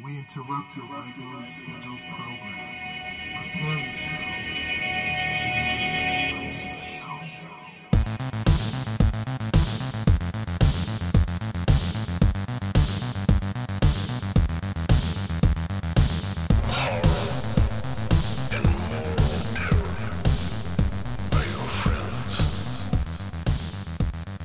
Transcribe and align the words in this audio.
We 0.00 0.18
interrupt 0.18 0.74
your 0.74 0.86
regularly 0.86 1.50
scheduled 1.50 2.00
program. 2.16 2.56
Prepare 3.52 3.78
yourselves. 3.78 4.44
Sights 6.30 6.64
to 6.64 6.82
show. 6.82 7.20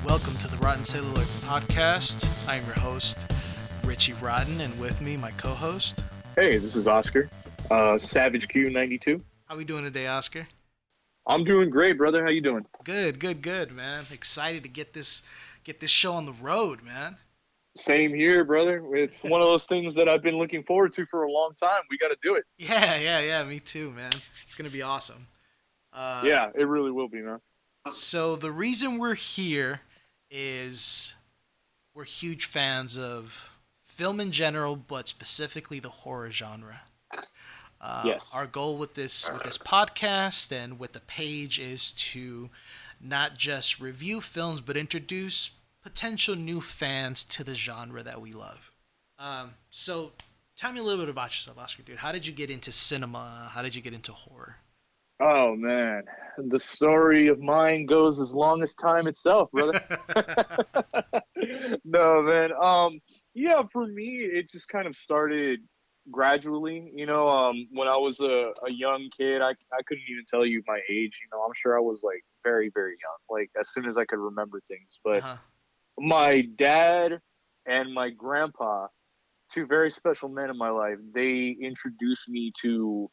Welcome 0.06 0.36
to 0.36 0.48
the 0.50 0.58
Rotten 0.62 0.84
Podcast. 0.84 2.50
I 2.50 2.56
am 2.58 2.66
your 2.66 2.76
host, 2.76 3.27
Ritchie 3.98 4.14
Rotten, 4.22 4.62
and 4.62 4.80
with 4.80 5.02
me, 5.02 5.18
my 5.18 5.32
co-host. 5.32 6.04
Hey, 6.36 6.60
this 6.60 6.76
is 6.76 6.86
Oscar. 6.86 7.32
Uh, 7.72 7.98
Savage 7.98 8.48
Q92. 8.48 9.20
How 9.46 9.58
we 9.58 9.66
doing 9.66 9.84
today, 9.84 10.06
Oscar? 10.06 10.48
I'm 11.26 11.44
doing 11.44 11.72
great, 11.72 11.98
brother. 11.98 12.24
How 12.24 12.30
you 12.30 12.42
doing? 12.42 12.68
Good, 12.84 13.20
good, 13.20 13.42
good, 13.42 13.72
man. 13.72 14.06
Excited 14.12 14.62
to 14.62 14.70
get 14.70 14.94
this 14.94 15.24
get 15.64 15.80
this 15.80 15.90
show 15.90 16.14
on 16.14 16.28
the 16.28 16.34
road, 16.34 16.84
man. 16.84 17.18
Same 17.76 18.14
here, 18.14 18.44
brother. 18.44 18.86
It's 18.96 19.24
one 19.24 19.42
of 19.42 19.48
those 19.48 19.66
things 19.66 19.96
that 19.96 20.08
I've 20.08 20.22
been 20.22 20.38
looking 20.38 20.62
forward 20.62 20.94
to 20.94 21.08
for 21.08 21.24
a 21.24 21.32
long 21.32 21.54
time. 21.60 21.82
We 21.90 21.98
got 21.98 22.10
to 22.10 22.18
do 22.22 22.36
it. 22.36 22.44
Yeah, 22.60 22.98
yeah, 22.98 23.20
yeah. 23.20 23.44
Me 23.46 23.60
too, 23.60 23.90
man. 23.90 24.12
It's 24.44 24.54
gonna 24.54 24.70
be 24.70 24.84
awesome. 24.84 25.26
Uh, 25.92 26.22
yeah, 26.24 26.52
it 26.54 26.66
really 26.66 26.92
will 26.92 27.10
be, 27.10 27.24
man. 27.24 27.40
So 27.90 28.36
the 28.36 28.52
reason 28.52 29.00
we're 29.00 29.16
here 29.16 29.82
is 30.30 31.16
we're 31.96 32.04
huge 32.04 32.46
fans 32.46 32.96
of 32.96 33.57
film 33.98 34.20
in 34.20 34.32
general, 34.32 34.76
but 34.76 35.08
specifically 35.08 35.80
the 35.80 35.90
horror 35.90 36.30
genre. 36.30 36.82
Uh, 37.82 38.04
Yes. 38.06 38.32
Our 38.32 38.46
goal 38.46 38.78
with 38.78 38.94
this 38.94 39.30
with 39.32 39.42
this 39.44 39.58
podcast 39.58 40.52
and 40.52 40.80
with 40.80 40.94
the 40.94 41.00
page 41.00 41.58
is 41.60 41.94
to 41.94 42.50
not 43.02 43.38
just 43.38 43.80
review 43.80 44.22
films, 44.22 44.62
but 44.62 44.78
introduce 44.78 45.50
potential 45.82 46.36
new 46.36 46.62
fans 46.62 47.24
to 47.26 47.44
the 47.44 47.56
genre 47.56 48.04
that 48.04 48.22
we 48.22 48.34
love. 48.34 48.72
Um, 49.18 49.56
so, 49.72 50.12
tell 50.56 50.72
me 50.72 50.80
a 50.80 50.84
little 50.84 51.00
bit 51.00 51.10
about 51.10 51.32
yourself, 51.32 51.58
Oscar, 51.58 51.82
dude. 51.82 51.98
How 51.98 52.12
did 52.12 52.28
you 52.28 52.34
get 52.34 52.52
into 52.52 52.72
cinema? 52.72 53.50
How 53.52 53.64
did 53.64 53.74
you 53.74 53.82
get 53.82 53.94
into 53.94 54.12
horror? 54.12 54.58
Oh 55.20 55.56
man, 55.56 56.04
the 56.38 56.60
story 56.60 57.28
of 57.28 57.40
mine 57.40 57.88
goes 57.88 58.20
as 58.20 58.32
long 58.34 58.62
as 58.62 58.76
time 58.76 59.08
itself, 59.08 59.50
brother. 59.52 59.82
no, 61.84 62.22
man. 62.22 62.52
Um, 62.54 63.00
yeah, 63.38 63.64
for 63.74 63.88
me, 63.88 64.20
it 64.22 64.52
just 64.52 64.70
kind 64.70 64.88
of 64.88 64.96
started 64.96 65.62
gradually. 66.12 66.92
You 66.96 67.06
know, 67.08 67.30
um, 67.30 67.68
when 67.74 67.88
I 67.88 67.98
was 67.98 68.20
a, 68.22 68.54
a 68.68 68.72
young 68.72 69.10
kid, 69.18 69.42
I 69.42 69.52
I 69.52 69.82
couldn't 69.88 70.06
even 70.10 70.26
tell 70.30 70.46
you 70.46 70.64
my 70.68 70.80
age. 70.90 71.14
You 71.24 71.30
know, 71.32 71.44
I'm 71.44 71.54
sure 71.62 71.78
I 71.78 71.82
was 71.82 72.02
like 72.04 72.24
very 72.44 72.72
very 72.74 72.98
young, 73.02 73.20
like 73.40 73.52
as 73.60 73.72
soon 73.72 73.86
as 73.88 73.98
I 73.98 74.06
could 74.06 74.20
remember 74.20 74.62
things. 74.68 75.00
But 75.04 75.24
Uh-huh. 75.24 75.38
my 76.00 76.44
dad 76.58 77.20
and 77.66 77.94
my 77.94 78.10
grandpa, 78.10 78.88
two 79.54 79.66
very 79.68 79.92
special 79.92 80.30
men 80.30 80.50
in 80.50 80.58
my 80.58 80.70
life, 80.70 80.98
they 81.14 81.56
introduced 81.62 82.30
me 82.30 82.52
to 82.62 83.10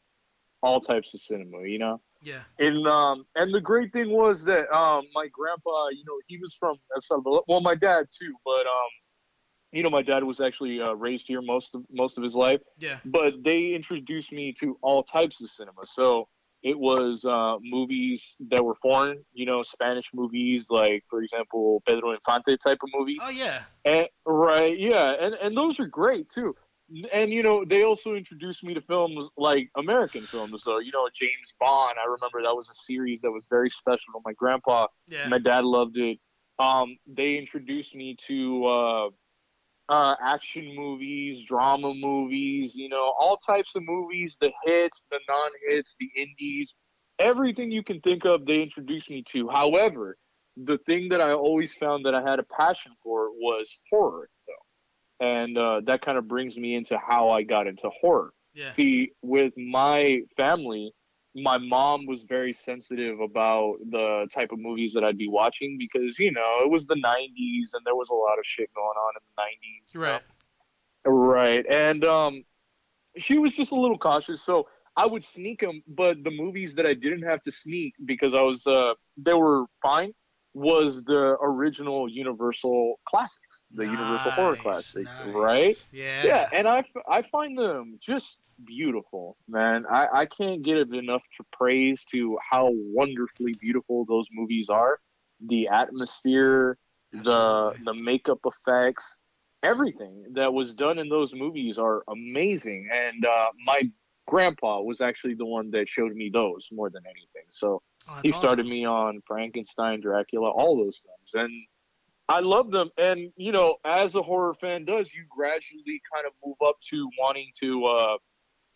all 0.62 0.80
types 0.80 1.14
of 1.14 1.20
cinema. 1.20 1.62
You 1.67 1.78
know 1.78 2.00
Yeah. 2.22 2.45
and 2.58 2.86
um 2.86 3.27
and 3.36 3.52
the 3.55 3.61
great 3.61 3.92
thing 3.92 4.11
was 4.11 4.45
that 4.45 4.70
um 4.75 5.05
my 5.14 5.27
grandpa 5.33 5.89
you 5.89 6.05
know 6.06 6.19
he 6.28 6.39
was 6.39 6.55
from 6.58 6.77
El 6.95 7.02
Salvador 7.02 7.45
well 7.48 7.61
my 7.61 7.75
dad 7.75 8.06
too 8.19 8.34
but 8.45 8.67
um 8.67 8.92
you 9.77 9.83
know 9.83 9.91
my 9.91 10.03
dad 10.03 10.22
was 10.25 10.41
actually 10.41 10.80
uh, 10.80 10.92
raised 10.92 11.27
here 11.27 11.42
most 11.42 11.75
of 11.75 11.83
most 11.91 12.17
of 12.19 12.22
his 12.25 12.34
life 12.34 12.61
Yeah. 12.78 12.98
but 13.05 13.33
they 13.44 13.61
introduced 13.75 14.30
me 14.33 14.53
to 14.61 14.78
all 14.83 15.03
types 15.03 15.42
of 15.42 15.50
cinema 15.50 15.84
so 15.84 16.28
it 16.62 16.78
was 16.78 17.25
uh, 17.25 17.56
movies 17.62 18.36
that 18.50 18.62
were 18.64 18.77
foreign 18.86 19.19
you 19.33 19.47
know 19.47 19.62
spanish 19.62 20.08
movies 20.14 20.67
like 20.70 21.02
for 21.11 21.23
example 21.23 21.83
pedro 21.86 22.12
infante 22.12 22.57
type 22.67 22.79
of 22.83 22.90
movies 22.98 23.20
Oh 23.23 23.30
yeah. 23.30 23.62
and, 23.85 24.07
right, 24.27 24.79
yeah, 24.79 25.14
and 25.20 25.35
and 25.35 25.57
those 25.57 25.79
are 25.79 25.86
great 25.86 26.27
too. 26.30 26.55
And 27.12 27.30
you 27.33 27.42
know, 27.42 27.64
they 27.67 27.83
also 27.83 28.14
introduced 28.14 28.62
me 28.62 28.73
to 28.74 28.80
films 28.83 29.29
like 29.39 29.70
American 29.77 30.27
films. 30.27 30.62
So 30.64 30.79
you 30.86 30.92
know, 30.92 31.08
James 31.20 31.51
Bond. 31.61 31.96
I 31.98 32.05
remember 32.05 32.39
that 32.42 32.55
was 32.55 32.68
a 32.68 32.74
series 32.74 33.20
that 33.23 33.30
was 33.30 33.46
very 33.56 33.70
special 33.70 34.11
to 34.14 34.20
my 34.24 34.33
grandpa. 34.35 34.86
Yeah. 35.08 35.29
My 35.29 35.39
dad 35.39 35.64
loved 35.64 35.96
it. 35.96 36.18
Um, 36.58 36.89
they 37.06 37.36
introduced 37.36 37.95
me 37.95 38.17
to 38.29 38.67
uh, 38.67 39.08
uh, 39.89 40.14
action 40.22 40.74
movies, 40.74 41.45
drama 41.45 41.95
movies. 41.95 42.74
You 42.74 42.89
know, 42.89 43.12
all 43.18 43.36
types 43.36 43.74
of 43.77 43.83
movies. 43.84 44.36
The 44.40 44.50
hits, 44.64 45.06
the 45.11 45.18
non-hits, 45.28 45.96
the 45.98 46.08
indies, 46.17 46.74
everything 47.18 47.70
you 47.70 47.83
can 47.83 48.00
think 48.00 48.24
of. 48.24 48.46
They 48.46 48.62
introduced 48.62 49.11
me 49.11 49.23
to. 49.33 49.48
However, 49.48 50.17
the 50.56 50.78
thing 50.86 51.08
that 51.08 51.20
I 51.20 51.33
always 51.33 51.74
found 51.74 52.05
that 52.06 52.14
I 52.14 52.23
had 52.23 52.39
a 52.39 52.44
passion 52.44 52.92
for 53.02 53.30
was 53.30 53.68
horror, 53.90 54.28
though. 54.46 55.27
And 55.27 55.56
uh, 55.56 55.80
that 55.86 56.02
kind 56.02 56.18
of 56.18 56.28
brings 56.28 56.56
me 56.56 56.74
into 56.74 56.98
how 56.98 57.30
I 57.30 57.42
got 57.42 57.67
into 57.67 57.90
horror. 58.00 58.33
Yeah. 58.55 58.70
See, 58.70 59.11
with 59.23 59.52
my 59.56 60.20
family, 60.36 60.92
my 61.34 61.58
mom 61.58 62.06
was 62.06 62.24
very 62.24 62.52
sensitive 62.52 63.20
about 63.20 63.77
the 63.90 64.27
type 64.33 64.52
of 64.52 64.58
movies 64.58 64.92
that 64.95 65.02
I'd 65.02 65.18
be 65.18 65.28
watching 65.28 65.77
because, 65.78 66.18
you 66.18 66.30
know, 66.30 66.61
it 66.64 66.70
was 66.70 66.86
the 66.86 66.95
90s 66.95 67.74
and 67.74 67.84
there 67.84 67.96
was 67.96 68.08
a 68.11 68.14
lot 68.14 68.39
of 68.39 68.45
shit 68.45 68.72
going 68.74 68.86
on 68.86 69.14
in 69.17 69.22
the 69.27 69.42
90s. 69.42 69.94
you 69.94 70.00
know? 70.00 70.06
Right. 70.06 70.23
Right. 71.06 71.67
And 71.67 72.05
um 72.05 72.44
she 73.17 73.39
was 73.39 73.55
just 73.55 73.70
a 73.73 73.77
little 73.77 73.98
cautious, 73.98 74.42
so 74.42 74.67
I 74.96 75.06
would 75.06 75.24
sneak 75.24 75.61
them, 75.61 75.83
but 75.89 76.23
the 76.23 76.30
movies 76.30 76.74
that 76.77 76.86
I 76.86 76.94
didn't 76.94 77.23
have 77.23 77.42
to 77.44 77.52
sneak 77.52 77.94
because 78.05 78.33
I 78.34 78.42
was 78.42 78.67
uh 78.67 78.94
they 79.17 79.34
were 79.34 79.64
fine 79.83 80.12
was 80.55 81.02
the 81.02 81.36
original 81.42 82.08
Universal 82.08 83.00
classics, 83.08 83.64
the 83.74 83.86
Universal 83.86 84.30
horror 84.30 84.56
classics, 84.56 85.11
nice. 85.18 85.34
right? 85.34 85.77
Yeah. 85.90 86.23
Yeah, 86.24 86.46
and 86.52 86.68
I 86.68 86.84
I 87.11 87.23
find 87.23 87.58
them 87.58 87.98
just 88.00 88.39
beautiful, 88.65 89.37
man. 89.48 89.85
I, 89.91 90.07
I 90.13 90.27
can't 90.27 90.63
give 90.63 90.92
enough 90.92 91.23
to 91.39 91.45
praise 91.53 92.05
to 92.13 92.39
how 92.51 92.70
wonderfully 92.73 93.55
beautiful 93.61 94.05
those 94.07 94.27
movies 94.33 94.69
are. 94.69 95.01
The 95.47 95.69
atmosphere, 95.69 96.79
the 97.13 97.73
Absolutely. 97.73 97.85
the 97.85 97.95
makeup 97.95 98.41
effects, 98.45 99.17
everything 99.63 100.27
that 100.35 100.53
was 100.53 100.75
done 100.75 100.98
in 100.98 101.09
those 101.09 101.35
movies 101.35 101.79
are 101.79 102.03
amazing. 102.09 102.89
And 102.92 103.25
uh, 103.25 103.47
my 103.65 103.83
grandpa 104.27 104.81
was 104.81 105.01
actually 105.01 105.35
the 105.35 105.47
one 105.47 105.71
that 105.73 105.89
showed 105.89 106.15
me 106.15 106.31
those 106.33 106.69
more 106.73 106.91
than 106.91 107.03
anything. 107.07 107.48
So 107.51 107.83
Oh, 108.09 108.19
he 108.23 108.33
started 108.33 108.63
awesome. 108.63 108.71
me 108.71 108.85
on 108.85 109.23
Frankenstein, 109.27 110.01
Dracula, 110.01 110.51
all 110.51 110.77
those 110.77 111.01
films, 111.03 111.31
and 111.47 111.53
I 112.29 112.41
love 112.41 112.71
them. 112.71 112.91
And 112.98 113.33
you 113.36 113.53
know, 113.53 113.77
as 113.85 114.15
a 114.15 114.23
horror 114.23 114.55
fan 114.55 114.85
does, 114.85 115.13
you 115.13 115.25
gradually 115.29 116.01
kind 116.13 116.27
of 116.27 116.33
move 116.45 116.57
up 116.67 116.77
to 116.91 117.09
wanting 117.19 117.51
to, 117.61 117.85
uh, 117.86 118.17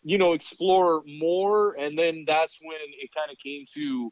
you 0.03 0.17
know, 0.17 0.33
explore 0.33 1.03
more, 1.05 1.73
and 1.73 1.97
then 1.97 2.23
that's 2.27 2.57
when 2.61 2.77
it 3.01 3.09
kind 3.15 3.31
of 3.31 3.37
came 3.43 3.65
to 3.75 4.11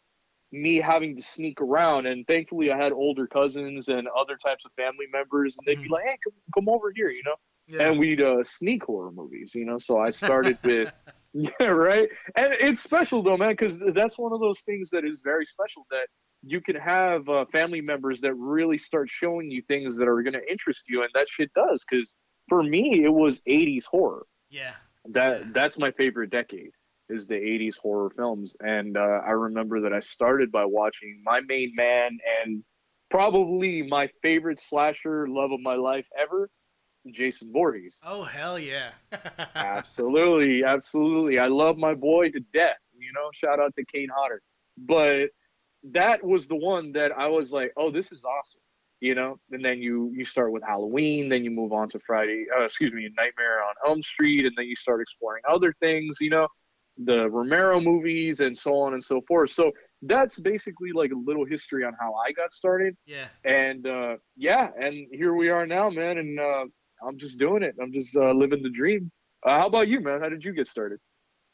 me 0.52 0.78
having 0.78 1.16
to 1.16 1.22
sneak 1.22 1.60
around. 1.62 2.06
And 2.06 2.26
thankfully, 2.28 2.72
I 2.72 2.78
had 2.78 2.92
older 2.94 3.28
cousins 3.28 3.88
and 3.90 4.08
other 4.10 4.38
types 4.38 4.66
of 4.66 4.72
family 4.76 5.06
members, 5.12 5.56
and 5.58 5.66
they'd 5.66 5.82
be 5.82 5.90
Mhm. 5.90 5.92
like, 5.92 6.04
"Hey, 6.06 6.18
come, 6.24 6.34
come 6.54 6.70
over 6.70 6.92
here," 6.96 7.10
you 7.10 7.24
know 7.26 7.36
Yeah. 7.68 7.90
and 7.90 8.00
we'd 8.00 8.22
uh, 8.22 8.44
sneak 8.44 8.84
horror 8.84 9.12
movies, 9.12 9.54
you 9.54 9.66
know. 9.66 9.78
So 9.78 10.00
I 10.00 10.12
started 10.12 10.58
with, 10.64 10.90
yeah, 11.34 11.66
right. 11.68 12.10
And 12.36 12.54
it's 12.54 12.82
special 12.82 13.22
though, 13.22 13.38
man, 13.38 13.52
because 13.52 13.80
that's 13.94 14.18
one 14.18 14.34
of 14.34 14.40
those 14.40 14.62
things 14.62 14.90
that 14.92 15.06
is 15.06 15.22
very 15.24 15.46
special 15.46 15.86
that 15.92 16.08
you 16.44 16.62
can 16.62 16.76
have 16.76 17.28
uh, 17.30 17.46
family 17.52 17.82
members 17.82 18.22
that 18.22 18.34
really 18.36 18.78
start 18.78 19.10
showing 19.10 19.52
you 19.52 19.62
things 19.68 19.98
that 19.98 20.08
are 20.08 20.22
going 20.24 20.34
to 20.34 20.52
interest 20.52 20.84
you, 20.88 21.02
and 21.04 21.10
that 21.14 21.28
shit 21.30 21.52
does. 21.54 21.84
Because 21.90 22.16
for 22.50 22.64
me, 22.64 23.04
it 23.04 23.10
was 23.14 23.42
'80s 23.48 23.86
horror. 23.86 24.26
yeah. 24.50 24.76
That 25.12 25.54
that's 25.54 25.78
my 25.78 25.92
favorite 25.92 26.32
decade 26.32 26.72
is 27.10 27.28
the 27.28 27.36
80s 27.36 27.78
horror 27.78 28.10
films, 28.10 28.56
and 28.60 28.98
uh, 28.98 29.22
I 29.26 29.32
remember 29.32 29.82
that 29.82 29.94
I 29.94 30.02
started 30.02 30.52
by 30.52 30.66
watching 30.66 31.22
my 31.24 31.40
main 31.48 31.72
man 31.76 32.18
and 32.44 32.64
probably 33.10 33.82
my 33.88 34.10
favorite 34.22 34.60
slasher 34.60 35.28
love 35.28 35.52
of 35.52 35.62
my 35.62 35.76
life 35.76 36.06
ever, 36.20 36.50
Jason 37.12 37.52
Voorhees. 37.54 38.00
Oh 38.04 38.24
hell 38.24 38.60
yeah. 38.60 38.92
absolutely, 39.56 40.64
absolutely. 40.64 41.40
I 41.40 41.48
love 41.48 41.78
my 41.78 41.94
boy 41.94 42.30
to 42.32 42.40
death. 42.54 42.78
You 42.98 43.12
know, 43.14 43.30
shout 43.34 43.60
out 43.60 43.74
to 43.76 43.86
Kane 43.86 44.10
Hodder. 44.14 44.42
But 44.78 45.28
that 45.94 46.24
was 46.24 46.48
the 46.48 46.56
one 46.56 46.92
that 46.94 47.12
I 47.18 47.28
was 47.28 47.52
like, 47.52 47.72
oh, 47.78 47.92
this 47.92 48.12
is 48.12 48.26
awesome. 48.26 48.62
You 49.00 49.14
know, 49.14 49.40
and 49.52 49.64
then 49.64 49.80
you 49.80 50.12
you 50.16 50.26
start 50.26 50.52
with 50.52 50.64
Halloween, 50.64 51.30
then 51.30 51.44
you 51.44 51.52
move 51.52 51.72
on 51.72 51.90
to 51.90 52.00
Friday, 52.00 52.46
uh, 52.58 52.64
excuse 52.64 52.92
me, 52.92 53.10
Nightmare 53.16 53.62
on 53.64 53.74
Elm 53.88 54.02
Street, 54.02 54.46
and 54.46 54.54
then 54.58 54.66
you 54.66 54.76
start 54.76 55.02
exploring 55.02 55.44
other 55.48 55.74
things. 55.80 56.18
You 56.20 56.32
know, 56.32 56.48
the 57.04 57.30
Romero 57.30 57.80
movies 57.80 58.40
and 58.40 58.58
so 58.58 58.76
on 58.80 58.94
and 58.94 59.04
so 59.04 59.22
forth. 59.28 59.52
So 59.52 59.72
that's 60.02 60.38
basically 60.40 60.92
like 60.94 61.12
a 61.12 61.16
little 61.16 61.46
history 61.46 61.84
on 61.84 61.94
how 62.00 62.14
I 62.14 62.32
got 62.32 62.54
started. 62.54 62.96
yeah. 63.06 63.26
And 63.46 63.86
uh, 63.88 64.16
yeah, 64.36 64.70
and 64.80 65.08
here 65.12 65.34
we 65.34 65.50
are 65.50 65.66
now, 65.66 65.90
man. 65.90 66.18
And 66.18 66.40
uh, 66.40 66.66
I'm 67.06 67.18
just 67.18 67.38
doing 67.38 67.64
it. 67.64 67.76
I'm 67.82 67.94
just 67.94 68.16
uh, 68.16 68.32
living 68.32 68.64
the 68.64 68.70
dream. 68.70 69.12
Uh, 69.46 69.60
how 69.60 69.68
about 69.68 69.88
you, 69.88 70.02
man? 70.02 70.22
How 70.22 70.30
did 70.30 70.44
you 70.44 70.54
get 70.54 70.68
started? 70.68 71.00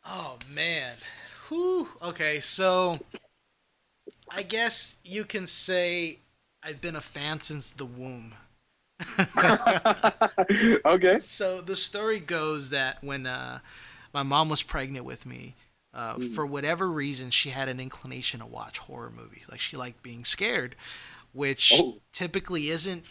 Oh 0.05 0.37
man. 0.53 0.93
Whew. 1.49 1.89
Okay, 2.01 2.39
so 2.39 2.99
I 4.29 4.43
guess 4.43 4.95
you 5.03 5.23
can 5.23 5.45
say 5.45 6.19
I've 6.63 6.81
been 6.81 6.95
a 6.95 7.01
fan 7.01 7.41
since 7.41 7.71
the 7.71 7.85
womb. 7.85 8.33
okay. 10.85 11.19
So 11.19 11.61
the 11.61 11.75
story 11.75 12.19
goes 12.19 12.69
that 12.69 13.03
when 13.03 13.25
uh, 13.25 13.59
my 14.13 14.23
mom 14.23 14.49
was 14.49 14.63
pregnant 14.63 15.05
with 15.05 15.25
me, 15.25 15.55
uh, 15.93 16.15
Mm. 16.15 16.33
for 16.33 16.45
whatever 16.45 16.89
reason, 16.91 17.29
she 17.29 17.49
had 17.51 17.69
an 17.69 17.79
inclination 17.79 18.39
to 18.39 18.45
watch 18.45 18.79
horror 18.79 19.11
movies. 19.15 19.45
Like 19.49 19.59
she 19.59 19.75
liked 19.77 20.01
being 20.01 20.25
scared, 20.25 20.75
which 21.33 21.73
Oh. 21.75 22.01
typically 22.13 22.69
isn't, 22.69 23.05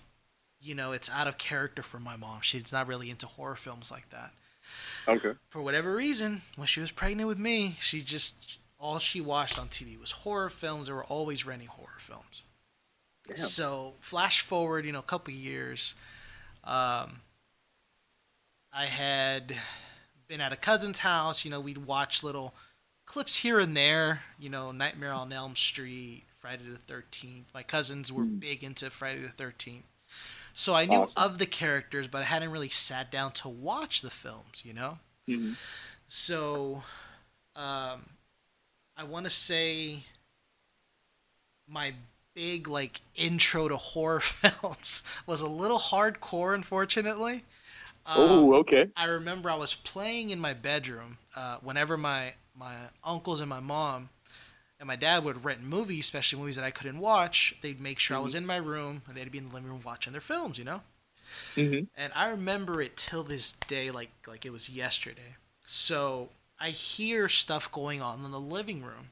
you 0.60 0.74
know, 0.74 0.92
it's 0.92 1.10
out 1.10 1.28
of 1.28 1.38
character 1.38 1.82
for 1.82 2.00
my 2.00 2.16
mom. 2.16 2.40
She's 2.40 2.72
not 2.72 2.86
really 2.88 3.10
into 3.10 3.26
horror 3.26 3.56
films 3.56 3.90
like 3.90 4.10
that. 4.10 4.32
Okay. 5.06 5.32
For 5.50 5.60
whatever 5.62 5.94
reason, 5.94 6.42
when 6.56 6.66
she 6.66 6.80
was 6.80 6.90
pregnant 6.90 7.28
with 7.28 7.38
me, 7.38 7.76
she 7.80 8.00
just 8.02 8.56
all 8.78 8.98
she 8.98 9.20
watched 9.20 9.58
on 9.60 9.68
TV 9.68 9.96
was 9.98 10.10
horror 10.10 10.50
films. 10.50 10.86
They 10.88 10.92
were 10.92 11.04
always 11.04 11.46
renting 11.46 11.68
horror 11.68 11.98
films. 12.00 12.42
Damn. 13.26 13.36
So 13.36 13.94
flash 14.00 14.40
forward, 14.40 14.84
you 14.84 14.92
know, 14.92 14.98
a 14.98 15.02
couple 15.02 15.32
years, 15.32 15.94
um, 16.64 17.20
I 18.72 18.86
had 18.86 19.54
been 20.28 20.40
at 20.40 20.52
a 20.52 20.56
cousin's 20.56 21.00
house. 21.00 21.44
You 21.44 21.50
know, 21.50 21.60
we'd 21.60 21.78
watch 21.86 22.24
little 22.24 22.54
clips 23.06 23.36
here 23.36 23.60
and 23.60 23.76
there. 23.76 24.22
You 24.38 24.48
know, 24.50 24.72
Nightmare 24.72 25.12
on 25.12 25.32
Elm 25.32 25.54
Street, 25.56 26.24
Friday 26.40 26.64
the 26.68 26.78
Thirteenth. 26.78 27.46
My 27.54 27.62
cousins 27.62 28.10
were 28.12 28.24
Hmm. 28.24 28.38
big 28.38 28.64
into 28.64 28.90
Friday 28.90 29.20
the 29.22 29.28
Thirteenth, 29.28 29.84
so 30.54 30.74
I 30.74 30.86
knew 30.86 31.02
Awesome. 31.02 31.14
of 31.16 31.38
the 31.38 31.46
characters, 31.46 32.08
but 32.08 32.22
I 32.22 32.24
hadn't 32.24 32.50
really 32.50 32.70
sat 32.70 33.10
down 33.12 33.32
to 33.34 33.48
watch 33.48 34.00
the 34.02 34.10
films. 34.10 34.62
You 34.64 34.72
know. 34.72 34.98
Mhm. 35.28 35.56
So, 36.08 36.82
um, 37.54 38.16
I 38.96 39.04
want 39.04 39.24
to 39.24 39.30
say 39.30 40.04
my 41.68 41.94
big 42.34 42.68
like 42.68 43.00
intro 43.14 43.68
to 43.68 43.76
horror 43.76 44.20
films 44.20 45.02
was 45.26 45.40
a 45.40 45.48
little 45.48 45.78
hardcore, 45.78 46.54
unfortunately. 46.54 47.44
Um, 48.06 48.44
oh, 48.44 48.54
okay. 48.60 48.92
I 48.96 49.06
remember 49.06 49.50
I 49.50 49.56
was 49.56 49.74
playing 49.74 50.30
in 50.30 50.40
my 50.40 50.54
bedroom 50.54 51.18
uh, 51.36 51.58
whenever 51.62 51.96
my 51.96 52.34
my 52.56 52.74
uncles 53.04 53.40
and 53.40 53.50
my 53.50 53.60
mom 53.60 54.10
and 54.80 54.86
my 54.88 54.96
dad 54.96 55.24
would 55.24 55.44
rent 55.44 55.62
movies, 55.62 56.04
especially 56.06 56.38
movies 56.40 56.56
that 56.56 56.64
I 56.64 56.70
couldn't 56.72 56.98
watch. 57.00 57.54
They'd 57.62 57.80
make 57.80 57.98
sure 57.98 58.16
I 58.16 58.20
was 58.20 58.34
in 58.34 58.46
my 58.46 58.56
room 58.56 59.02
and 59.08 59.16
they'd 59.16 59.30
be 59.32 59.38
in 59.38 59.48
the 59.48 59.54
living 59.54 59.70
room 59.70 59.82
watching 59.84 60.12
their 60.12 60.20
films, 60.22 60.58
you 60.58 60.64
know. 60.64 60.82
hmm 61.56 61.84
And 61.96 62.12
I 62.14 62.30
remember 62.30 62.80
it 62.80 62.96
till 62.96 63.22
this 63.22 63.52
day, 63.52 63.90
like 63.90 64.10
like 64.26 64.44
it 64.46 64.50
was 64.52 64.70
yesterday. 64.70 65.36
So 65.66 66.30
I 66.58 66.70
hear 66.70 67.28
stuff 67.28 67.70
going 67.70 68.00
on 68.02 68.24
in 68.24 68.30
the 68.30 68.40
living 68.40 68.82
room, 68.82 69.10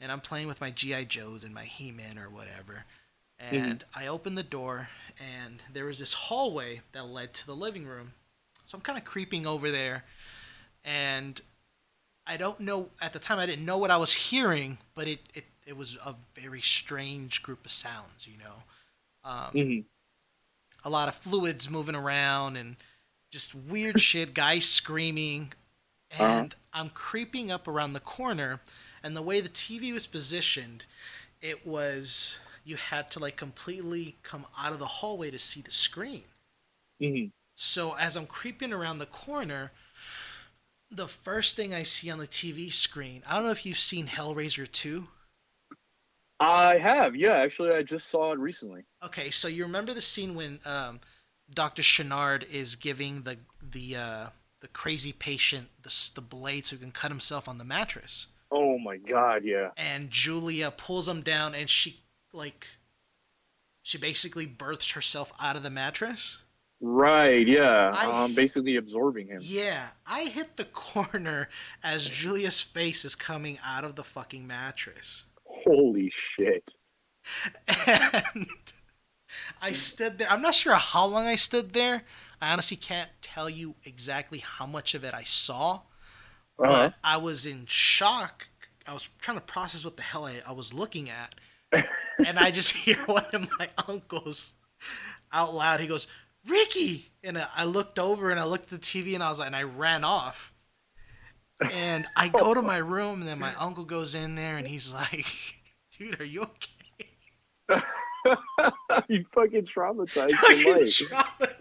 and 0.00 0.12
I'm 0.12 0.20
playing 0.20 0.46
with 0.48 0.60
my 0.60 0.70
GI 0.70 1.06
Joes 1.06 1.44
and 1.44 1.54
my 1.54 1.64
He 1.64 1.92
Man 1.92 2.18
or 2.18 2.28
whatever. 2.30 2.84
And 3.38 3.84
I 3.94 4.06
open 4.06 4.34
the 4.34 4.42
door, 4.42 4.88
and 5.18 5.62
there 5.72 5.84
was 5.84 5.98
this 5.98 6.14
hallway 6.14 6.80
that 6.92 7.06
led 7.06 7.34
to 7.34 7.46
the 7.46 7.54
living 7.54 7.86
room. 7.86 8.12
So 8.64 8.76
I'm 8.76 8.82
kind 8.82 8.98
of 8.98 9.04
creeping 9.04 9.46
over 9.46 9.70
there, 9.70 10.04
and 10.84 11.40
I 12.26 12.36
don't 12.36 12.60
know 12.60 12.90
at 13.00 13.12
the 13.12 13.18
time. 13.18 13.38
I 13.38 13.46
didn't 13.46 13.64
know 13.64 13.78
what 13.78 13.90
I 13.90 13.96
was 13.98 14.12
hearing, 14.12 14.78
but 14.94 15.06
it 15.08 15.20
it, 15.34 15.44
it 15.66 15.76
was 15.76 15.96
a 16.04 16.14
very 16.34 16.60
strange 16.62 17.42
group 17.42 17.64
of 17.66 17.70
sounds, 17.70 18.26
you 18.26 18.38
know. 18.38 18.64
Um, 19.24 19.52
hmm 19.52 19.80
a 20.84 20.90
lot 20.90 21.08
of 21.08 21.14
fluids 21.14 21.68
moving 21.68 21.94
around 21.94 22.56
and 22.56 22.76
just 23.30 23.54
weird 23.54 24.00
shit, 24.00 24.34
guys 24.34 24.64
screaming. 24.66 25.52
And 26.10 26.54
I'm 26.72 26.90
creeping 26.90 27.50
up 27.50 27.66
around 27.66 27.92
the 27.92 28.00
corner, 28.00 28.60
and 29.06 29.16
the 29.16 29.22
way 29.22 29.40
the 29.40 29.48
TV 29.48 29.92
was 29.92 30.08
positioned, 30.08 30.84
it 31.40 31.64
was 31.64 32.40
you 32.64 32.74
had 32.74 33.08
to 33.12 33.20
like 33.20 33.36
completely 33.36 34.16
come 34.24 34.46
out 34.58 34.72
of 34.72 34.80
the 34.80 34.86
hallway 34.86 35.30
to 35.30 35.38
see 35.38 35.60
the 35.60 35.70
screen. 35.70 36.24
hmm 37.00 37.26
So 37.54 37.94
as 37.94 38.16
I'm 38.16 38.26
creeping 38.26 38.72
around 38.72 38.98
the 38.98 39.06
corner, 39.06 39.70
the 40.90 41.06
first 41.06 41.54
thing 41.54 41.72
I 41.72 41.84
see 41.84 42.10
on 42.10 42.18
the 42.18 42.26
TV 42.26 42.72
screen, 42.72 43.22
I 43.28 43.36
don't 43.36 43.44
know 43.44 43.52
if 43.52 43.64
you've 43.64 43.78
seen 43.78 44.08
Hellraiser 44.08 44.70
2. 44.70 45.06
I 46.40 46.78
have. 46.78 47.14
Yeah, 47.14 47.34
actually, 47.36 47.70
I 47.70 47.84
just 47.84 48.10
saw 48.10 48.32
it 48.32 48.40
recently. 48.40 48.82
Okay, 49.04 49.30
so 49.30 49.46
you 49.46 49.62
remember 49.62 49.94
the 49.94 50.00
scene 50.00 50.34
when 50.34 50.58
um, 50.64 51.00
Doctor 51.52 51.82
Channard 51.82 52.44
is 52.50 52.74
giving 52.74 53.22
the 53.22 53.38
the 53.62 53.96
uh, 53.96 54.26
the 54.60 54.68
crazy 54.68 55.12
patient 55.12 55.68
the 55.82 56.10
the 56.14 56.20
blade 56.20 56.66
so 56.66 56.74
he 56.74 56.82
can 56.82 56.90
cut 56.90 57.12
himself 57.12 57.48
on 57.48 57.58
the 57.58 57.64
mattress, 57.64 58.26
Oh 58.50 58.78
my 58.78 58.96
god, 58.96 59.42
yeah. 59.44 59.70
and 59.76 60.10
Julia 60.10 60.70
pulls 60.70 61.08
him 61.08 61.20
down, 61.22 61.54
and 61.54 61.68
she 61.68 62.02
like 62.32 62.66
she 63.82 63.98
basically 63.98 64.46
births 64.46 64.90
herself 64.92 65.32
out 65.40 65.56
of 65.56 65.62
the 65.62 65.70
mattress. 65.70 66.38
Right, 66.80 67.46
yeah. 67.46 67.90
I- 67.94 68.24
um, 68.24 68.34
basically 68.34 68.76
absorbing 68.76 69.28
him. 69.28 69.38
Yeah, 69.42 69.88
I 70.06 70.24
hit 70.24 70.56
the 70.56 70.64
corner 70.72 71.48
as 71.82 72.08
Julia's 72.08 72.60
face 72.60 73.04
is 73.04 73.14
coming 73.14 73.58
out 73.64 73.84
of 73.84 73.96
the 73.96 74.04
fucking 74.04 74.46
mattress. 74.46 75.24
Holy 75.44 76.12
shit. 76.38 76.74
and 77.86 78.46
I 79.60 79.72
stood 79.72 80.18
there. 80.18 80.30
I'm 80.30 80.42
not 80.42 80.54
sure 80.54 80.74
how 80.74 81.06
long 81.06 81.26
I 81.26 81.36
stood 81.36 81.72
there. 81.72 82.02
I 82.40 82.52
honestly 82.52 82.76
can't 82.76 83.10
tell 83.22 83.48
you 83.48 83.74
exactly 83.84 84.38
how 84.38 84.66
much 84.66 84.94
of 84.94 85.02
it 85.04 85.14
I 85.14 85.22
saw, 85.22 85.80
Uh-huh. 86.58 86.90
but 86.90 86.94
I 87.04 87.16
was 87.18 87.46
in 87.46 87.66
shock. 87.66 88.48
I 88.86 88.94
was 88.94 89.08
trying 89.20 89.36
to 89.36 89.42
process 89.42 89.84
what 89.84 89.96
the 89.96 90.02
hell 90.02 90.24
I, 90.24 90.34
I 90.46 90.52
was 90.52 90.72
looking 90.72 91.10
at, 91.10 91.34
and 92.24 92.38
I 92.38 92.50
just 92.50 92.72
hear 92.76 92.96
one 93.06 93.24
of 93.32 93.48
my 93.58 93.68
uncles 93.88 94.54
out 95.32 95.54
loud. 95.54 95.80
He 95.80 95.86
goes, 95.86 96.06
"Ricky!" 96.46 97.10
And 97.22 97.44
I 97.54 97.64
looked 97.64 97.98
over 97.98 98.30
and 98.30 98.38
I 98.38 98.44
looked 98.44 98.72
at 98.72 98.80
the 98.80 98.86
TV 98.86 99.14
and 99.14 99.22
I 99.22 99.28
was 99.28 99.38
like, 99.38 99.48
and 99.48 99.56
I 99.56 99.64
ran 99.64 100.04
off. 100.04 100.52
And 101.72 102.06
I 102.16 102.28
go 102.42 102.54
to 102.54 102.62
my 102.62 102.78
room, 102.78 103.20
and 103.20 103.28
then 103.28 103.38
my 103.38 103.54
uncle 103.56 103.84
goes 103.84 104.14
in 104.14 104.34
there 104.34 104.56
and 104.56 104.66
he's 104.66 104.92
like, 104.92 105.26
"Dude, 105.98 106.20
are 106.20 106.24
you 106.24 106.42
okay?" 106.42 107.82
you 109.08 109.24
fucking 109.34 109.66
traumatized 109.66 110.32
Fucking 110.32 110.66
your 110.66 110.80
life. 110.80 111.02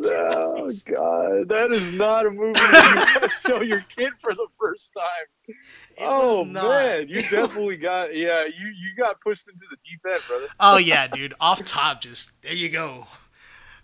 Oh 0.05 0.71
god, 0.85 1.49
that 1.49 1.71
is 1.71 1.93
not 1.93 2.25
a 2.25 2.31
movie 2.31 2.59
you 2.59 3.04
to 3.29 3.47
show 3.47 3.61
your 3.61 3.83
kid 3.95 4.13
for 4.21 4.33
the 4.33 4.47
first 4.59 4.91
time. 4.93 5.55
It 5.97 6.03
oh 6.03 6.43
man, 6.43 7.07
you 7.07 7.21
definitely 7.21 7.77
got 7.77 8.15
yeah, 8.15 8.43
you 8.45 8.67
you 8.67 8.95
got 8.97 9.21
pushed 9.21 9.47
into 9.47 9.63
the 9.69 9.77
deep 9.89 10.01
end, 10.05 10.21
brother. 10.27 10.47
Oh 10.59 10.77
yeah, 10.77 11.07
dude. 11.07 11.33
Off 11.39 11.63
top, 11.63 12.01
just 12.01 12.31
there 12.41 12.53
you 12.53 12.69
go. 12.69 13.07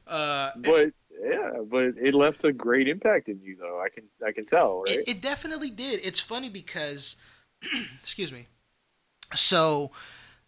Uh, 0.08 0.51
But 0.58 0.92
yeah, 1.24 1.51
but 1.70 1.94
it 1.98 2.13
left 2.13 2.44
a 2.44 2.51
great 2.51 2.88
impact 2.88 3.30
in 3.30 3.39
you 3.42 3.56
though. 3.60 3.80
I 3.80 3.89
can 3.89 4.06
I 4.25 4.32
can 4.32 4.46
tell, 4.46 4.82
right? 4.82 4.98
it, 4.98 5.08
it 5.08 5.22
definitely 5.22 5.70
did. 5.70 6.01
It's 6.04 6.20
funny 6.20 6.50
because, 6.50 7.18
excuse 8.00 8.32
me. 8.34 8.48
So, 9.34 9.92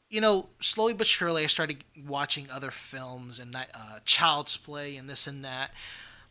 you 0.10 0.20
know, 0.20 0.50
slowly 0.60 0.94
but 0.94 1.08
surely, 1.08 1.44
I 1.44 1.48
started 1.48 1.84
watching 2.06 2.50
other 2.51 2.72
films 2.72 3.39
and 3.39 3.56
uh, 3.56 4.00
Child's 4.03 4.58
Play 4.58 4.98
and 4.98 5.10
this 5.10 5.27
and 5.27 5.46
that. 5.46 5.72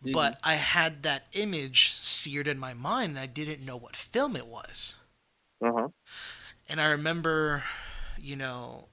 Mm-hmm. 0.03 0.13
But 0.13 0.39
I 0.43 0.55
had 0.55 1.03
that 1.05 1.27
image 1.33 1.93
seared 1.93 2.49
in 2.49 2.59
my 2.59 2.75
mind, 2.75 3.11
and 3.11 3.19
I 3.19 3.27
didn't 3.27 3.65
know 3.65 3.77
what 3.77 3.97
film 3.97 4.37
it 4.37 4.47
was. 4.47 4.97
Uh 5.65 5.73
huh. 5.73 5.89
And 6.69 6.81
I 6.81 6.91
remember, 6.91 7.63
you 8.19 8.35
know, 8.37 8.87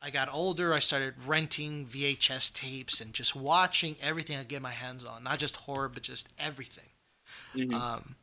I 0.00 0.10
got 0.10 0.32
older. 0.32 0.72
I 0.72 0.78
started 0.78 1.14
renting 1.26 1.86
VHS 1.86 2.52
tapes 2.54 3.00
and 3.00 3.12
just 3.12 3.36
watching 3.36 3.96
everything 4.00 4.36
I 4.36 4.40
could 4.40 4.48
get 4.48 4.62
my 4.62 4.70
hands 4.70 5.04
on. 5.04 5.24
Not 5.24 5.38
just 5.38 5.56
horror, 5.56 5.88
but 5.88 6.02
just 6.02 6.28
everything. 6.38 6.88
Mhm. 7.54 7.74
Um, 7.74 8.16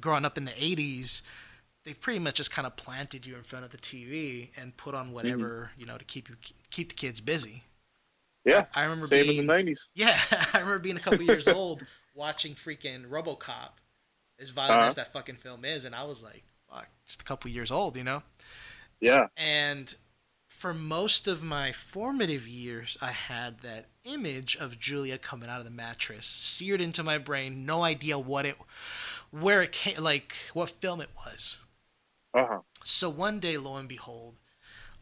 growing 0.00 0.24
up 0.24 0.36
in 0.36 0.44
the 0.44 0.52
80s, 0.62 1.22
they 1.84 1.94
pretty 1.94 2.18
much 2.18 2.34
just 2.36 2.50
kind 2.50 2.66
of 2.66 2.76
planted 2.76 3.24
you 3.24 3.36
in 3.36 3.42
front 3.42 3.64
of 3.64 3.70
the 3.70 3.78
TV 3.78 4.50
and 4.56 4.76
put 4.76 4.94
on 4.94 5.12
whatever, 5.12 5.70
you 5.78 5.86
know, 5.86 5.96
to 5.96 6.04
keep 6.04 6.28
you 6.28 6.36
keep 6.70 6.90
the 6.90 6.94
kids 6.94 7.20
busy. 7.22 7.64
Yeah. 8.48 8.66
I 8.74 8.82
remember 8.84 9.06
Same 9.06 9.26
being 9.26 9.38
in 9.38 9.46
the 9.46 9.52
nineties. 9.52 9.80
yeah, 9.94 10.18
I 10.30 10.58
remember 10.60 10.78
being 10.78 10.96
a 10.96 11.00
couple 11.00 11.22
years 11.22 11.46
old 11.48 11.84
watching 12.14 12.54
freaking 12.54 13.06
RoboCop, 13.06 13.70
as 14.40 14.48
violent 14.50 14.78
Uh-huh. 14.80 14.88
as 14.88 14.94
that 14.96 15.12
fucking 15.12 15.36
film 15.36 15.64
is, 15.64 15.84
and 15.84 15.94
I 15.94 16.04
was 16.04 16.22
like, 16.24 16.42
fuck, 16.70 16.88
just 17.06 17.22
a 17.22 17.24
couple 17.24 17.50
years 17.50 17.70
old, 17.70 17.96
you 17.96 18.04
know. 18.04 18.22
Yeah. 19.00 19.26
And 19.36 19.94
for 20.48 20.74
most 20.74 21.28
of 21.28 21.42
my 21.42 21.70
formative 21.70 22.48
years, 22.48 22.96
I 23.00 23.12
had 23.12 23.60
that 23.60 23.86
image 24.02 24.56
of 24.56 24.78
Julia 24.80 25.16
coming 25.18 25.48
out 25.48 25.60
of 25.60 25.64
the 25.64 25.70
mattress 25.70 26.26
seared 26.26 26.80
into 26.80 27.04
my 27.04 27.16
brain. 27.18 27.64
No 27.64 27.84
idea 27.84 28.18
what 28.18 28.44
it, 28.44 28.56
where 29.30 29.62
it 29.62 29.70
came, 29.70 30.02
like 30.02 30.34
what 30.54 30.70
film 30.70 31.00
it 31.00 31.10
was. 31.24 31.58
Uh 32.34 32.46
huh. 32.48 32.58
So 32.84 33.08
one 33.08 33.38
day, 33.38 33.56
lo 33.56 33.76
and 33.76 33.88
behold, 33.88 34.36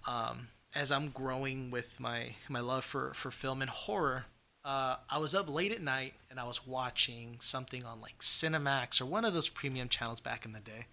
um, 0.06 0.48
as 0.76 0.92
I'm 0.92 1.08
growing 1.08 1.70
with 1.70 1.98
my 1.98 2.34
my 2.48 2.60
love 2.60 2.84
for 2.84 3.14
for 3.14 3.30
film 3.30 3.62
and 3.62 3.70
horror, 3.70 4.26
uh, 4.64 4.96
I 5.08 5.18
was 5.18 5.34
up 5.34 5.48
late 5.48 5.72
at 5.72 5.80
night 5.80 6.14
and 6.30 6.38
I 6.38 6.44
was 6.44 6.66
watching 6.66 7.38
something 7.40 7.84
on 7.84 8.00
like 8.00 8.18
Cinemax 8.18 9.00
or 9.00 9.06
one 9.06 9.24
of 9.24 9.32
those 9.32 9.48
premium 9.48 9.88
channels 9.88 10.20
back 10.20 10.44
in 10.44 10.52
the 10.52 10.60
day. 10.60 10.86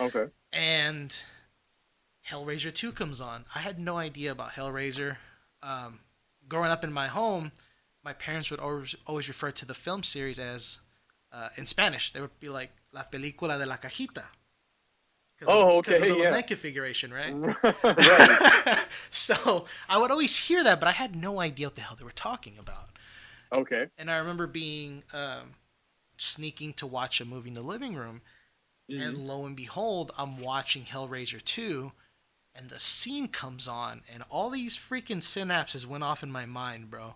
Okay. 0.00 0.26
And 0.52 1.14
Hellraiser 2.28 2.72
2 2.72 2.92
comes 2.92 3.20
on. 3.20 3.44
I 3.54 3.58
had 3.58 3.78
no 3.78 3.98
idea 3.98 4.32
about 4.32 4.52
Hellraiser. 4.52 5.16
Um, 5.62 6.00
growing 6.48 6.70
up 6.70 6.84
in 6.84 6.92
my 6.92 7.08
home, 7.08 7.52
my 8.04 8.12
parents 8.12 8.50
would 8.50 8.60
always, 8.60 8.94
always 9.06 9.28
refer 9.28 9.50
to 9.50 9.66
the 9.66 9.74
film 9.74 10.02
series 10.02 10.38
as, 10.38 10.78
uh, 11.32 11.48
in 11.56 11.66
Spanish, 11.66 12.12
they 12.12 12.20
would 12.20 12.38
be 12.40 12.48
like, 12.48 12.70
La 12.92 13.02
Película 13.02 13.58
de 13.58 13.66
la 13.66 13.76
Cajita. 13.76 14.24
Oh, 15.48 15.82
'cause 15.82 15.96
of 15.96 16.02
okay, 16.02 16.10
the 16.12 16.16
yeah. 16.18 16.24
lament 16.24 16.46
configuration, 16.46 17.12
right? 17.12 17.34
right. 17.82 18.78
so 19.10 19.66
I 19.88 19.98
would 19.98 20.10
always 20.10 20.36
hear 20.36 20.62
that, 20.64 20.80
but 20.80 20.88
I 20.88 20.92
had 20.92 21.14
no 21.16 21.40
idea 21.40 21.66
what 21.66 21.74
the 21.74 21.80
hell 21.82 21.96
they 21.96 22.04
were 22.04 22.10
talking 22.12 22.58
about. 22.58 22.88
Okay. 23.52 23.86
And 23.98 24.10
I 24.10 24.16
remember 24.18 24.46
being 24.46 25.04
um, 25.12 25.54
sneaking 26.16 26.72
to 26.74 26.86
watch 26.86 27.20
a 27.20 27.24
movie 27.24 27.48
in 27.48 27.54
the 27.54 27.62
living 27.62 27.94
room, 27.94 28.22
Mhm. 28.90 29.00
and 29.08 29.26
lo 29.26 29.44
and 29.46 29.56
behold, 29.56 30.10
I'm 30.18 30.38
watching 30.38 30.84
Hellraiser 30.84 31.42
2, 31.44 31.92
and 32.54 32.68
the 32.70 32.78
scene 32.78 33.28
comes 33.28 33.68
on, 33.68 34.02
and 34.12 34.22
all 34.30 34.50
these 34.50 34.76
freaking 34.76 35.18
synapses 35.22 35.86
went 35.86 36.04
off 36.04 36.22
in 36.22 36.30
my 36.32 36.46
mind, 36.46 36.90
bro. 36.90 37.14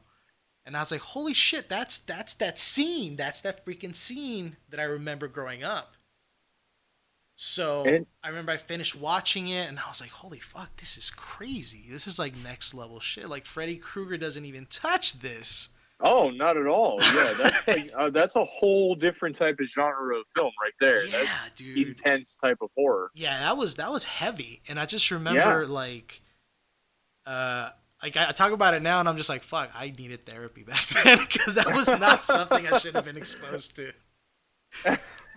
And 0.65 0.77
I 0.77 0.81
was 0.81 0.91
like, 0.91 1.01
"Holy 1.03 1.33
shit! 1.35 1.69
That's 1.69 1.99
that's 1.99 2.35
that 2.35 2.59
scene. 2.59 3.17
That's 3.17 3.41
that 3.43 3.65
freaking 3.65 3.95
scene 3.95 4.57
that 4.69 4.81
I 4.81 4.85
remember 4.85 5.29
growing 5.29 5.63
up." 5.63 5.97
So 7.39 7.85
And- 7.85 8.07
I 8.23 8.29
remember 8.31 8.53
I 8.53 8.57
finished 8.57 8.97
watching 8.97 9.49
it, 9.49 9.69
and 9.69 9.79
I 9.79 9.87
was 9.89 10.01
like, 10.01 10.11
"Holy 10.11 10.41
fuck! 10.41 10.75
This 10.77 10.97
is 10.97 11.11
crazy. 11.11 11.85
This 11.89 12.07
is 12.07 12.19
like 12.19 12.35
next 12.43 12.73
level 12.73 12.99
shit. 12.99 13.29
Like 13.29 13.45
Freddy 13.45 13.77
Krueger 13.77 14.17
doesn't 14.17 14.47
even 14.47 14.67
touch 14.67 15.21
this." 15.21 15.69
Oh, 16.01 16.29
not 16.31 16.57
at 16.59 16.67
all. 16.67 16.99
Yeah, 17.01 17.35
that's 17.39 17.69
like 17.69 17.91
uh, 17.97 18.11
that's 18.11 18.37
a 18.37 18.45
whole 18.45 18.95
different 18.95 19.37
type 19.37 19.59
of 19.61 19.67
genre 19.69 20.19
of 20.19 20.25
film 20.35 20.53
right 20.63 20.73
there. 20.81 21.05
Yeah, 21.07 21.25
that's 21.45 21.57
dude. 21.57 21.89
intense 21.89 22.37
type 22.37 22.59
of 22.63 22.71
horror. 22.75 23.11
Yeah, 23.15 23.39
that 23.41 23.57
was 23.59 23.77
that 23.77 23.93
was 23.93 24.05
heavy, 24.05 24.63
and 24.69 24.81
I 24.81 24.87
just 24.87 25.11
remember 25.11 25.67
like, 25.67 26.23
uh, 27.27 27.69
like 28.03 28.17
I, 28.17 28.29
I 28.31 28.33
talk 28.33 28.53
about 28.53 28.73
it 28.73 28.81
now, 28.83 29.01
and 29.01 29.09
I'm 29.09 29.17
just 29.19 29.29
like, 29.29 29.43
fuck, 29.43 29.71
I 29.75 29.91
needed 29.99 30.25
therapy 30.25 30.63
back 30.63 30.87
then 31.05 31.19
because 31.19 31.55
that 31.57 31.67
was 31.75 31.89
not 31.89 32.25
something 32.25 32.67
I 32.67 32.79
should 32.79 32.95
have 32.95 33.05
been 33.05 33.17
exposed 33.19 33.77
to. 33.77 33.93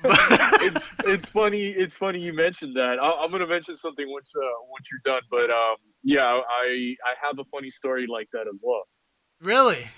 It's, 0.03 0.95
it's 1.05 1.25
funny. 1.25 1.67
It's 1.67 1.95
funny 1.95 2.19
you 2.19 2.33
mentioned 2.33 2.75
that. 2.75 2.97
I, 3.01 3.23
I'm 3.23 3.31
gonna 3.31 3.47
mention 3.47 3.75
something 3.75 4.05
once 4.09 4.29
uh, 4.35 4.41
once 4.69 4.85
you're 4.91 5.01
done. 5.13 5.21
But 5.31 5.49
um, 5.49 5.77
yeah, 6.03 6.23
I 6.23 6.95
I 7.05 7.13
have 7.25 7.39
a 7.39 7.45
funny 7.45 7.71
story 7.71 8.07
like 8.07 8.29
that 8.33 8.47
as 8.53 8.59
well. 8.61 8.83
really, 9.41 9.89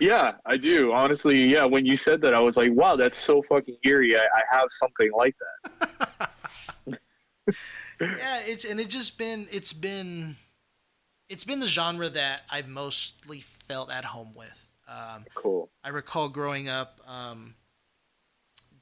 Yeah, 0.00 0.32
I 0.46 0.56
do. 0.56 0.92
Honestly, 0.92 1.44
yeah. 1.44 1.64
When 1.64 1.84
you 1.84 1.96
said 1.96 2.20
that, 2.22 2.34
I 2.34 2.40
was 2.40 2.56
like, 2.56 2.70
wow, 2.72 2.96
that's 2.96 3.18
so 3.18 3.42
fucking 3.48 3.76
eerie. 3.84 4.16
I, 4.16 4.20
I 4.20 4.58
have 4.58 4.68
something 4.70 5.10
like 5.16 5.36
that. 5.40 6.20
yeah, 8.00 8.40
it's 8.46 8.64
and 8.64 8.80
it's 8.80 8.94
just 8.94 9.18
been 9.18 9.46
it's 9.50 9.72
been 9.72 10.36
it's 11.28 11.44
been 11.44 11.60
the 11.60 11.66
genre 11.66 12.08
that 12.08 12.42
I've 12.50 12.68
mostly 12.68 13.40
felt 13.40 13.90
at 13.92 14.04
home 14.06 14.34
with. 14.34 14.66
Um, 14.88 15.26
Cool. 15.34 15.70
I 15.84 15.90
recall 15.90 16.28
growing 16.30 16.68
up, 16.68 17.00
um, 17.06 17.54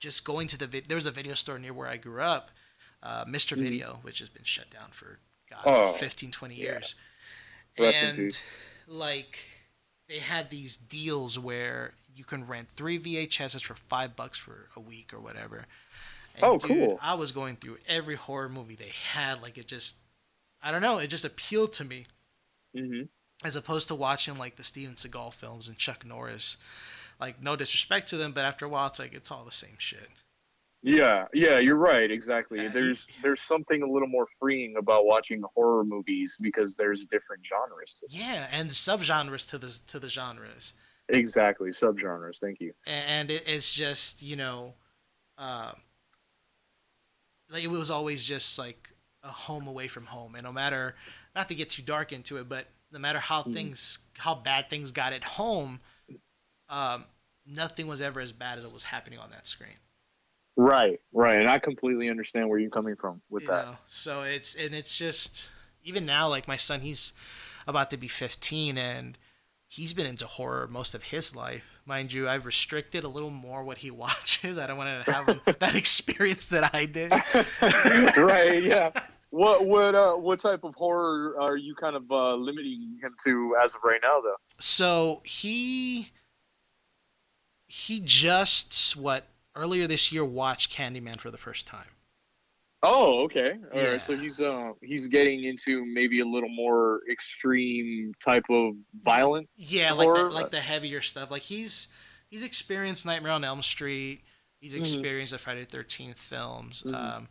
just 0.06 0.24
going 0.24 0.46
to 0.48 0.56
the 0.56 0.66
vid- 0.68 0.86
there 0.86 0.94
was 0.94 1.06
a 1.06 1.10
video 1.10 1.34
store 1.34 1.58
near 1.58 1.72
where 1.72 1.88
I 1.88 1.96
grew 1.96 2.22
up, 2.22 2.50
uh, 3.02 3.24
mister 3.26 3.56
Mhm. 3.56 3.62
Video, 3.62 3.98
which 4.02 4.20
has 4.20 4.28
been 4.28 4.44
shut 4.44 4.70
down 4.70 4.90
for 4.92 5.18
God, 5.50 5.62
Oh, 5.66 5.92
15, 5.94 6.30
20 6.30 6.54
yeah. 6.54 6.62
years, 6.62 6.94
and 7.76 8.40
like 8.86 9.50
they 10.08 10.20
had 10.20 10.50
these 10.50 10.76
deals 10.76 11.38
where 11.38 11.94
you 12.14 12.24
can 12.24 12.46
rent 12.46 12.70
three 12.70 12.98
VHSs 12.98 13.62
for 13.62 13.74
five 13.74 14.14
bucks 14.14 14.38
for 14.38 14.70
a 14.76 14.80
week 14.80 15.12
or 15.12 15.18
whatever. 15.20 15.66
And 16.34 16.44
Oh, 16.44 16.58
dude, 16.58 16.68
cool. 16.68 16.98
I 17.02 17.14
was 17.14 17.32
going 17.32 17.56
through 17.56 17.78
every 17.88 18.14
horror 18.14 18.48
movie 18.48 18.76
they 18.76 18.90
had. 19.12 19.42
Like 19.42 19.58
it 19.58 19.66
just, 19.66 19.96
I 20.62 20.70
don't 20.70 20.82
know, 20.82 20.98
it 20.98 21.08
just 21.08 21.24
appealed 21.24 21.72
to 21.74 21.84
me 21.84 22.06
hmm 22.72 23.02
as 23.44 23.54
opposed 23.56 23.86
to 23.88 23.94
watching 23.94 24.38
like 24.38 24.56
the 24.56 24.64
Steven 24.64 24.94
Seagal 24.94 25.34
films 25.34 25.68
and 25.68 25.76
Chuck 25.76 26.04
Norris. 26.06 26.56
Like 27.20 27.42
no 27.42 27.56
disrespect 27.56 28.08
to 28.10 28.16
them, 28.16 28.32
but 28.32 28.44
after 28.44 28.66
a 28.66 28.68
while, 28.68 28.86
it's 28.88 28.98
like 28.98 29.14
it's 29.14 29.30
all 29.30 29.44
the 29.44 29.52
same 29.52 29.76
shit. 29.78 30.08
Yeah, 30.82 31.24
yeah, 31.32 31.58
you're 31.58 31.74
right. 31.76 32.10
Exactly. 32.10 32.62
Yeah, 32.62 32.68
there's 32.68 33.06
he- 33.06 33.14
there's 33.22 33.40
something 33.40 33.82
a 33.82 33.86
little 33.90 34.08
more 34.08 34.26
freeing 34.38 34.76
about 34.76 35.06
watching 35.06 35.42
horror 35.54 35.84
movies 35.84 36.36
because 36.40 36.76
there's 36.76 37.04
different 37.06 37.42
genres. 37.48 37.96
To 38.00 38.06
Yeah, 38.10 38.46
and 38.52 38.70
subgenres 38.70 39.48
to 39.50 39.58
the 39.58 39.78
to 39.88 39.98
the 39.98 40.08
genres, 40.08 40.74
Exactly, 41.08 41.70
subgenres. 41.70 42.38
Thank 42.40 42.60
you. 42.60 42.72
and 42.86 43.30
it, 43.30 43.44
it's 43.46 43.72
just 43.72 44.22
you 44.22 44.36
know, 44.36 44.74
uh, 45.38 45.72
like 47.50 47.64
it 47.64 47.70
was 47.70 47.90
always 47.90 48.24
just 48.24 48.58
like 48.58 48.90
a 49.22 49.28
home 49.28 49.66
away 49.66 49.88
from 49.88 50.06
home, 50.06 50.34
and 50.34 50.44
no 50.44 50.52
matter 50.52 50.94
not 51.34 51.48
to 51.48 51.54
get 51.54 51.70
too 51.70 51.82
dark 51.82 52.12
into 52.12 52.36
it, 52.36 52.48
but 52.48 52.66
no 52.92 52.98
matter 52.98 53.18
how 53.18 53.42
Mhm. 53.42 53.52
things 53.54 53.98
how 54.18 54.34
bad 54.34 54.68
things 54.70 54.92
got 54.92 55.12
at 55.12 55.24
home, 55.24 55.80
um, 56.68 57.04
nothing 57.46 57.86
was 57.86 58.00
ever 58.00 58.20
as 58.20 58.32
bad 58.32 58.58
as 58.58 58.64
what 58.64 58.72
was 58.72 58.84
happening 58.84 59.18
on 59.18 59.30
that 59.30 59.46
screen. 59.46 59.76
Right, 60.56 61.00
right, 61.12 61.38
and 61.38 61.48
I 61.48 61.58
completely 61.58 62.08
understand 62.08 62.48
where 62.48 62.58
you're 62.58 62.70
coming 62.70 62.96
from 62.96 63.20
with 63.28 63.42
you 63.42 63.50
that. 63.50 63.66
know 63.66 63.76
so 63.84 64.22
it's 64.22 64.54
and 64.54 64.74
it's 64.74 64.96
just 64.96 65.50
even 65.84 66.06
now 66.06 66.28
like 66.28 66.48
my 66.48 66.56
son 66.56 66.80
he's 66.80 67.12
about 67.66 67.90
to 67.90 67.96
be 67.96 68.08
15 68.08 68.78
and 68.78 69.18
he's 69.68 69.92
been 69.92 70.06
into 70.06 70.26
horror 70.26 70.66
most 70.66 70.94
of 70.94 71.04
his 71.04 71.34
life 71.36 71.80
mind 71.84 72.12
you 72.12 72.26
i've 72.28 72.46
restricted 72.46 73.04
a 73.04 73.08
little 73.08 73.30
more 73.30 73.64
what 73.64 73.78
he 73.78 73.90
watches 74.04 74.56
i 74.56 74.66
don't 74.66 74.78
want 74.78 75.04
to 75.04 75.12
have 75.12 75.26
him, 75.26 75.40
that 75.58 75.74
experience 75.74 76.46
that 76.48 76.74
i 76.74 76.86
did 76.86 77.10
right, 78.16 78.62
yeah. 78.62 78.90
What 79.30 79.66
what 79.66 79.94
uh 79.94 80.14
what 80.14 80.40
type 80.40 80.64
of 80.64 80.74
horror 80.74 81.36
are 81.38 81.56
you 81.56 81.74
kind 81.74 81.96
of 81.96 82.10
uh 82.10 82.34
limiting 82.34 82.98
him 83.02 83.14
to 83.24 83.56
as 83.62 83.74
of 83.74 83.80
right 83.84 84.00
now 84.02 84.20
though? 84.22 84.36
so 84.58 85.20
he 85.24 86.12
he 87.66 88.00
just 88.00 88.96
what 88.96 89.26
earlier 89.54 89.86
this 89.86 90.12
year 90.12 90.24
watched 90.24 90.72
candyman 90.72 91.18
for 91.18 91.30
the 91.30 91.38
first 91.38 91.66
time 91.66 91.88
Oh, 92.82 93.24
okay. 93.24 93.54
All 93.74 93.82
right. 93.82 94.00
So 94.06 94.16
he's 94.16 94.38
uh 94.38 94.72
he's 94.80 95.06
getting 95.08 95.42
into 95.44 95.84
maybe 95.86 96.20
a 96.20 96.24
little 96.24 96.50
more 96.50 97.00
extreme 97.10 98.12
type 98.24 98.44
of 98.50 98.74
violent. 99.02 99.48
Yeah, 99.56 99.92
like 99.92 100.12
the, 100.12 100.24
like 100.30 100.50
the 100.50 100.60
heavier 100.60 101.00
stuff. 101.00 101.30
Like 101.30 101.42
he's 101.42 101.88
he's 102.28 102.44
experienced 102.44 103.04
Nightmare 103.04 103.32
on 103.32 103.42
Elm 103.42 103.62
Street. 103.62 104.22
He's 104.60 104.74
Mhm. 104.74 104.80
experienced 104.80 105.32
the 105.32 105.38
Friday 105.38 105.60
the 105.60 105.66
Thirteenth 105.66 106.18
films. 106.18 106.84
Mhm. 106.86 106.94
Um, 106.94 107.28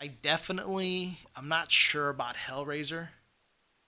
I 0.00 0.08
definitely 0.08 1.18
I'm 1.36 1.48
not 1.48 1.70
sure 1.70 2.10
about 2.10 2.34
Hellraiser. 2.34 3.08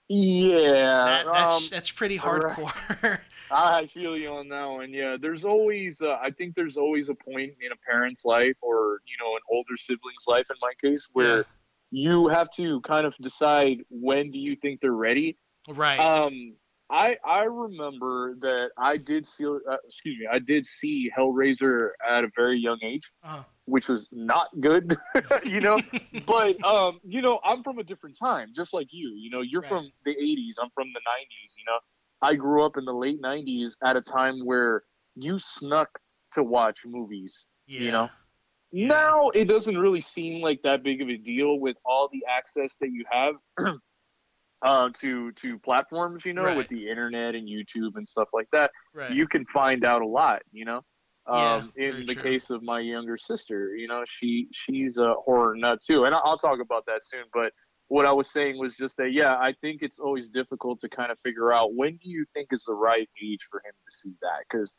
Yeah. 0.07 1.03
That, 1.05 1.25
that's 1.31 1.57
um, 1.57 1.63
that's 1.69 1.91
pretty 1.91 2.17
hardcore. 2.17 3.19
I 3.51 3.87
feel 3.93 4.17
you 4.17 4.29
on 4.29 4.49
that 4.49 4.65
one. 4.65 4.93
Yeah, 4.93 5.17
there's 5.19 5.43
always, 5.43 6.01
uh, 6.01 6.17
I 6.21 6.31
think 6.31 6.55
there's 6.55 6.77
always 6.77 7.09
a 7.09 7.15
point 7.15 7.51
in 7.61 7.71
a 7.71 7.75
parent's 7.89 8.23
life 8.25 8.55
or, 8.61 8.99
you 9.05 9.17
know, 9.19 9.35
an 9.35 9.41
older 9.49 9.77
sibling's 9.77 10.25
life 10.27 10.47
in 10.49 10.55
my 10.61 10.71
case 10.81 11.07
where 11.13 11.45
you 11.91 12.27
have 12.29 12.49
to 12.53 12.79
kind 12.81 13.05
of 13.05 13.13
decide 13.21 13.79
when 13.89 14.31
do 14.31 14.37
you 14.39 14.55
think 14.55 14.79
they're 14.81 14.93
ready. 14.93 15.37
right. 15.67 15.99
Um, 15.99 16.55
I 16.89 17.15
I 17.25 17.43
remember 17.43 18.35
that 18.41 18.71
I 18.77 18.97
did 18.97 19.25
see, 19.25 19.45
uh, 19.45 19.77
excuse 19.87 20.19
me, 20.19 20.27
I 20.29 20.39
did 20.39 20.65
see 20.65 21.09
Hellraiser 21.17 21.91
at 22.07 22.25
a 22.25 22.29
very 22.35 22.59
young 22.59 22.79
age, 22.83 23.09
uh, 23.23 23.43
which 23.65 23.87
was 23.87 24.09
not 24.11 24.47
good, 24.59 24.97
you 25.45 25.61
know. 25.61 25.79
but 26.25 26.61
um, 26.65 26.99
you 27.05 27.21
know, 27.21 27.39
I'm 27.45 27.63
from 27.63 27.79
a 27.79 27.83
different 27.83 28.17
time, 28.17 28.49
just 28.53 28.73
like 28.73 28.87
you. 28.91 29.09
You 29.15 29.29
know, 29.29 29.39
you're 29.41 29.61
Right. 29.61 29.69
from 29.69 29.89
the 30.03 30.11
'80s. 30.11 30.55
I'm 30.61 30.69
from 30.75 30.87
the 30.93 30.99
'90s. 30.99 31.55
You 31.57 31.63
know, 31.65 31.79
I 32.21 32.35
grew 32.35 32.63
up 32.65 32.77
in 32.77 32.85
the 32.85 32.93
late 32.93 33.21
'90s 33.21 33.73
at 33.83 33.95
a 33.95 34.01
time 34.01 34.45
where 34.45 34.83
you 35.15 35.39
snuck 35.39 35.89
to 36.33 36.43
watch 36.43 36.79
movies. 36.85 37.47
yeah. 37.67 37.91
know, 37.91 38.09
Yeah. 38.71 38.87
Now 38.87 39.29
it 39.31 39.45
doesn't 39.45 39.77
really 39.77 40.01
seem 40.01 40.41
like 40.41 40.61
that 40.63 40.83
big 40.83 41.01
of 41.01 41.09
a 41.09 41.17
deal 41.17 41.59
with 41.59 41.75
all 41.85 42.09
the 42.11 42.23
access 42.29 42.77
that 42.77 42.91
you 42.91 43.03
have 43.11 43.35
uh, 44.61 44.89
to 44.99 45.31
to 45.33 45.59
platforms. 45.59 46.23
You 46.25 46.33
know, 46.33 46.43
Right. 46.43 46.57
with 46.57 46.67
the 46.69 46.89
internet 46.89 47.35
and 47.35 47.47
YouTube 47.47 47.95
and 47.95 48.07
stuff 48.07 48.29
like 48.33 48.47
that 48.51 48.71
right. 48.93 49.11
you 49.11 49.27
can 49.27 49.45
find 49.53 49.83
out 49.83 50.01
a 50.01 50.07
lot 50.07 50.41
you 50.51 50.65
know 50.65 50.81
Yeah, 51.27 51.55
um 51.55 51.71
in 51.75 52.05
the 52.05 52.13
true. 52.13 52.23
case 52.23 52.49
of 52.49 52.61
my 52.63 52.79
younger 52.79 53.17
sister 53.17 53.75
you 53.75 53.87
know 53.87 54.03
she 54.07 54.47
she's 54.53 54.97
a 54.97 55.13
horror 55.25 55.55
nut 55.55 55.79
too 55.85 56.05
and 56.05 56.13
i'll 56.15 56.37
talk 56.37 56.59
about 56.59 56.85
that 56.87 57.03
soon 57.03 57.23
but 57.33 57.51
what 57.91 58.05
i 58.05 58.11
was 58.11 58.31
saying 58.31 58.57
was 58.57 58.75
just 58.75 58.95
that 58.97 59.11
yeah 59.11 59.35
i 59.37 59.53
think 59.61 59.81
it's 59.81 59.99
always 59.99 60.29
difficult 60.29 60.79
to 60.79 60.87
kind 60.87 61.11
of 61.11 61.17
figure 61.23 61.51
out 61.51 61.73
when 61.75 61.97
do 61.97 62.09
you 62.09 62.25
think 62.33 62.47
is 62.51 62.63
the 62.65 62.73
right 62.73 63.09
age 63.21 63.39
for 63.49 63.59
him 63.59 63.73
to 63.85 63.95
see 63.95 64.13
that 64.21 64.45
because 64.49 64.73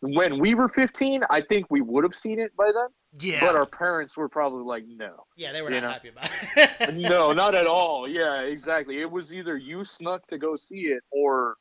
when 0.00 0.40
we 0.40 0.54
were 0.54 0.68
15 0.68 1.22
i 1.30 1.40
think 1.40 1.66
we 1.70 1.80
would 1.80 2.04
have 2.04 2.14
seen 2.14 2.40
it 2.40 2.50
by 2.56 2.66
then 2.66 2.88
yeah. 3.18 3.40
but 3.40 3.54
our 3.54 3.66
parents 3.66 4.16
were 4.16 4.28
probably 4.28 4.64
like 4.64 4.84
no 4.88 5.26
yeah, 5.36 5.52
they 5.52 5.62
were 5.62 5.70
not 5.70 5.82
know. 5.82 5.90
happy 5.90 6.08
about 6.08 6.30
it. 6.56 6.94
no, 6.94 7.32
not 7.32 7.54
at 7.54 7.66
all. 7.78 8.08
Yeah, 8.08 8.40
exactly. 8.40 9.00
It 9.00 9.10
was 9.10 9.32
either 9.32 9.56
you 9.56 9.84
snuck 9.84 10.26
to 10.28 10.38
go 10.38 10.56
see 10.56 10.86
it 10.86 11.02
or 11.12 11.56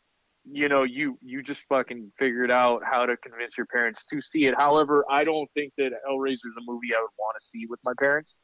you 0.52 0.70
know, 0.70 0.84
you 0.84 1.18
you 1.22 1.42
just 1.42 1.62
fucking 1.68 2.12
figured 2.20 2.52
out 2.52 2.82
how 2.84 3.06
to 3.06 3.18
convince 3.18 3.58
your 3.58 3.66
parents 3.66 4.04
to 4.12 4.22
see 4.22 4.46
it. 4.46 4.54
However, 4.58 5.04
I 5.10 5.24
don't 5.24 5.50
think 5.54 5.74
that 5.78 5.92
Hellraiser 6.08 6.34
is 6.34 6.56
a 6.58 6.64
movie 6.66 6.90
I 6.96 7.02
would 7.02 7.10
want 7.18 7.36
to 7.40 7.46
see 7.46 7.66
with 7.68 7.80
my 7.84 7.94
parents. 8.00 8.36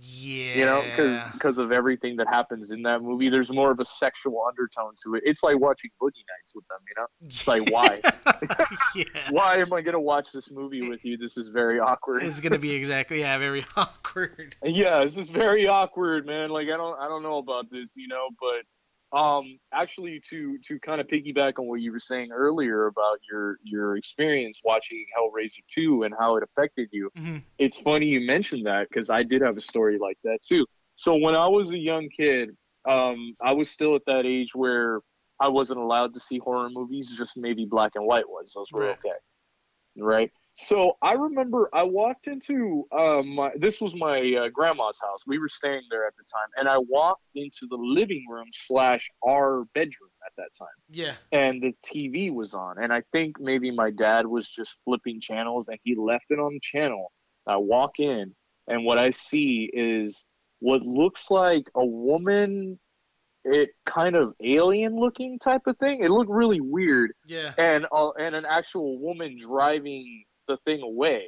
Yeah. 0.00 0.54
You 0.54 0.66
know, 0.66 0.82
because 0.82 1.32
because 1.32 1.58
of 1.58 1.72
everything 1.72 2.16
that 2.16 2.28
happens 2.28 2.70
in 2.70 2.82
that 2.82 3.02
movie. 3.02 3.30
There's 3.30 3.50
more 3.50 3.70
of 3.70 3.80
a 3.80 3.84
sexual 3.84 4.42
undertone 4.46 4.92
to 5.04 5.14
it. 5.14 5.22
It's 5.24 5.42
like 5.42 5.58
watching 5.58 5.90
Boogie 6.00 6.24
Nights 6.28 6.54
with 6.54 6.66
them. 6.68 6.78
You 6.86 6.94
know, 7.02 7.06
it's 7.22 7.48
like 7.48 7.70
why? 7.72 8.00
yeah. 8.94 9.04
why 9.30 9.56
am 9.56 9.72
I 9.72 9.80
gonna 9.80 10.00
watch 10.00 10.32
this 10.32 10.50
movie 10.50 10.88
with 10.88 11.04
you? 11.04 11.16
This 11.16 11.36
is 11.36 11.48
very 11.48 11.80
awkward. 11.80 12.22
It's 12.22 12.40
gonna 12.40 12.58
be 12.58 12.74
exactly 12.74 13.20
yeah, 13.20 13.38
very 13.38 13.64
awkward. 13.76 14.56
yeah, 14.62 15.02
this 15.04 15.16
is 15.16 15.30
very 15.30 15.66
awkward, 15.66 16.26
man. 16.26 16.50
Like 16.50 16.68
I 16.68 16.76
don't 16.76 16.98
I 17.00 17.08
don't 17.08 17.22
know 17.22 17.38
about 17.38 17.70
this, 17.70 17.96
you 17.96 18.08
know, 18.08 18.28
but 18.38 18.64
um 19.12 19.58
actually 19.72 20.20
to 20.28 20.58
to 20.58 20.78
kind 20.80 21.00
of 21.00 21.06
piggyback 21.06 21.58
on 21.58 21.66
what 21.66 21.80
you 21.80 21.90
were 21.92 22.00
saying 22.00 22.30
earlier 22.30 22.86
about 22.86 23.18
your 23.30 23.56
your 23.62 23.96
experience 23.96 24.60
watching 24.64 25.04
Hellraiser 25.18 25.62
2 25.74 26.02
and 26.02 26.14
how 26.18 26.36
it 26.36 26.42
affected 26.42 26.88
you. 26.92 27.10
hmm 27.16 27.38
It's 27.58 27.78
funny 27.78 28.06
you 28.06 28.20
mentioned 28.20 28.66
that 28.66 28.88
cuz 28.92 29.08
I 29.08 29.22
did 29.22 29.40
have 29.42 29.56
a 29.56 29.60
story 29.62 29.98
like 29.98 30.18
that 30.24 30.40
too. 30.42 30.66
So 30.96 31.16
when 31.16 31.34
I 31.34 31.46
was 31.46 31.70
a 31.70 31.78
young 31.78 32.08
kid, 32.10 32.50
um 32.86 33.34
I 33.40 33.52
was 33.52 33.70
still 33.70 33.94
at 33.96 34.04
that 34.06 34.26
age 34.26 34.50
where 34.54 35.00
I 35.40 35.48
wasn't 35.48 35.78
allowed 35.78 36.12
to 36.14 36.20
see 36.20 36.38
horror 36.38 36.68
movies, 36.68 37.14
just 37.16 37.36
maybe 37.36 37.64
black 37.64 37.92
and 37.94 38.04
white 38.04 38.28
ones. 38.28 38.52
Those 38.54 38.70
were 38.72 38.82
Right. 38.82 38.96
okay. 39.04 39.16
Right? 39.96 40.32
So 40.60 40.98
I 41.02 41.12
remember 41.12 41.70
I 41.72 41.84
walked 41.84 42.26
into 42.26 42.84
um 42.90 43.36
my, 43.36 43.50
this 43.56 43.80
was 43.80 43.94
my 43.94 44.18
uh, 44.34 44.48
grandma's 44.48 44.98
house. 45.00 45.20
We 45.26 45.38
were 45.38 45.48
staying 45.48 45.82
there 45.88 46.04
at 46.04 46.14
the 46.16 46.24
time, 46.24 46.48
and 46.56 46.68
I 46.68 46.78
walked 46.78 47.30
into 47.36 47.66
the 47.70 47.76
living 47.76 48.24
room 48.28 48.48
slash 48.52 49.08
our 49.26 49.64
bedroom 49.74 50.10
at 50.26 50.32
that 50.36 50.48
time, 50.58 50.66
Yeah. 50.90 51.14
and 51.30 51.62
the 51.62 51.74
TV 51.86 52.32
was 52.34 52.54
on, 52.54 52.82
and 52.82 52.92
I 52.92 53.02
think 53.12 53.38
maybe 53.38 53.70
my 53.70 53.90
dad 53.92 54.26
was 54.26 54.48
just 54.48 54.78
flipping 54.84 55.20
channels, 55.20 55.68
and 55.68 55.78
he 55.84 55.94
left 55.94 56.24
it 56.30 56.40
on 56.40 56.54
the 56.54 56.60
channel. 56.60 57.12
I 57.46 57.56
walk 57.56 58.00
in, 58.00 58.34
and 58.66 58.84
what 58.84 58.98
I 58.98 59.10
see 59.10 59.70
is 59.72 60.24
what 60.58 60.82
looks 60.82 61.30
like 61.30 61.70
a 61.76 61.86
woman, 61.86 62.80
it 63.44 63.70
kind 63.86 64.16
of 64.16 64.34
alien 64.42 64.98
looking 64.98 65.38
type 65.38 65.68
of 65.68 65.78
thing. 65.78 66.02
It 66.02 66.10
looked 66.10 66.30
really 66.30 66.60
weird 66.60 67.12
Yeah. 67.24 67.54
and 67.58 67.86
uh, 67.92 68.10
and 68.18 68.34
an 68.34 68.44
actual 68.44 68.98
woman 68.98 69.38
driving 69.40 70.24
the 70.48 70.56
thing 70.64 70.82
away. 70.82 71.26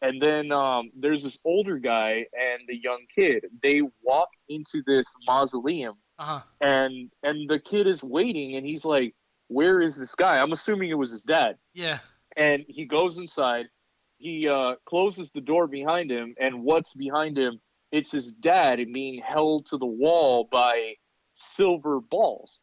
And 0.00 0.22
then 0.22 0.52
um, 0.52 0.92
there's 0.96 1.24
this 1.24 1.38
older 1.44 1.76
guy 1.78 2.24
and 2.32 2.60
the 2.68 2.76
young 2.76 3.04
kid. 3.12 3.46
They 3.64 3.82
walk 4.02 4.28
into 4.48 4.80
this 4.86 5.06
mausoleum, 5.26 5.96
Uh 6.20 6.24
huh. 6.24 6.40
and 6.60 7.10
and 7.24 7.50
the 7.50 7.58
kid 7.58 7.88
is 7.88 8.00
waiting, 8.04 8.54
and 8.56 8.64
he's 8.64 8.84
like, 8.84 9.16
"Where 9.48 9.82
is 9.82 9.96
this 9.96 10.14
guy?" 10.14 10.38
I'm 10.38 10.52
assuming 10.52 10.90
it 10.90 10.94
was 10.98 11.10
his 11.10 11.24
dad. 11.24 11.56
Yeah. 11.74 11.98
And 12.36 12.64
he 12.68 12.84
goes 12.84 13.16
inside. 13.16 13.66
He 14.18 14.46
uh, 14.48 14.76
closes 14.86 15.32
the 15.32 15.40
door 15.40 15.66
behind 15.66 16.10
him, 16.12 16.34
and 16.38 16.62
what's 16.62 16.94
behind 16.94 17.36
him? 17.36 17.60
It's 17.90 18.12
his 18.12 18.30
dad 18.32 18.76
being 18.92 19.20
held 19.20 19.66
to 19.70 19.78
the 19.78 19.86
wall 19.86 20.48
by 20.52 20.94
silver 21.34 22.00
balls. 22.00 22.60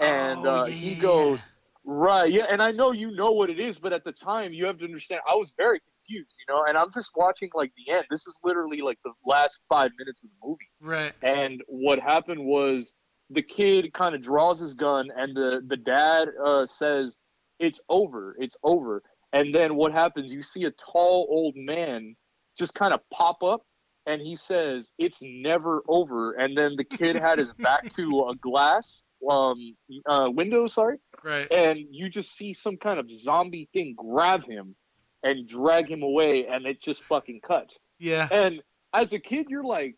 And 0.00 0.46
Oh, 0.46 0.62
uh, 0.62 0.66
yeah, 0.66 0.74
he 0.74 0.94
goes, 0.96 1.40
Right. 1.84 2.32
Yeah. 2.32 2.46
And 2.48 2.62
I 2.62 2.70
know 2.70 2.92
you 2.92 3.14
know 3.14 3.32
what 3.32 3.50
it 3.50 3.60
is, 3.60 3.78
but 3.78 3.92
at 3.92 4.04
the 4.04 4.12
time 4.12 4.52
you 4.52 4.64
have 4.66 4.78
to 4.78 4.84
understand, 4.84 5.20
I 5.30 5.34
was 5.34 5.52
very 5.56 5.80
confused, 5.80 6.34
you 6.38 6.54
know, 6.54 6.64
and 6.66 6.78
I'm 6.78 6.90
just 6.92 7.10
watching 7.14 7.50
like 7.54 7.72
the 7.76 7.92
end. 7.92 8.04
This 8.10 8.26
is 8.26 8.38
literally 8.42 8.80
like 8.80 8.98
the 9.04 9.12
last 9.26 9.58
five 9.68 9.90
minutes 9.98 10.24
of 10.24 10.30
the 10.30 10.48
movie. 10.48 10.70
Right. 10.80 11.12
And 11.22 11.62
what 11.66 11.98
happened 11.98 12.42
was 12.44 12.94
the 13.30 13.42
kid 13.42 13.92
kind 13.92 14.14
of 14.14 14.22
draws 14.22 14.58
his 14.58 14.74
gun 14.74 15.08
and 15.16 15.36
the, 15.36 15.62
the 15.66 15.76
dad 15.76 16.28
uh, 16.44 16.64
says, 16.66 17.20
It's 17.58 17.80
over. 17.88 18.34
It's 18.38 18.56
over. 18.62 19.02
And 19.34 19.54
then 19.54 19.74
what 19.74 19.92
happens? 19.92 20.32
You 20.32 20.42
see 20.42 20.64
a 20.64 20.70
tall 20.70 21.26
old 21.30 21.54
man 21.56 22.16
just 22.58 22.72
kind 22.74 22.94
of 22.94 23.00
pop 23.12 23.42
up 23.42 23.62
and 24.06 24.22
he 24.22 24.36
says, 24.36 24.92
It's 24.98 25.18
never 25.22 25.82
over. 25.86 26.32
And 26.32 26.56
then 26.56 26.76
the 26.76 26.84
kid 26.84 27.16
had 27.16 27.38
his 27.38 27.52
back 27.58 27.92
to 27.94 28.28
a 28.30 28.36
glass 28.36 29.02
um 29.30 29.76
uh 30.06 30.28
window 30.30 30.66
sorry 30.66 30.98
Right. 31.22 31.50
and 31.50 31.78
you 31.90 32.08
just 32.08 32.36
see 32.36 32.52
some 32.54 32.76
kind 32.76 32.98
of 33.00 33.10
zombie 33.10 33.68
thing 33.72 33.94
grab 33.96 34.44
him 34.44 34.74
and 35.22 35.48
drag 35.48 35.88
him 35.90 36.02
away 36.02 36.46
and 36.46 36.66
it 36.66 36.82
just 36.82 37.02
fucking 37.04 37.40
cuts. 37.46 37.78
Yeah. 37.98 38.28
and 38.30 38.60
as 38.92 39.12
a 39.12 39.18
kid 39.18 39.46
you're 39.48 39.64
like 39.64 39.96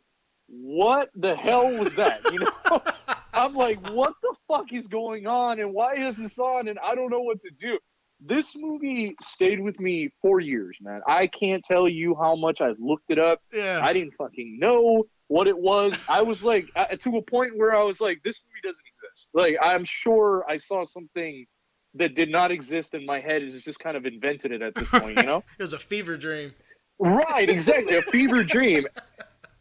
what 0.48 1.10
the 1.16 1.34
hell 1.34 1.66
was 1.82 1.96
that? 1.96 2.20
You 2.32 2.38
know? 2.40 2.82
I'm 3.34 3.54
like 3.54 3.84
what 3.90 4.14
the 4.22 4.34
fuck 4.48 4.72
is 4.72 4.86
going 4.86 5.26
on 5.26 5.58
and 5.60 5.72
why 5.74 5.94
is 5.96 6.16
this 6.16 6.38
on 6.38 6.68
and 6.68 6.78
i 6.78 6.94
don't 6.94 7.10
know 7.10 7.20
what 7.20 7.40
to 7.40 7.50
do. 7.58 7.78
This 8.20 8.54
movie 8.56 9.14
stayed 9.22 9.60
with 9.60 9.78
me 9.80 10.10
for 10.22 10.40
years 10.40 10.78
man. 10.80 11.00
I 11.06 11.26
can't 11.26 11.64
tell 11.64 11.88
you 11.88 12.14
how 12.14 12.34
much 12.36 12.60
i 12.60 12.72
looked 12.78 13.10
it 13.10 13.18
up. 13.18 13.40
Yeah. 13.52 13.80
i 13.82 13.92
didn't 13.92 14.14
fucking 14.16 14.58
know 14.60 15.04
what 15.28 15.48
it 15.48 15.58
was. 15.58 15.92
I 16.08 16.22
was 16.22 16.44
like 16.44 16.70
uh, 16.76 16.84
to 16.86 17.16
a 17.16 17.22
point 17.22 17.58
where 17.58 17.74
i 17.76 17.82
was 17.82 18.00
like 18.00 18.20
this 18.24 18.38
movie 18.46 18.60
doesn't 18.62 18.84
like 19.36 19.56
i'm 19.62 19.84
sure 19.84 20.44
i 20.48 20.56
saw 20.56 20.84
something 20.84 21.46
that 21.94 22.16
did 22.16 22.30
not 22.30 22.50
exist 22.50 22.92
in 22.94 23.06
my 23.06 23.20
head 23.20 23.42
is 23.42 23.62
just 23.62 23.78
kind 23.78 23.96
of 23.96 24.04
invented 24.04 24.50
it 24.50 24.62
at 24.62 24.74
this 24.74 24.90
point 24.90 25.16
you 25.16 25.22
know 25.22 25.38
it 25.58 25.62
was 25.62 25.72
a 25.72 25.78
fever 25.78 26.16
dream. 26.16 26.52
Right, 26.98 27.48
exactly. 27.48 27.96
A 27.96 28.02
fever 28.02 28.42
dream. 28.56 28.86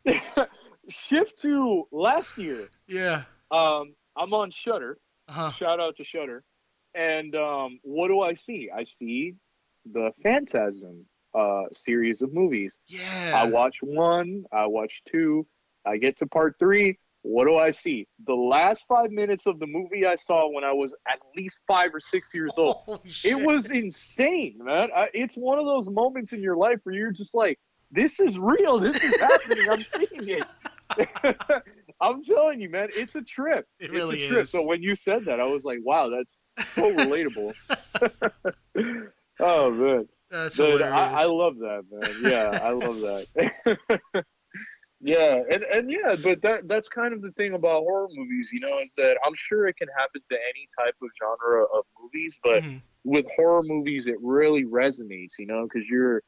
Shift 0.90 1.42
to 1.42 1.88
last 1.92 2.38
year. 2.38 2.70
Yeah. 2.88 3.24
Um, 3.52 3.96
I'm 4.16 4.34
on 4.34 4.52
Shudder. 4.52 4.98
Uh 5.28 5.34
huh. 5.34 5.52
Shout 5.52 5.80
out 5.80 5.98
to 5.98 6.06
Shudder. 6.06 6.44
And 6.94 7.36
um, 7.36 7.80
what 7.84 8.08
do 8.08 8.22
I 8.22 8.36
see? 8.36 8.70
I 8.74 8.86
see 8.86 9.36
the 9.92 10.12
Phantasm 10.24 11.06
uh, 11.34 11.64
series 11.74 12.22
of 12.22 12.34
movies. 12.34 12.80
Yeah. 12.88 13.34
I 13.36 13.48
watch 13.48 13.78
one. 13.82 14.46
I 14.54 14.68
watch 14.68 15.02
two. 15.12 15.46
I 15.86 15.98
get 15.98 16.18
to 16.20 16.28
part 16.28 16.56
three. 16.58 16.98
What 17.28 17.46
do 17.46 17.56
I 17.58 17.72
see? 17.72 18.08
The 18.28 18.36
last 18.36 18.86
five 18.88 19.10
minutes 19.10 19.48
of 19.48 19.58
the 19.58 19.66
movie 19.66 20.06
I 20.06 20.16
saw 20.16 20.48
when 20.48 20.64
I 20.64 20.72
was 20.72 20.94
at 21.12 21.18
least 21.36 21.58
five 21.68 21.90
or 21.92 22.00
six 22.00 22.32
years 22.36 22.52
old. 22.56 23.02
Shit. 23.08 23.32
It 23.32 23.48
was 23.48 23.72
insane, 23.72 24.60
man. 24.62 24.90
I, 24.96 25.08
it's 25.12 25.34
one 25.34 25.58
of 25.58 25.66
those 25.66 25.90
moments 25.90 26.34
in 26.34 26.42
your 26.44 26.56
life 26.56 26.78
where 26.84 26.94
you're 26.94 27.12
just 27.12 27.34
like, 27.34 27.58
this 27.90 28.20
is 28.20 28.38
real. 28.38 28.80
This 28.80 29.04
is 29.04 29.20
happening. 29.20 29.68
I'm 29.68 29.82
seeing 29.82 30.40
it. 30.40 31.64
I'm 32.00 32.24
telling 32.24 32.62
you, 32.62 32.70
man, 32.70 32.90
it's 32.94 33.16
a 33.16 33.24
trip. 33.24 33.68
It 33.80 33.86
It's 33.86 33.94
really 33.94 34.24
a 34.26 34.30
trip. 34.30 34.42
is. 34.44 34.52
So 34.52 34.62
when 34.62 34.84
you 34.84 34.96
said 34.96 35.26
that, 35.26 35.40
I 35.40 35.46
was 35.46 35.64
like, 35.64 35.80
wow, 35.82 36.10
that's 36.10 36.44
so 36.74 36.96
relatable. 36.96 37.56
oh 39.40 39.72
man, 39.72 40.08
That's 40.30 40.56
Dude. 40.58 40.84
I, 40.84 41.22
I 41.22 41.26
love 41.26 41.58
that, 41.58 41.86
man. 41.92 42.32
Yeah, 42.32 42.60
I 42.62 42.70
love 42.70 43.00
that. 43.00 44.26
Yeah, 45.06 45.42
and 45.52 45.64
and 45.64 45.92
yeah, 45.92 46.16
but 46.22 46.42
that 46.42 46.68
that's 46.68 46.88
kind 46.90 47.14
of 47.14 47.22
the 47.22 47.32
thing 47.32 47.54
about 47.54 47.82
horror 47.82 48.08
movies, 48.14 48.50
you 48.52 48.60
know, 48.60 48.80
is 48.84 48.94
that 48.98 49.18
I'm 49.26 49.36
sure 49.36 49.68
it 49.68 49.78
can 49.78 49.88
happen 49.98 50.22
to 50.30 50.36
any 50.36 50.68
type 50.78 50.96
of 51.02 51.10
genre 51.22 51.64
of 51.66 51.86
movies, 52.02 52.38
but 52.44 52.64
Mhm. 52.64 52.82
with 53.06 53.26
horror 53.36 53.62
movies 53.64 54.08
it 54.08 54.16
really 54.20 54.64
resonates 54.66 55.34
you 55.38 55.46
know 55.46 55.68
because 55.68 55.88
you're 55.88 56.24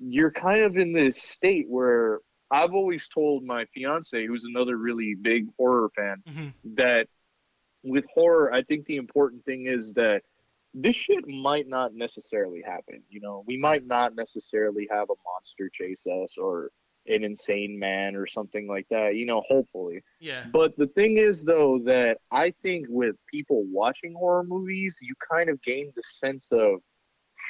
you're 0.00 0.32
kind 0.32 0.62
of 0.62 0.76
in 0.76 0.92
this 0.92 1.22
state 1.22 1.66
where 1.68 2.18
i've 2.50 2.74
always 2.74 3.06
told 3.14 3.44
my 3.44 3.64
fiance 3.66 4.26
who's 4.26 4.42
another 4.44 4.76
really 4.76 5.14
big 5.14 5.46
horror 5.56 5.88
fan 5.94 6.20
Mhm. 6.28 6.52
that 6.64 7.06
with 7.84 8.04
horror 8.12 8.52
i 8.52 8.60
think 8.64 8.84
the 8.86 8.96
important 8.96 9.44
thing 9.44 9.66
is 9.66 9.92
that 9.92 10.22
this 10.74 10.96
shit 10.96 11.24
might 11.28 11.68
not 11.68 11.94
necessarily 11.94 12.60
happen 12.60 13.00
you 13.08 13.20
know 13.20 13.44
we 13.46 13.56
might 13.56 13.86
not 13.86 14.16
necessarily 14.16 14.88
have 14.90 15.08
a 15.10 15.14
monster 15.24 15.70
chase 15.72 16.04
us 16.08 16.36
or 16.36 16.70
an 17.08 17.24
insane 17.24 17.78
man 17.78 18.14
or 18.16 18.26
something 18.26 18.66
like 18.66 18.86
that 18.90 19.14
you 19.16 19.26
know 19.26 19.42
hopefully 19.48 20.02
Yeah. 20.20 20.44
but 20.52 20.76
the 20.76 20.86
thing 20.88 21.18
is, 21.18 21.44
though, 21.44 21.78
that 21.84 22.18
I 22.30 22.52
think 22.62 22.86
with 22.88 23.16
people 23.30 23.64
watching 23.80 24.14
horror 24.14 24.44
movies, 24.44 24.98
you 25.00 25.14
kind 25.32 25.48
of 25.50 25.60
gain 25.62 25.92
the 25.96 26.02
sense 26.02 26.48
of 26.52 26.80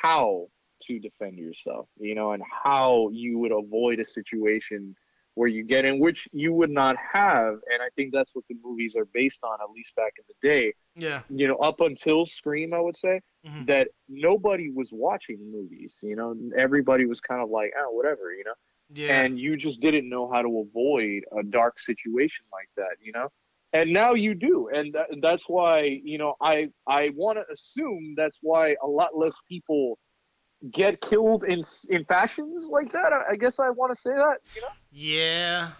how 0.03 0.49
to 0.87 0.99
defend 0.99 1.38
yourself, 1.38 1.88
you 1.99 2.14
know, 2.14 2.33
and 2.33 2.42
how 2.64 3.09
you 3.12 3.38
would 3.38 3.53
avoid 3.53 3.99
a 4.01 4.05
situation 4.05 4.95
where 5.35 5.49
you 5.49 5.62
get 5.64 5.85
in, 5.85 5.99
which 6.01 6.27
you 6.33 6.53
would 6.53 6.71
not 6.71 6.97
have. 6.97 7.55
And 7.73 7.81
I 7.83 7.88
think 7.97 8.12
that's 8.12 8.35
what 8.35 8.45
the 8.49 8.57
movies 8.62 8.95
are 8.97 9.07
based 9.12 9.40
on, 9.42 9.59
at 9.61 9.71
least 9.71 9.95
back 9.97 10.12
in 10.19 10.25
the 10.29 10.49
day. 10.49 10.75
Yeah. 10.95 11.23
You 11.29 11.49
know, 11.49 11.57
up 11.57 11.81
until 11.81 12.25
Scream, 12.27 12.73
I 12.73 12.81
would 12.81 12.97
say 12.97 13.21
Mhm. 13.47 13.66
that 13.66 13.88
nobody 14.09 14.71
was 14.71 14.90
watching 14.92 15.38
movies. 15.51 15.99
You 16.03 16.16
know, 16.16 16.35
everybody 16.57 17.05
was 17.07 17.21
kind 17.21 17.42
of 17.42 17.51
like, 17.51 17.73
oh, 17.79 17.90
whatever, 17.92 18.33
you 18.33 18.45
know 18.45 18.55
Yeah. 18.88 19.20
and 19.20 19.38
you 19.38 19.57
just 19.57 19.81
didn't 19.81 20.09
know 20.09 20.31
how 20.31 20.42
to 20.42 20.66
avoid 20.68 21.22
a 21.38 21.42
dark 21.42 21.77
situation 21.85 22.44
like 22.53 22.68
that 22.77 22.96
you 23.01 23.12
know 23.12 23.29
and 23.72 23.92
now 23.92 24.14
you 24.14 24.35
do 24.35 24.68
and 24.72 24.92
that, 24.94 25.07
that's 25.20 25.44
why 25.49 25.83
you 25.83 26.18
know 26.18 26.35
i 26.40 26.68
i 26.87 27.11
want 27.14 27.38
to 27.38 27.44
assume 27.53 28.14
that's 28.16 28.38
why 28.42 28.75
a 28.83 28.87
lot 28.87 29.16
less 29.16 29.37
people 29.49 29.99
get 30.72 31.01
killed 31.01 31.44
in 31.44 31.62
in 31.90 32.05
fashions 32.05 32.66
like 32.66 32.92
that 32.92 33.12
i, 33.12 33.33
I 33.33 33.37
guess 33.37 33.59
i 33.59 33.70
want 33.70 33.94
to 33.94 34.01
say 34.01 34.11
that 34.11 34.37
you 34.55 34.61
know 34.62 34.68
Yeah. 34.90 35.70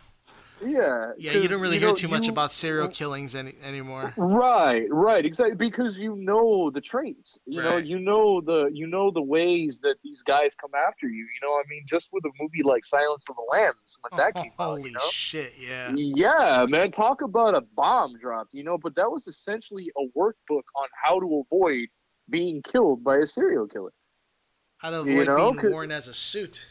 Yeah. 0.65 1.13
Yeah, 1.19 1.33
you 1.33 1.49
don't 1.49 1.61
really 1.61 1.79
know, 1.79 1.89
hear 1.89 1.97
too 1.97 2.09
much 2.09 2.27
you- 2.27 2.33
about 2.33 2.51
serial 2.53 2.89
killings 2.89 3.37
any 3.37 3.55
anymore. 3.63 4.15
Right, 4.17 4.87
right, 4.91 5.25
exactly. 5.25 5.57
Because 5.57 5.97
you 5.99 6.17
know 6.17 6.71
the 6.71 6.81
traits. 6.81 7.39
You 7.47 7.63
know, 7.63 7.77
you 7.77 7.99
know 7.99 8.41
the 8.41 8.71
you 8.73 8.87
know 8.87 9.11
the 9.11 9.23
ways 9.23 9.81
that 9.83 9.97
these 10.03 10.23
guys 10.23 10.55
come 10.61 10.71
after 10.75 11.07
you. 11.09 11.27
You 11.27 11.47
know, 11.47 11.53
I 11.55 11.63
mean, 11.69 11.85
just 11.89 12.09
with 12.13 12.25
a 12.25 12.31
movie 12.41 12.63
like 12.65 12.85
Silence 12.85 13.25
of 13.29 13.37
the 13.37 13.43
Lambs 13.51 13.99
when 14.01 14.11
oh, 14.13 14.17
that 14.17 14.35
came 14.35 14.53
out. 14.59 14.65
Holy 14.67 14.85
You 14.85 14.93
know? 14.93 15.01
shit! 15.11 15.53
Yeah. 15.59 15.93
Yeah, 15.95 16.67
man, 16.69 16.91
talk 16.91 17.23
about 17.23 17.55
a 17.55 17.61
bomb 17.75 18.19
dropped, 18.19 18.55
you 18.55 18.65
know, 18.65 18.79
but 18.79 18.95
that 18.97 19.11
was 19.11 19.27
essentially 19.27 19.91
a 19.97 20.19
workbook 20.19 20.65
on 20.77 20.89
how 21.03 21.21
to 21.21 21.45
avoid 21.47 21.89
being 22.31 22.63
killed 22.63 23.05
by 23.05 23.19
a 23.19 23.27
serial 23.27 23.67
killer. 23.67 23.93
How 24.79 24.91
to 24.91 24.97
You 25.11 25.23
avoid 25.23 25.27
know, 25.27 25.53
being 25.53 25.73
worn 25.73 25.93
as 25.93 26.09
a 26.09 26.15
suit. 26.15 26.67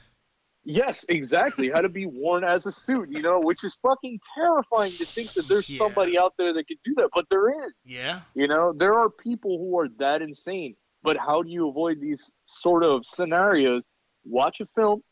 Yes, 0.65 1.06
exactly. 1.10 1.69
how 1.69 1.82
to 1.82 1.89
be 1.89 2.08
worn 2.08 2.43
as 2.43 2.65
a 2.65 2.71
suit, 2.71 3.10
you 3.12 3.21
know, 3.21 3.39
which 3.39 3.63
is 3.63 3.75
fucking 3.84 4.19
terrifying 4.36 4.91
to 4.91 5.06
think 5.06 5.32
that 5.34 5.47
there's 5.47 5.69
Yeah. 5.69 5.78
somebody 5.78 6.17
out 6.17 6.34
there 6.38 6.54
that 6.54 6.67
could 6.67 6.80
do 6.84 6.95
that, 6.95 7.10
but 7.13 7.25
there 7.30 7.67
is. 7.67 7.84
Yeah. 7.86 8.21
You 8.34 8.47
know, 8.47 8.73
there 8.73 8.95
are 8.95 9.10
people 9.10 9.58
who 9.60 9.78
are 9.80 9.88
that 9.99 10.21
insane. 10.21 10.75
But 11.04 11.17
how 11.17 11.43
do 11.43 11.49
you 11.51 11.69
avoid 11.69 12.01
these 12.01 12.32
sort 12.47 12.84
of 12.84 13.06
scenarios? 13.06 13.88
Watch 14.25 14.60
a 14.60 14.65
film, 14.75 15.04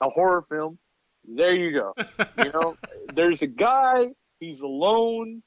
a 0.00 0.08
horror 0.08 0.42
film. 0.48 0.78
There 1.26 1.54
you 1.54 1.70
go. 1.72 1.94
You 2.44 2.50
know, 2.52 2.76
there's 3.14 3.42
a 3.42 3.46
guy, 3.46 4.06
he's 4.40 4.62
alone. 4.62 5.42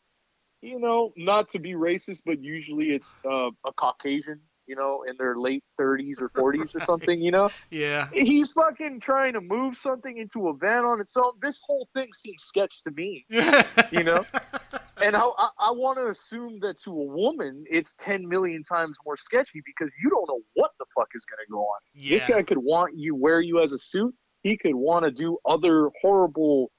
You 0.61 0.79
know, 0.79 1.13
not 1.17 1.49
to 1.51 1.59
be 1.59 1.73
racist, 1.73 2.19
but 2.25 2.41
usually 2.43 2.91
it's 2.91 3.11
uh, 3.25 3.49
a 3.65 3.73
Caucasian, 3.75 4.39
you 4.67 4.75
know, 4.75 5.03
in 5.09 5.15
their 5.17 5.35
late 5.37 5.63
30s 5.79 6.15
or 6.19 6.29
40s 6.29 6.75
or 6.75 6.83
something, 6.85 7.19
you 7.21 7.31
know? 7.31 7.49
Yeah. 7.71 8.09
He's 8.13 8.51
fucking 8.51 8.99
trying 8.99 9.33
to 9.33 9.41
move 9.41 9.77
something 9.77 10.17
into 10.17 10.49
a 10.49 10.53
van 10.55 10.83
on 10.83 10.99
its 11.01 11.15
own. 11.17 11.33
This 11.41 11.59
whole 11.65 11.87
thing 11.93 12.09
seems 12.13 12.43
sketch 12.43 12.81
to 12.85 12.91
me. 12.91 13.25
You 13.91 14.03
know? 14.03 14.25
And 15.01 15.15
I, 15.15 15.21
I, 15.21 15.49
I 15.59 15.71
want 15.71 15.97
to 15.99 16.07
assume 16.07 16.59
that 16.61 16.81
to 16.83 16.91
a 16.91 17.05
woman, 17.05 17.63
it's 17.69 17.95
10 17.99 18.27
million 18.27 18.63
times 18.63 18.97
more 19.05 19.15
sketchy 19.15 19.61
because 19.65 19.91
you 20.03 20.09
don't 20.09 20.27
know 20.27 20.39
what 20.55 20.71
the 20.79 20.85
fuck 20.95 21.07
is 21.15 21.23
going 21.25 21.45
to 21.45 21.51
go 21.51 21.59
on. 21.59 21.79
This 21.95 22.25
guy 22.25 22.41
could 22.43 22.57
want 22.57 22.97
you, 22.97 23.15
wear 23.15 23.39
you 23.41 23.61
as 23.61 23.71
a 23.71 23.79
suit. 23.79 24.13
He 24.43 24.57
could 24.57 24.75
want 24.75 25.05
to 25.05 25.11
do 25.11 25.37
other 25.45 25.89
horrible, 26.01 26.71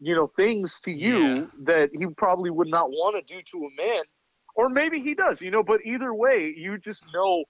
you 0.00 0.14
know, 0.14 0.30
things 0.36 0.80
to 0.84 0.90
you 0.90 1.18
Yeah. 1.18 1.44
that 1.64 1.90
he 1.92 2.06
probably 2.16 2.50
would 2.50 2.68
not 2.68 2.88
want 2.90 3.16
to 3.16 3.34
do 3.34 3.42
to 3.42 3.58
a 3.58 3.70
man. 3.82 4.02
Or 4.56 4.68
maybe 4.68 5.00
he 5.00 5.14
does, 5.14 5.40
you 5.40 5.50
know, 5.52 5.62
but 5.62 5.80
either 5.86 6.12
way, 6.14 6.52
you 6.56 6.78
just 6.78 7.04
know 7.14 7.44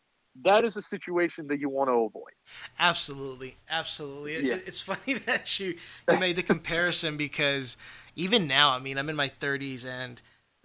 that 0.45 0.65
is 0.65 0.77
a 0.77 0.83
situation 0.83 1.47
that 1.49 1.61
you 1.61 1.69
want 1.71 1.89
to 1.89 1.95
avoid. 1.95 2.35
Absolutely, 2.79 3.57
absolutely. 3.71 4.35
Yeah. 4.37 4.55
it- 4.57 4.65
it's 4.67 4.81
funny 4.93 5.15
that 5.27 5.59
you 5.59 5.77
you 6.09 6.19
made 6.19 6.37
the 6.37 6.43
comparison 6.43 7.17
because 7.17 7.77
even 8.15 8.47
now, 8.47 8.71
I 8.71 8.79
mean, 8.79 8.99
I'm 8.99 9.09
in 9.09 9.17
my 9.17 9.29
30s, 9.29 9.85
and 9.87 10.21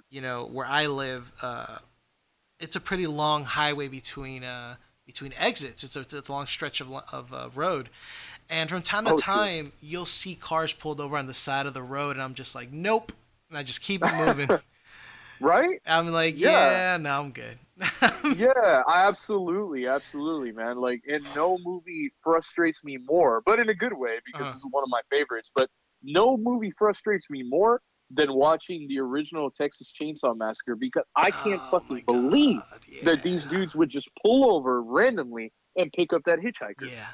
you 0.10 0.22
know 0.22 0.46
where 0.46 0.66
I 0.66 0.88
live, 0.88 1.32
uh, 1.42 1.80
it's 2.60 2.76
a 2.76 2.82
pretty 2.82 3.08
long 3.08 3.46
highway 3.46 3.88
between 3.88 4.44
uh, 4.44 4.76
between 5.06 5.34
exits. 5.38 5.84
It's 5.84 5.96
a, 5.96 6.02
it's 6.02 6.30
a 6.30 6.32
long 6.32 6.48
stretch 6.48 6.82
of 6.82 6.92
of 7.12 7.34
uh, 7.34 7.50
road, 7.56 7.90
and 8.50 8.70
from 8.70 8.82
time 8.82 9.06
to 9.06 9.12
Oh, 9.12 9.18
time, 9.18 9.74
you'll 9.82 10.06
see 10.06 10.36
cars 10.36 10.74
pulled 10.74 11.02
over 11.02 11.18
on 11.18 11.28
the 11.28 11.34
side 11.34 11.66
of 11.66 11.74
the 11.74 11.84
road, 11.84 12.16
and 12.16 12.24
I'm 12.24 12.36
just 12.36 12.56
like, 12.56 12.72
nope, 12.72 13.14
and 13.50 13.58
I 13.58 13.64
just 13.64 13.82
keep 13.82 14.04
it 14.04 14.14
moving. 14.14 14.50
Right? 15.42 15.80
I'm 15.86 16.12
like, 16.12 16.40
Yeah. 16.40 16.50
yeah, 16.94 16.98
no, 16.98 17.20
I'm 17.20 17.32
good. 17.32 17.58
yeah, 18.36 18.84
I 18.88 19.08
absolutely, 19.08 19.88
absolutely, 19.88 20.52
man. 20.52 20.78
Like, 20.78 21.02
and 21.08 21.34
no 21.34 21.58
movie 21.64 22.12
frustrates 22.24 22.84
me 22.84 22.98
more, 22.98 23.42
but 23.46 23.60
in 23.60 23.70
a 23.70 23.74
good 23.74 23.94
way 23.94 24.18
because 24.26 24.44
Uh-huh. 24.48 24.54
this 24.54 24.60
is 24.60 24.68
one 24.72 24.84
of 24.84 24.90
my 24.90 25.02
favorites. 25.10 25.50
But 25.56 25.70
no 26.04 26.38
movie 26.38 26.72
frustrates 26.78 27.26
me 27.30 27.44
more 27.44 27.82
than 28.12 28.34
watching 28.34 28.88
the 28.88 29.00
original 29.00 29.50
Texas 29.50 29.92
Chainsaw 30.00 30.36
Massacre 30.38 30.76
because 30.76 31.04
I 31.16 31.32
can't 31.32 31.62
Oh, 31.72 31.80
fucking 31.80 32.04
believe 32.06 32.62
God, 32.70 32.82
that 33.04 33.24
these 33.24 33.46
dudes 33.48 33.74
would 33.76 33.90
just 33.90 34.10
pull 34.22 34.54
over 34.56 34.82
randomly 34.84 35.52
and 35.76 35.92
pick 35.94 36.12
up 36.14 36.22
that 36.26 36.40
hitchhiker. 36.40 36.90
Yeah. 36.90 37.08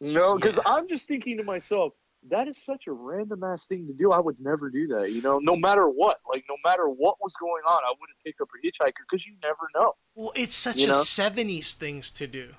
You 0.00 0.12
know, 0.12 0.36
because 0.36 0.56
Yeah. 0.56 0.72
I'm 0.72 0.88
just 0.88 1.06
thinking 1.08 1.36
to 1.38 1.44
myself, 1.44 1.92
that 2.30 2.48
is 2.48 2.56
such 2.64 2.84
a 2.86 2.92
random 2.92 3.42
ass 3.44 3.66
thing 3.66 3.86
to 3.86 3.92
do. 3.92 4.12
I 4.12 4.18
would 4.20 4.40
never 4.40 4.70
do 4.70 4.86
that. 4.88 5.12
You 5.12 5.22
know, 5.22 5.38
no 5.38 5.56
matter 5.56 5.86
what, 5.88 6.18
like 6.28 6.44
no 6.48 6.56
matter 6.64 6.84
what 6.88 7.16
was 7.20 7.32
going 7.40 7.62
on, 7.68 7.82
I 7.84 7.92
wouldn't 8.00 8.18
pick 8.24 8.36
up 8.40 8.48
a 8.54 8.66
hitchhiker 8.66 9.04
because 9.10 9.24
you 9.26 9.34
never 9.42 9.68
know, 9.74 9.92
Well, 10.14 10.32
it's 10.34 10.56
such 10.56 10.76
You 10.78 10.84
a 10.86 10.88
know? 10.88 10.94
70s 10.94 11.72
things 11.74 12.10
to 12.12 12.26
do. 12.26 12.54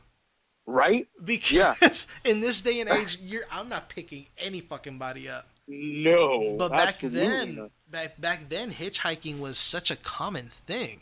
right? 0.65 1.07
Because 1.23 2.07
in 2.25 2.39
this 2.39 2.61
day 2.61 2.79
and 2.81 2.89
age, 2.97 3.17
you're 3.21 3.43
I'm 3.51 3.69
not 3.69 3.89
picking 3.89 4.27
any 4.37 4.61
fucking 4.61 4.97
body 4.97 5.27
up. 5.29 5.47
No, 5.67 6.55
But 6.57 6.69
back 6.71 6.99
then, 7.01 7.55
not. 7.55 7.71
back 7.89 8.21
back 8.21 8.49
then, 8.49 8.71
hitchhiking 8.71 9.39
was 9.39 9.57
such 9.57 9.91
a 9.91 9.97
common 9.97 10.47
thing. 10.47 11.01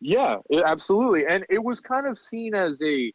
yeah, 0.00 0.36
it- 0.48 0.64
absolutely, 0.64 1.26
and 1.26 1.44
it 1.50 1.62
was 1.62 1.78
kind 1.80 2.06
of 2.06 2.16
seen 2.18 2.54
as 2.54 2.80
a 2.82 3.12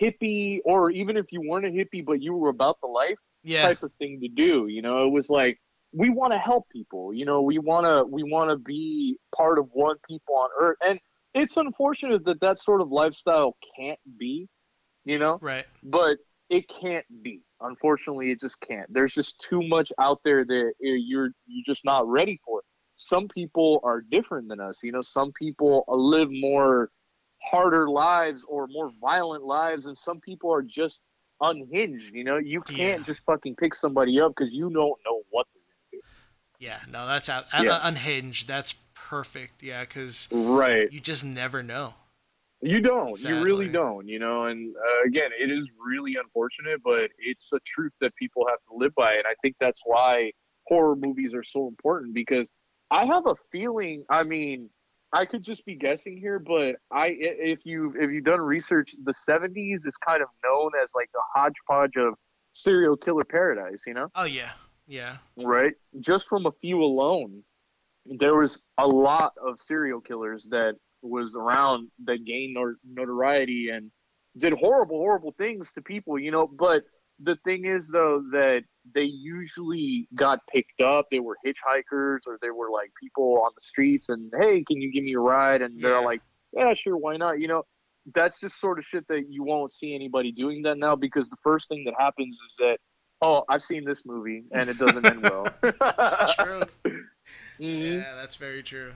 hippie, 0.00 0.60
or 0.64 0.90
even 0.90 1.18
if 1.18 1.26
you 1.30 1.42
weren't 1.46 1.66
a 1.66 1.68
hippie 1.68 2.02
but 2.02 2.22
you 2.22 2.34
were 2.34 2.48
about 2.48 2.80
the 2.80 2.86
life 2.86 3.18
Yeah, 3.42 3.62
type 3.62 3.82
of 3.82 3.92
thing 3.98 4.20
to 4.20 4.28
do. 4.28 4.66
You 4.68 4.82
know, 4.82 5.06
it 5.06 5.10
was 5.10 5.28
like 5.28 5.60
we 5.92 6.10
want 6.10 6.32
to 6.32 6.38
help 6.38 6.68
people. 6.70 7.12
You 7.12 7.24
know, 7.24 7.42
we 7.42 7.58
want 7.58 7.86
to 7.86 8.04
we 8.04 8.22
want 8.22 8.50
to 8.50 8.56
be 8.56 9.18
part 9.36 9.58
of 9.58 9.68
one 9.72 9.96
people 10.08 10.34
on 10.36 10.48
Earth, 10.60 10.78
and 10.86 10.98
it's 11.34 11.56
unfortunate 11.56 12.24
that 12.24 12.40
that 12.40 12.58
sort 12.58 12.80
of 12.80 12.90
lifestyle 12.90 13.56
can't 13.76 14.00
be. 14.18 14.48
You 15.04 15.18
know, 15.18 15.38
right. 15.40 15.66
but 15.82 16.18
it 16.48 16.64
can't 16.80 17.06
be. 17.22 17.40
Unfortunately, 17.60 18.30
it 18.30 18.40
just 18.40 18.60
can't. 18.60 18.92
There's 18.92 19.12
just 19.12 19.40
too 19.40 19.62
much 19.62 19.90
out 19.98 20.20
there 20.24 20.44
that 20.44 20.66
uh, 20.66 20.70
you're 20.80 21.30
you're 21.46 21.64
just 21.66 21.84
not 21.84 22.06
ready 22.06 22.40
for. 22.44 22.62
Some 22.96 23.26
people 23.28 23.80
are 23.82 24.00
different 24.00 24.48
than 24.48 24.60
us. 24.60 24.80
You 24.82 24.92
know, 24.92 25.02
some 25.02 25.32
people 25.32 25.84
live 25.88 26.28
more 26.30 26.90
harder 27.42 27.88
lives 27.88 28.44
or 28.46 28.68
more 28.68 28.92
violent 29.00 29.44
lives, 29.44 29.86
and 29.86 29.96
some 29.96 30.20
people 30.20 30.52
are 30.52 30.62
just 30.62 31.02
unhinged. 31.42 32.14
You 32.14 32.24
know, 32.24 32.38
you 32.38 32.60
can't 32.60 33.00
Yeah. 33.00 33.06
just 33.06 33.20
fucking 33.26 33.56
pick 33.56 33.74
somebody 33.74 34.20
up 34.20 34.32
because 34.36 34.52
you 34.52 34.70
don't 34.70 34.98
know 35.04 35.22
what 35.30 35.46
they're 35.52 36.00
Yeah, 36.58 36.80
no, 36.90 37.06
that's 37.06 37.28
out, 37.28 37.46
Yeah. 37.52 37.80
unhinged. 37.82 38.46
That's 38.48 38.74
perfect. 38.94 39.62
Yeah, 39.62 39.82
because. 39.82 40.28
Right. 40.32 40.90
you 40.92 41.00
just 41.00 41.24
never 41.24 41.62
know. 41.62 41.94
You 42.64 42.80
don't. 42.80 43.18
You 43.20 43.40
really 43.42 43.68
don't. 43.68 44.06
You 44.06 44.20
know, 44.20 44.44
and 44.44 44.74
uh, 44.76 45.02
again, 45.08 45.30
it 45.36 45.50
is 45.50 45.68
really 45.84 46.14
unfortunate, 46.14 46.80
but 46.84 47.10
it's 47.18 47.52
a 47.52 47.58
truth 47.66 47.92
that 48.00 48.14
people 48.14 48.46
have 48.48 48.60
to 48.70 48.76
live 48.76 48.94
by, 48.94 49.14
and 49.14 49.24
I 49.26 49.34
think 49.42 49.56
that's 49.58 49.80
why 49.84 50.30
horror 50.68 50.94
movies 50.94 51.34
are 51.34 51.42
so 51.42 51.66
important 51.66 52.14
because 52.14 52.52
I 52.92 53.04
have 53.06 53.26
a 53.26 53.34
feeling. 53.50 54.04
I 54.08 54.22
mean, 54.22 54.70
I 55.12 55.26
could 55.26 55.42
just 55.42 55.64
be 55.66 55.74
guessing 55.74 56.16
here, 56.16 56.38
but 56.38 56.76
I 56.90 57.14
if 57.18 57.60
you 57.64 57.94
if 57.98 58.10
you've 58.10 58.24
done 58.24 58.40
research, 58.40 58.94
the 59.04 59.12
'70s 59.12 59.86
is 59.86 59.96
kind 59.96 60.22
of 60.22 60.28
known 60.44 60.70
as 60.82 60.92
like 60.94 61.10
the 61.12 61.20
hodgepodge 61.34 61.96
of 61.98 62.14
serial 62.54 62.96
killer 62.96 63.24
paradise. 63.24 63.82
You 63.86 63.94
know 63.94 64.08
Oh 64.14 64.24
yeah, 64.24 64.52
yeah, 64.86 65.18
right? 65.36 65.74
Just 66.00 66.28
from 66.28 66.46
a 66.46 66.52
few 66.60 66.82
alone, 66.82 67.42
there 68.06 68.36
was 68.36 68.60
a 68.78 68.86
lot 68.86 69.32
of 69.44 69.58
serial 69.58 70.00
killers 70.00 70.48
that 70.50 70.76
was 71.02 71.34
around 71.34 71.88
that 72.04 72.24
gained 72.24 72.56
notoriety 72.90 73.68
and 73.70 73.90
did 74.38 74.52
horrible, 74.54 74.96
horrible 74.96 75.34
things 75.36 75.72
to 75.72 75.82
people, 75.82 76.18
you 76.18 76.30
know. 76.30 76.46
But 76.46 76.84
the 77.20 77.36
thing 77.44 77.64
is, 77.66 77.88
though, 77.88 78.22
that 78.32 78.62
they 78.94 79.04
usually 79.04 80.08
got 80.14 80.40
picked 80.52 80.80
up. 80.80 81.06
They 81.10 81.20
were 81.20 81.36
hitchhikers 81.46 82.20
or 82.26 82.38
they 82.42 82.50
were 82.50 82.70
like 82.70 82.90
people 83.00 83.40
on 83.44 83.52
the 83.54 83.60
streets 83.60 84.08
and, 84.08 84.32
hey, 84.40 84.64
can 84.64 84.80
you 84.80 84.92
give 84.92 85.04
me 85.04 85.14
a 85.14 85.20
ride? 85.20 85.62
And 85.62 85.82
they're 85.82 85.92
Yeah. 85.92 85.98
like, 85.98 86.20
yeah, 86.52 86.74
sure, 86.74 86.96
why 86.96 87.16
not? 87.16 87.38
You 87.40 87.48
know, 87.48 87.62
that's 88.14 88.40
just 88.40 88.58
sort 88.60 88.78
of 88.78 88.84
shit 88.84 89.06
that 89.08 89.26
you 89.30 89.44
won't 89.44 89.72
see 89.72 89.94
anybody 89.94 90.32
doing 90.32 90.62
that 90.62 90.78
now 90.78 90.96
because 90.96 91.30
the 91.30 91.36
first 91.42 91.68
thing 91.68 91.84
that 91.84 91.94
happens 91.98 92.38
is 92.44 92.54
that, 92.58 92.78
oh, 93.22 93.44
I've 93.48 93.62
seen 93.62 93.84
this 93.84 94.02
movie 94.04 94.42
and 94.52 94.68
it 94.68 94.78
doesn't 94.78 95.06
end 95.06 95.22
well. 95.22 95.54
that's 95.80 96.34
true. 96.36 96.66
Mhm. 97.60 97.98
Yeah, 98.02 98.14
that's 98.16 98.36
very 98.36 98.62
true. 98.62 98.92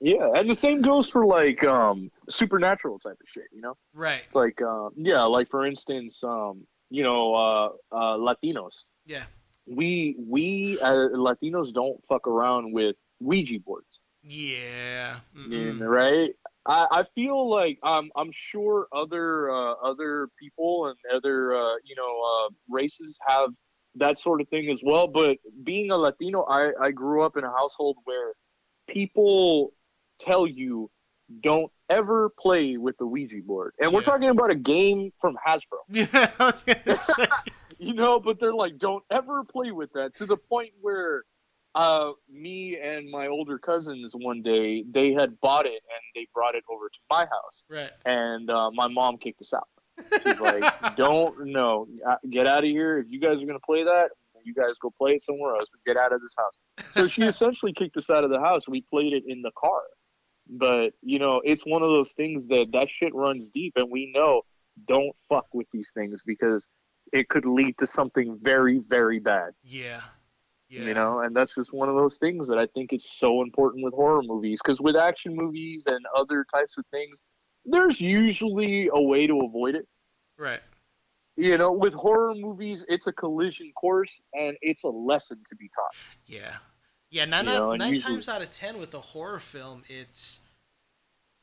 Yeah, 0.00 0.32
and 0.34 0.50
the 0.50 0.54
same 0.54 0.82
goes 0.82 1.08
for 1.08 1.24
like 1.24 1.62
um 1.64 2.10
supernatural 2.28 2.98
type 2.98 3.12
of 3.12 3.26
shit, 3.32 3.44
you 3.52 3.62
know? 3.62 3.76
Right. 3.94 4.22
It's 4.26 4.34
like 4.34 4.60
um 4.60 4.90
yeah, 4.96 5.22
like 5.22 5.48
for 5.50 5.64
instance, 5.64 6.22
um, 6.24 6.66
you 6.92 7.02
know, 7.02 7.34
uh 7.34 7.68
uh 7.90 8.16
Latinos. 8.16 8.84
Yeah. 9.06 9.24
We 9.66 10.16
we 10.18 10.78
uh, 10.80 11.08
Latinos 11.28 11.72
don't 11.72 11.98
fuck 12.08 12.26
around 12.26 12.72
with 12.72 12.96
Ouija 13.20 13.58
boards. 13.60 14.00
Yeah. 14.22 15.20
Mm, 15.36 15.48
Mm-mm. 15.48 15.88
right? 15.88 16.30
I, 16.66 16.86
I 16.90 17.04
feel 17.14 17.48
like 17.48 17.78
I'm 17.82 18.10
I'm 18.14 18.30
sure 18.32 18.86
other 18.92 19.50
uh, 19.50 19.74
other 19.90 20.28
people 20.38 20.86
and 20.86 20.96
other 21.16 21.54
uh, 21.54 21.76
you 21.84 21.96
know 21.96 22.12
uh, 22.32 22.50
races 22.68 23.18
have 23.26 23.50
that 23.96 24.18
sort 24.18 24.40
of 24.40 24.48
thing 24.48 24.70
as 24.70 24.80
well. 24.82 25.06
But 25.08 25.38
being 25.64 25.90
a 25.90 25.96
Latino, 25.96 26.42
I, 26.42 26.72
I 26.80 26.90
grew 26.90 27.22
up 27.22 27.36
in 27.36 27.44
a 27.44 27.50
household 27.50 27.96
where 28.04 28.32
people 28.88 29.72
tell 30.20 30.46
you 30.46 30.90
don't 31.42 31.70
ever 31.90 32.30
play 32.38 32.76
with 32.76 32.96
the 32.98 33.06
Ouija 33.06 33.36
board, 33.46 33.74
and 33.78 33.92
we're 33.92 34.02
talking 34.02 34.28
about 34.28 34.50
a 34.50 34.54
game 34.54 35.12
from 35.20 35.36
Hasbro, 35.46 35.78
Yeah. 35.90 36.30
I 36.38 36.44
was 36.44 36.62
gonna 36.62 36.92
say. 36.96 37.26
you 37.78 37.94
know. 37.94 38.20
But 38.20 38.38
they're 38.40 38.54
like, 38.54 38.78
don't 38.78 39.04
ever 39.10 39.44
play 39.44 39.70
with 39.72 39.92
that 39.94 40.14
to 40.16 40.26
the 40.26 40.36
point 40.36 40.70
where 40.80 41.24
uh, 41.74 42.12
me 42.30 42.76
and 42.78 43.10
my 43.10 43.26
older 43.28 43.58
cousins 43.58 44.12
one 44.14 44.42
day 44.42 44.84
they 44.90 45.12
had 45.12 45.40
bought 45.40 45.64
it 45.66 45.70
and 45.82 46.02
they 46.14 46.26
brought 46.34 46.54
it 46.54 46.64
over 46.70 46.88
to 46.88 46.98
my 47.10 47.24
house, 47.26 47.64
Right. 47.70 47.90
and 48.04 48.50
uh, 48.50 48.70
my 48.70 48.88
mom 48.88 49.16
kicked 49.18 49.40
us 49.40 49.52
out. 49.52 49.68
She's 50.24 50.40
like, 50.40 50.64
"Don't 50.96 51.46
no, 51.46 51.86
uh, 52.08 52.16
get 52.30 52.46
out 52.46 52.58
of 52.64 52.70
here. 52.70 52.98
If 52.98 53.06
you 53.10 53.20
guys 53.20 53.42
are 53.42 53.46
gonna 53.46 53.58
play 53.60 53.84
that, 53.84 54.08
you 54.44 54.54
guys 54.54 54.72
go 54.80 54.90
play 54.98 55.12
it 55.12 55.22
somewhere 55.22 55.54
else. 55.56 55.68
But 55.70 55.84
get 55.84 55.96
out 56.02 56.12
of 56.12 56.20
this 56.22 56.34
house." 56.36 56.58
So 56.94 57.06
she 57.06 57.22
essentially 57.22 57.72
kicked 57.72 57.96
us 57.96 58.08
out 58.10 58.24
of 58.24 58.30
the 58.30 58.40
house. 58.40 58.66
We 58.68 58.80
played 58.82 59.12
it 59.12 59.24
in 59.26 59.42
the 59.42 59.50
car, 59.56 59.82
but 60.52 60.90
you 61.02 61.18
know, 61.18 61.40
it's 61.44 61.64
one 61.64 61.82
of 61.82 61.88
those 61.88 62.12
things 62.12 62.48
that 62.48 62.66
that 62.72 62.88
shit 62.90 63.14
runs 63.14 63.50
deep, 63.50 63.74
and 63.76 63.90
we 63.90 64.12
know 64.14 64.42
don't 64.88 65.14
fuck 65.28 65.46
with 65.52 65.66
these 65.72 65.90
things 65.92 66.22
because 66.24 66.66
it 67.12 67.28
could 67.28 67.44
lead 67.44 67.76
to 67.78 67.86
something 67.86 68.38
very, 68.42 68.80
very 68.88 69.18
bad. 69.18 69.50
Yeah. 69.62 70.00
Yeah. 70.68 70.82
You 70.82 70.94
know, 70.94 71.20
and 71.20 71.36
that's 71.36 71.54
just 71.54 71.72
one 71.72 71.90
of 71.90 71.96
those 71.96 72.16
things 72.16 72.48
that 72.48 72.56
I 72.56 72.66
think 72.66 72.94
is 72.94 73.04
so 73.04 73.42
important 73.42 73.84
with 73.84 73.92
horror 73.92 74.22
movies 74.22 74.58
because 74.64 74.80
with 74.80 74.96
action 74.96 75.36
movies 75.36 75.84
and 75.86 76.00
other 76.16 76.46
types 76.52 76.78
of 76.78 76.86
things, 76.90 77.20
there's 77.66 78.00
usually 78.00 78.88
a 78.92 79.00
way 79.00 79.26
to 79.26 79.40
avoid 79.40 79.74
it. 79.74 79.86
Right. 80.38 80.60
You 81.36 81.58
know, 81.58 81.72
with 81.72 81.92
horror 81.92 82.34
movies, 82.34 82.84
it's 82.88 83.06
a 83.06 83.12
collision 83.12 83.70
course 83.78 84.20
and 84.32 84.56
it's 84.62 84.84
a 84.84 84.88
lesson 84.88 85.42
to 85.46 85.56
be 85.56 85.68
taught. 85.74 85.94
Yeah. 86.24 86.54
Yeah, 87.12 87.26
nine, 87.26 87.44
You 87.44 87.52
know, 87.52 87.74
nine 87.76 87.92
usually- 87.92 88.14
times 88.14 88.28
out 88.28 88.40
of 88.42 88.50
ten 88.50 88.78
with 88.78 88.92
a 88.94 89.00
horror 89.00 89.38
film, 89.38 89.84
it's 89.88 90.40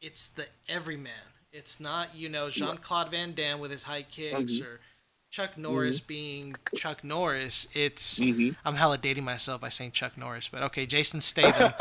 it's 0.02 0.28
the 0.28 0.48
everyman. 0.68 1.12
It's 1.52 1.80
not, 1.80 2.16
you 2.16 2.28
know, 2.28 2.50
Jean 2.50 2.78
Claude 2.78 3.12
Van 3.12 3.34
Damme 3.34 3.60
with 3.60 3.70
his 3.72 3.84
high 3.84 4.02
kicks 4.04 4.54
Mhm. 4.54 4.66
or 4.66 4.80
Chuck 5.32 5.58
Norris 5.60 6.00
being 6.00 6.56
Chuck 6.76 7.04
Norris. 7.04 7.68
It's 7.74 8.18
Mm-hmm. 8.20 8.52
I'm 8.66 8.76
hella 8.76 8.98
dating 8.98 9.26
myself 9.26 9.62
by 9.62 9.70
saying 9.70 9.92
Chuck 9.92 10.18
Norris, 10.18 10.48
but 10.48 10.64
okay, 10.64 10.86
Jason 10.88 11.22
Statham. 11.22 11.74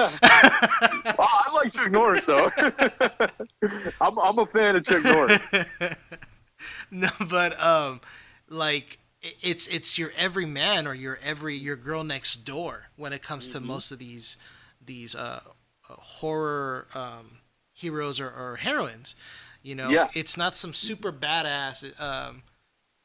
Oh, 1.20 1.24
I 1.24 1.50
like 1.54 1.72
Chuck 1.72 1.90
Norris 1.90 2.26
though. 2.26 2.50
I'm 4.00 4.18
I'm 4.18 4.38
a 4.38 4.46
fan 4.46 4.76
of 4.76 4.84
Chuck 4.84 5.02
Norris. 5.02 5.42
no, 6.90 7.08
but 7.28 7.60
um, 7.62 8.00
like 8.48 8.98
it's 9.22 9.66
it's 9.66 9.98
your 9.98 10.12
every 10.16 10.46
man 10.46 10.86
or 10.86 10.94
your 10.94 11.18
every 11.24 11.56
your 11.56 11.76
girl 11.76 12.04
next 12.04 12.44
door 12.44 12.86
when 12.96 13.12
it 13.12 13.22
comes 13.22 13.48
Mm-hmm. 13.48 13.58
to 13.58 13.64
most 13.64 13.90
of 13.90 13.98
these 13.98 14.36
these 14.84 15.14
uh, 15.14 15.40
uh, 15.88 15.94
horror 15.94 16.86
um, 16.94 17.38
heroes 17.74 18.20
or, 18.20 18.28
or 18.30 18.56
heroines. 18.56 19.14
You 19.62 19.74
know, 19.74 19.90
Yeah. 19.90 20.08
it's 20.14 20.36
not 20.36 20.56
some 20.56 20.72
super 20.72 21.12
badass. 21.12 22.00
Um, 22.00 22.42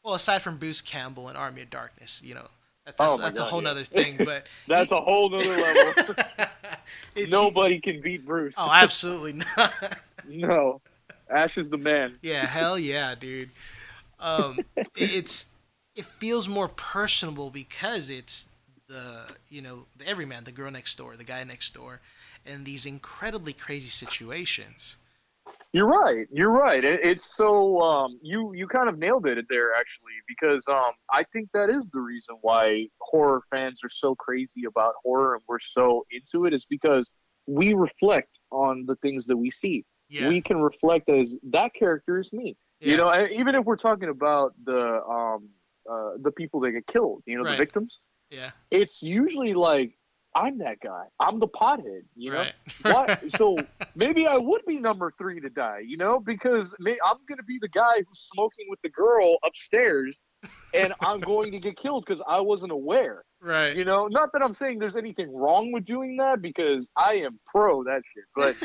well, 0.04 0.13
aside 0.13 0.41
from 0.43 0.58
Bruce 0.58 0.82
Campbell 0.82 1.28
and 1.30 1.38
Army 1.38 1.62
of 1.63 1.69
Darkness, 1.69 2.21
you 2.23 2.36
know, 2.36 2.47
that, 2.86 2.97
that's 2.97 2.99
Oh 2.99 3.17
that's 3.17 3.39
a 3.39 3.45
whole 3.45 3.62
yeah. 3.62 3.69
nother 3.69 3.84
thing. 3.86 4.17
But 4.23 4.45
That's 4.67 4.91
a 4.91 5.02
whole 5.02 5.30
nother 5.30 5.49
level. 5.58 6.13
Nobody 7.30 7.80
can 7.80 8.02
beat 8.02 8.26
Bruce. 8.26 8.54
Oh, 8.58 8.69
absolutely 8.71 9.34
not. 9.58 9.97
No, 10.28 10.82
Ash 11.30 11.58
is 11.58 11.69
the 11.69 11.78
man. 11.78 12.17
Yeah, 12.21 12.45
hell 12.45 12.78
yeah, 12.78 13.15
dude. 13.15 13.49
Um, 14.19 14.60
it's 14.95 15.47
it 15.95 16.06
feels 16.06 16.47
more 16.49 16.67
personable 16.67 17.49
because 17.49 18.10
it's 18.10 18.49
the 18.88 19.25
you 19.49 19.62
know 19.62 19.86
the 19.97 20.08
everyman, 20.08 20.43
the 20.43 20.51
girl 20.51 20.71
next 20.71 20.97
door, 20.97 21.15
the 21.15 21.23
guy 21.23 21.43
next 21.43 21.73
door, 21.73 22.01
and 22.45 22.65
these 22.65 22.86
incredibly 22.86 23.53
crazy 23.53 23.89
situations. 23.89 24.97
You're 25.71 25.88
right. 25.88 26.27
You're 26.32 26.51
right. 26.51 26.84
It, 26.84 26.99
it's 27.03 27.36
so 27.36 27.82
um, 27.82 28.19
you 28.21 28.53
you 28.53 28.67
kind 28.67 28.88
of 28.89 28.99
nailed 28.99 29.25
it 29.25 29.45
there 29.49 29.71
actually 29.73 30.13
because 30.27 30.63
um, 30.67 30.91
I 31.12 31.23
think 31.34 31.49
that 31.53 31.69
is 31.69 31.89
the 31.91 31.99
reason 31.99 32.36
why 32.41 32.88
horror 33.01 33.41
fans 33.49 33.79
are 33.84 33.89
so 33.89 34.13
crazy 34.15 34.65
about 34.67 34.93
horror 35.03 35.34
and 35.34 35.43
we're 35.47 35.60
so 35.60 36.06
into 36.12 36.45
it 36.45 36.53
is 36.53 36.65
because 36.69 37.10
we 37.47 37.73
reflect 37.73 38.29
on 38.51 38.86
the 38.86 38.95
things 38.97 39.25
that 39.25 39.38
we 39.38 39.49
see. 39.49 39.84
Yeah, 40.10 40.27
We 40.27 40.41
can 40.41 40.58
reflect 40.62 41.10
as 41.10 41.34
that 41.51 41.73
character 41.73 42.19
is 42.19 42.32
me. 42.32 42.56
yeah. 42.79 42.91
You 42.91 42.97
know, 42.97 43.27
even 43.34 43.56
if 43.56 43.65
we're 43.65 43.75
talking 43.75 44.10
about 44.10 44.53
the 44.63 45.01
um, 45.10 45.49
uh, 45.89 46.12
the 46.22 46.32
people 46.32 46.60
that 46.62 46.72
get 46.72 46.88
killed, 46.88 47.24
you 47.26 47.38
know, 47.38 47.43
Right. 47.43 47.52
the 47.52 47.58
victims, 47.58 48.00
yeah, 48.30 48.52
it's 48.72 49.02
usually 49.04 49.54
like 49.54 49.98
I'm 50.36 50.58
that 50.60 50.80
guy. 50.80 51.04
I'm 51.19 51.39
the 51.39 51.48
pothead. 51.48 52.02
You 52.15 52.32
know. 52.32 52.38
right. 52.39 52.54
What? 52.82 53.24
So 53.38 53.56
maybe 53.96 54.26
I 54.26 54.36
would 54.38 54.62
be 54.65 54.80
number 54.80 55.13
three 55.19 55.39
to 55.39 55.50
die, 55.50 55.82
you 55.86 55.96
know, 55.96 56.19
because 56.19 56.74
may, 56.80 56.98
I'm 57.06 57.17
gonna 57.30 57.43
be 57.43 57.60
the 57.62 57.67
guy 57.69 57.98
who's 57.98 58.28
smoking 58.34 58.65
with 58.67 58.82
the 58.82 58.89
girl 58.89 59.38
upstairs, 59.46 60.19
and 60.74 60.93
I'm 61.02 61.19
going 61.19 61.52
to 61.52 61.60
get 61.60 61.78
killed 61.78 62.06
because 62.08 62.22
I 62.28 62.39
wasn't 62.41 62.72
aware. 62.72 63.24
right. 63.41 63.76
You 63.76 63.86
know, 63.86 64.08
not 64.08 64.32
that 64.34 64.41
I'm 64.41 64.56
saying 64.56 64.80
there's 64.80 64.96
anything 64.96 65.32
wrong 65.36 65.72
with 65.72 65.86
doing 65.86 66.17
that 66.17 66.41
because 66.41 66.88
I 66.98 67.13
am 67.28 67.39
pro 67.46 67.84
that 67.84 68.02
shit, 68.12 68.26
but 68.36 68.56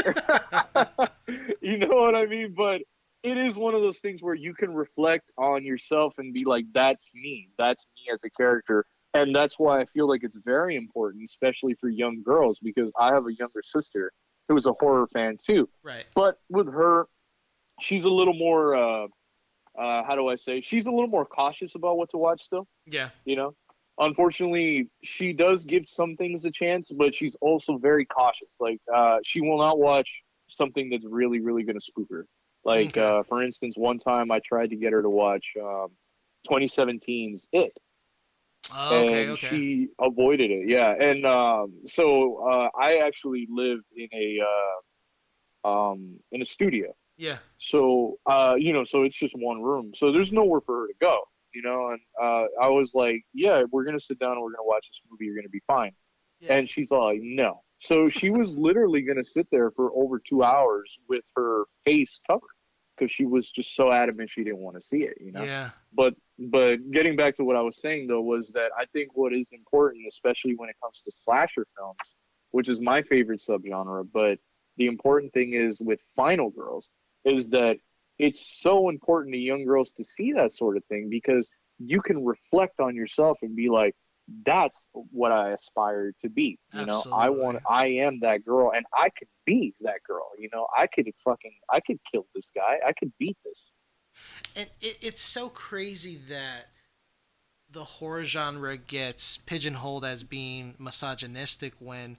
you 1.60 1.76
know 1.78 1.88
what 1.88 2.14
I 2.14 2.26
mean. 2.26 2.54
But 2.56 2.80
it 3.22 3.36
is 3.36 3.54
one 3.56 3.74
of 3.74 3.82
those 3.82 3.98
things 3.98 4.22
where 4.22 4.34
you 4.34 4.54
can 4.54 4.74
reflect 4.74 5.30
on 5.36 5.64
yourself 5.64 6.14
and 6.18 6.32
be 6.32 6.44
like, 6.44 6.64
"That's 6.72 7.10
me. 7.14 7.48
That's 7.58 7.84
me 7.96 8.12
as 8.12 8.24
a 8.24 8.30
character." 8.30 8.86
And 9.12 9.34
that's 9.34 9.58
why 9.58 9.80
I 9.80 9.86
feel 9.86 10.08
like 10.08 10.22
it's 10.22 10.36
very 10.44 10.76
important, 10.76 11.24
especially 11.24 11.74
for 11.74 11.88
young 11.88 12.22
girls, 12.22 12.60
because 12.62 12.92
I 12.98 13.12
have 13.12 13.26
a 13.26 13.34
younger 13.34 13.62
sister 13.64 14.12
who 14.48 14.56
is 14.56 14.66
a 14.66 14.72
horror 14.74 15.06
fan 15.08 15.36
too. 15.36 15.68
right. 15.82 16.06
But 16.14 16.38
with 16.48 16.66
her, 16.72 17.06
she's 17.80 18.04
a 18.04 18.08
little 18.08 18.34
more, 18.34 18.74
uh, 18.76 19.06
uh, 19.78 20.04
how 20.04 20.14
do 20.14 20.28
I 20.28 20.36
say? 20.36 20.60
She's 20.60 20.86
a 20.86 20.90
little 20.90 21.08
more 21.08 21.26
cautious 21.26 21.74
about 21.74 21.96
what 21.96 22.10
to 22.10 22.18
watch 22.18 22.42
still 22.42 22.66
Yeah. 22.86 23.10
you 23.24 23.36
know 23.36 23.54
unfortunately 23.98 24.88
she 25.04 25.32
does 25.32 25.64
give 25.64 25.84
some 25.86 26.16
things 26.16 26.44
a 26.44 26.50
chance 26.50 26.90
but 26.90 27.14
she's 27.14 27.36
also 27.42 27.76
very 27.76 28.04
cautious 28.06 28.56
like 28.58 28.80
uh, 28.94 29.18
she 29.24 29.40
will 29.40 29.58
not 29.58 29.78
watch 29.78 30.08
something 30.48 30.88
that's 30.90 31.04
really 31.04 31.40
really 31.40 31.62
going 31.62 31.76
to 31.78 31.84
spook 31.84 32.06
her 32.10 32.26
like 32.64 32.88
Okay. 32.96 33.00
uh, 33.00 33.22
for 33.28 33.42
instance 33.42 33.74
one 33.76 33.98
time 33.98 34.30
i 34.30 34.40
tried 34.44 34.70
to 34.70 34.76
get 34.76 34.92
her 34.92 35.02
to 35.02 35.10
watch 35.10 35.44
um, 35.60 35.88
2017's 36.48 37.46
it 37.52 37.72
Oh, 38.72 39.04
okay. 39.04 39.22
and 39.22 39.30
Okay. 39.32 39.48
she 39.48 39.88
avoided 40.00 40.50
it 40.50 40.68
yeah 40.68 40.92
and 40.92 41.24
um, 41.26 41.72
so 41.88 42.46
uh, 42.48 42.68
i 42.78 42.98
actually 42.98 43.46
live 43.50 43.80
in 43.96 44.08
a 44.12 44.38
uh, 45.64 45.68
um, 45.68 46.18
in 46.32 46.42
a 46.42 46.46
studio 46.46 46.94
yeah. 47.16 47.36
so, 47.58 48.18
uh, 48.24 48.54
you 48.58 48.72
know, 48.72 48.84
so 48.84 49.02
it's 49.02 49.14
just 49.18 49.34
one 49.36 49.60
room. 49.60 49.92
So 49.94 50.10
there's 50.10 50.32
nowhere 50.32 50.62
for 50.64 50.80
her 50.80 50.86
to 50.86 50.94
go, 51.02 51.20
you 51.52 51.60
know. 51.60 51.90
And 51.90 52.00
uh, 52.18 52.46
I 52.58 52.68
was 52.68 52.92
like, 52.94 53.26
yeah, 53.34 53.64
we're 53.70 53.84
gonna 53.84 54.00
sit 54.00 54.18
down 54.18 54.32
and 54.32 54.40
we're 54.42 54.52
gonna 54.52 54.64
watch 54.66 54.86
this 54.88 54.98
movie. 55.10 55.26
You're 55.26 55.34
gonna 55.36 55.50
be 55.50 55.60
fine. 55.66 55.92
Yeah. 56.40 56.54
And 56.54 56.70
she's 56.70 56.90
like, 56.90 57.18
no. 57.20 57.60
So 57.80 58.08
she 58.08 58.30
was 58.30 58.50
literally 58.50 59.02
gonna 59.02 59.24
sit 59.24 59.48
there 59.50 59.70
for 59.70 59.90
over 59.94 60.18
two 60.18 60.42
hours 60.42 60.90
with 61.08 61.24
her 61.36 61.64
face 61.84 62.20
covered 62.26 62.48
because 62.96 63.10
she 63.10 63.24
was 63.24 63.50
just 63.50 63.74
so 63.74 63.90
adamant 63.90 64.30
she 64.30 64.44
didn't 64.44 64.58
want 64.58 64.76
to 64.76 64.82
see 64.82 65.02
it, 65.04 65.16
you 65.20 65.32
know. 65.32 65.42
Yeah. 65.42 65.70
But 65.92 66.14
but 66.38 66.90
getting 66.90 67.16
back 67.16 67.36
to 67.36 67.44
what 67.44 67.56
I 67.56 67.62
was 67.62 67.78
saying 67.80 68.06
though 68.06 68.20
was 68.20 68.50
that 68.52 68.70
I 68.78 68.84
think 68.92 69.10
what 69.14 69.32
is 69.32 69.50
important, 69.52 70.04
especially 70.08 70.54
when 70.56 70.68
it 70.68 70.76
comes 70.82 71.00
to 71.04 71.12
slasher 71.12 71.66
films, 71.76 71.98
which 72.50 72.68
is 72.68 72.78
my 72.80 73.02
favorite 73.02 73.42
subgenre, 73.46 74.06
but 74.12 74.38
the 74.76 74.86
important 74.86 75.32
thing 75.32 75.54
is 75.54 75.78
with 75.80 76.00
Final 76.16 76.50
Girls 76.50 76.86
is 77.24 77.50
that 77.50 77.76
it's 78.18 78.60
so 78.60 78.88
important 78.88 79.32
to 79.34 79.38
young 79.38 79.64
girls 79.64 79.92
to 79.92 80.04
see 80.04 80.32
that 80.32 80.52
sort 80.52 80.76
of 80.76 80.84
thing 80.86 81.08
because 81.08 81.48
you 81.78 82.02
can 82.02 82.24
reflect 82.24 82.78
on 82.80 82.94
yourself 82.94 83.38
and 83.42 83.56
be 83.56 83.70
like, 83.70 83.96
that's 84.46 84.86
what 84.92 85.32
I 85.32 85.50
aspire 85.50 86.12
to 86.22 86.28
be. 86.28 86.58
You 86.72 86.86
know, 86.86 87.02
I 87.12 87.30
want, 87.30 87.58
I 87.68 87.86
am 87.86 88.20
that 88.20 88.44
girl 88.44 88.72
and 88.74 88.86
I 88.94 89.08
could 89.18 89.28
be 89.44 89.74
that 89.80 90.02
girl. 90.06 90.30
You 90.38 90.48
know, 90.52 90.66
I 90.76 90.86
could 90.86 91.10
fucking, 91.24 91.54
I 91.68 91.80
could 91.80 91.98
kill 92.10 92.26
this 92.34 92.50
guy. 92.54 92.78
I 92.86 92.92
could 92.92 93.12
beat 93.18 93.36
this. 93.44 93.70
and 94.56 94.68
it, 94.80 94.98
it's 95.00 95.22
so 95.22 95.48
crazy 95.48 96.18
that 96.28 96.66
the 97.70 97.84
horror 97.84 98.24
genre 98.24 98.76
gets 98.76 99.36
pigeonholed 99.36 100.04
as 100.04 100.24
being 100.24 100.74
misogynistic 100.78 101.74
when 101.78 102.16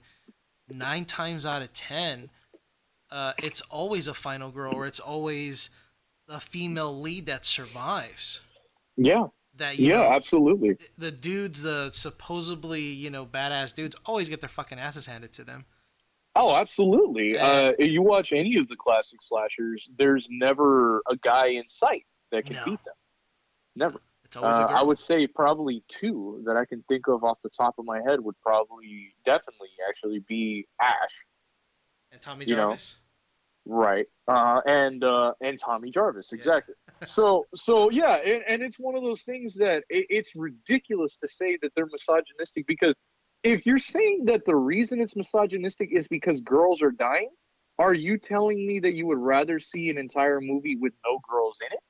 nine 0.68 1.04
times 1.04 1.44
out 1.44 1.62
of 1.62 1.72
ten 1.72 2.30
uh, 3.10 3.34
it's 3.42 3.60
always 3.62 4.08
a 4.08 4.14
final 4.14 4.50
girl 4.50 4.74
or 4.74 4.86
it's 4.86 5.00
always 5.00 5.68
a 6.28 6.40
female 6.40 6.98
lead 6.98 7.26
that 7.26 7.44
survives 7.44 8.40
Yeah. 8.96 9.26
That 9.56 9.78
you 9.78 9.88
Yeah, 9.88 9.98
know 9.98 10.12
absolutely. 10.12 10.76
the 10.96 11.10
dudes 11.10 11.62
the 11.62 11.90
supposedly 11.92 12.80
you 12.80 13.10
know 13.10 13.26
badass 13.26 13.74
dudes 13.74 13.96
always 14.06 14.28
get 14.28 14.40
their 14.40 14.48
fucking 14.48 14.78
asses 14.78 15.06
handed 15.06 15.32
to 15.34 15.44
them 15.44 15.64
Oh, 16.34 16.56
absolutely. 16.56 17.34
Yeah. 17.34 17.46
Uh, 17.46 17.72
you 17.78 18.00
watch 18.00 18.32
any 18.32 18.56
of 18.56 18.66
the 18.68 18.76
classic 18.76 19.18
slashers, 19.22 19.86
there's 19.98 20.26
never 20.30 21.02
a 21.10 21.14
guy 21.22 21.48
in 21.48 21.68
sight 21.68 22.06
that 22.30 22.46
can 22.46 22.56
No. 22.56 22.64
beat 22.64 22.82
them. 22.86 22.94
Never. 23.76 24.00
it's 24.24 24.34
always 24.34 24.56
a 24.56 24.62
Uh, 24.62 24.66
girl 24.68 24.76
I 24.78 24.82
would 24.82 24.98
say 24.98 25.26
probably 25.26 25.84
two 25.88 26.42
that 26.46 26.56
I 26.56 26.64
can 26.64 26.82
think 26.88 27.06
of 27.06 27.22
off 27.22 27.36
the 27.44 27.50
top 27.50 27.74
of 27.78 27.84
my 27.84 28.00
head 28.00 28.18
would 28.20 28.40
probably 28.40 29.14
definitely 29.26 29.68
actually 29.86 30.20
be 30.26 30.66
Ash, 30.80 30.94
and 32.10 32.22
tommy 32.22 32.46
you 32.46 32.56
know, 32.56 32.70
jarvis 32.70 32.96
right? 33.66 34.06
Uh, 34.28 34.60
and 34.66 35.04
uh, 35.04 35.32
and 35.40 35.58
Tommy 35.58 35.90
Jarvis, 35.90 36.32
exactly. 36.32 36.74
so 37.06 37.46
so 37.54 37.90
yeah, 37.90 38.16
and, 38.16 38.42
and 38.48 38.62
it's 38.62 38.78
one 38.78 38.94
of 38.94 39.02
those 39.02 39.22
things 39.22 39.54
that 39.54 39.84
it, 39.88 40.06
it's 40.08 40.34
ridiculous 40.34 41.16
to 41.18 41.28
say 41.28 41.58
that 41.62 41.72
they're 41.74 41.88
misogynistic 41.90 42.66
because 42.66 42.94
if 43.42 43.66
you're 43.66 43.78
saying 43.78 44.24
that 44.26 44.44
the 44.46 44.54
reason 44.54 45.00
it's 45.00 45.16
misogynistic 45.16 45.90
is 45.92 46.06
because 46.06 46.40
girls 46.40 46.80
are 46.82 46.92
dying, 46.92 47.30
are 47.78 47.94
you 47.94 48.18
telling 48.18 48.66
me 48.66 48.78
that 48.80 48.94
you 48.94 49.06
would 49.06 49.18
rather 49.18 49.58
see 49.58 49.90
an 49.90 49.98
entire 49.98 50.40
movie 50.40 50.76
with 50.76 50.92
no 51.04 51.18
girls 51.28 51.56
in 51.60 51.72
it? 51.72 51.80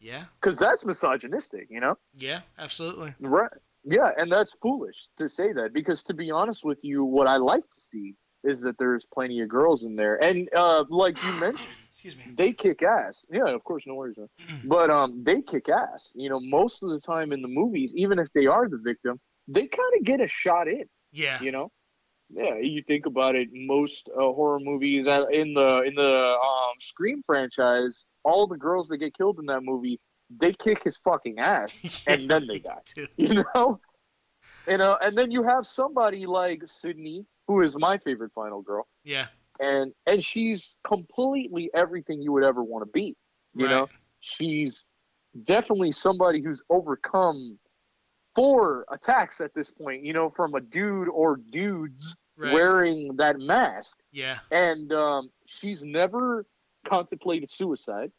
Yeah. 0.00 0.24
Because 0.40 0.58
that's 0.58 0.84
misogynistic, 0.84 1.68
you 1.70 1.80
know? 1.80 1.96
Yeah. 2.16 2.40
Absolutely. 2.58 3.14
Right. 3.20 3.50
Yeah, 3.84 4.10
and 4.18 4.30
that's 4.30 4.54
foolish 4.60 4.96
to 5.18 5.28
say 5.28 5.52
that 5.52 5.72
because 5.72 6.02
to 6.04 6.14
be 6.14 6.30
honest 6.30 6.64
with 6.64 6.78
you, 6.82 7.04
what 7.04 7.26
I 7.26 7.36
like 7.36 7.62
to 7.62 7.80
see 7.80 8.14
is 8.44 8.60
that 8.62 8.76
there's 8.78 9.04
plenty 9.12 9.40
of 9.40 9.48
girls 9.48 9.82
in 9.84 9.96
there, 9.96 10.16
and 10.22 10.48
uh, 10.56 10.84
like 10.88 11.22
you 11.24 11.32
mentioned, 11.40 11.66
Excuse 11.92 12.16
me. 12.16 12.24
they 12.36 12.52
kick 12.52 12.82
ass. 12.82 13.24
Yeah, 13.30 13.48
of 13.48 13.62
course, 13.64 13.84
no 13.86 13.94
worries. 13.94 14.16
But 14.64 14.90
um, 14.90 15.22
they 15.24 15.42
kick 15.42 15.68
ass. 15.68 16.12
You 16.14 16.30
know, 16.30 16.40
most 16.40 16.82
of 16.82 16.90
the 16.90 17.00
time 17.00 17.32
in 17.32 17.42
the 17.42 17.48
movies, 17.48 17.92
even 17.96 18.18
if 18.18 18.28
they 18.34 18.46
are 18.46 18.68
the 18.68 18.78
victim, 18.78 19.20
they 19.48 19.66
kind 19.66 19.92
of 19.98 20.04
get 20.04 20.20
a 20.20 20.28
shot 20.28 20.68
in. 20.68 20.84
Yeah. 21.12 21.40
You 21.42 21.52
know, 21.52 21.70
yeah. 22.30 22.54
You 22.56 22.82
think 22.86 23.06
about 23.06 23.34
it, 23.34 23.48
most 23.52 24.08
uh, 24.14 24.20
horror 24.20 24.60
movies 24.60 25.06
uh, 25.06 25.26
in 25.26 25.52
the 25.54 25.82
in 25.86 25.94
the 25.94 26.36
um 26.36 26.74
Scream 26.80 27.22
franchise, 27.26 28.06
all 28.24 28.46
the 28.46 28.56
girls 28.56 28.88
that 28.88 28.98
get 28.98 29.14
killed 29.16 29.38
in 29.38 29.46
that 29.46 29.62
movie, 29.62 30.00
they 30.40 30.52
kick 30.52 30.82
his 30.84 30.96
fucking 30.98 31.38
ass, 31.38 32.04
and 32.06 32.30
then 32.30 32.46
they 32.46 32.60
die. 32.60 32.78
You 33.16 33.44
know. 33.54 33.80
you 34.66 34.78
know, 34.78 34.96
and 35.02 35.18
then 35.18 35.30
you 35.30 35.42
have 35.42 35.66
somebody 35.66 36.24
like 36.26 36.62
Sidney, 36.66 37.26
who 37.50 37.62
is 37.62 37.74
my 37.76 37.98
favorite 37.98 38.30
final 38.32 38.62
girl, 38.62 38.86
Yeah. 39.02 39.26
and 39.58 39.92
and 40.06 40.24
she's 40.24 40.76
completely 40.86 41.68
everything 41.74 42.22
you 42.22 42.30
would 42.30 42.44
ever 42.44 42.62
want 42.62 42.86
to 42.86 42.90
be. 42.92 43.16
You 43.54 43.64
Right. 43.66 43.70
know, 43.72 43.88
she's 44.20 44.84
definitely 45.42 45.90
somebody 45.90 46.40
who's 46.40 46.62
overcome 46.70 47.58
four 48.36 48.86
attacks 48.92 49.40
at 49.40 49.52
this 49.54 49.68
point. 49.68 50.04
You 50.04 50.12
know, 50.12 50.30
from 50.30 50.54
a 50.54 50.60
dude 50.60 51.08
or 51.08 51.36
dudes 51.36 52.14
Right. 52.36 52.54
wearing 52.54 53.16
that 53.16 53.38
mask, 53.40 53.98
Yeah. 54.12 54.38
and 54.52 54.90
um, 54.92 55.30
she's 55.46 55.82
never 55.84 56.46
contemplated 56.86 57.50
suicide. 57.50 58.12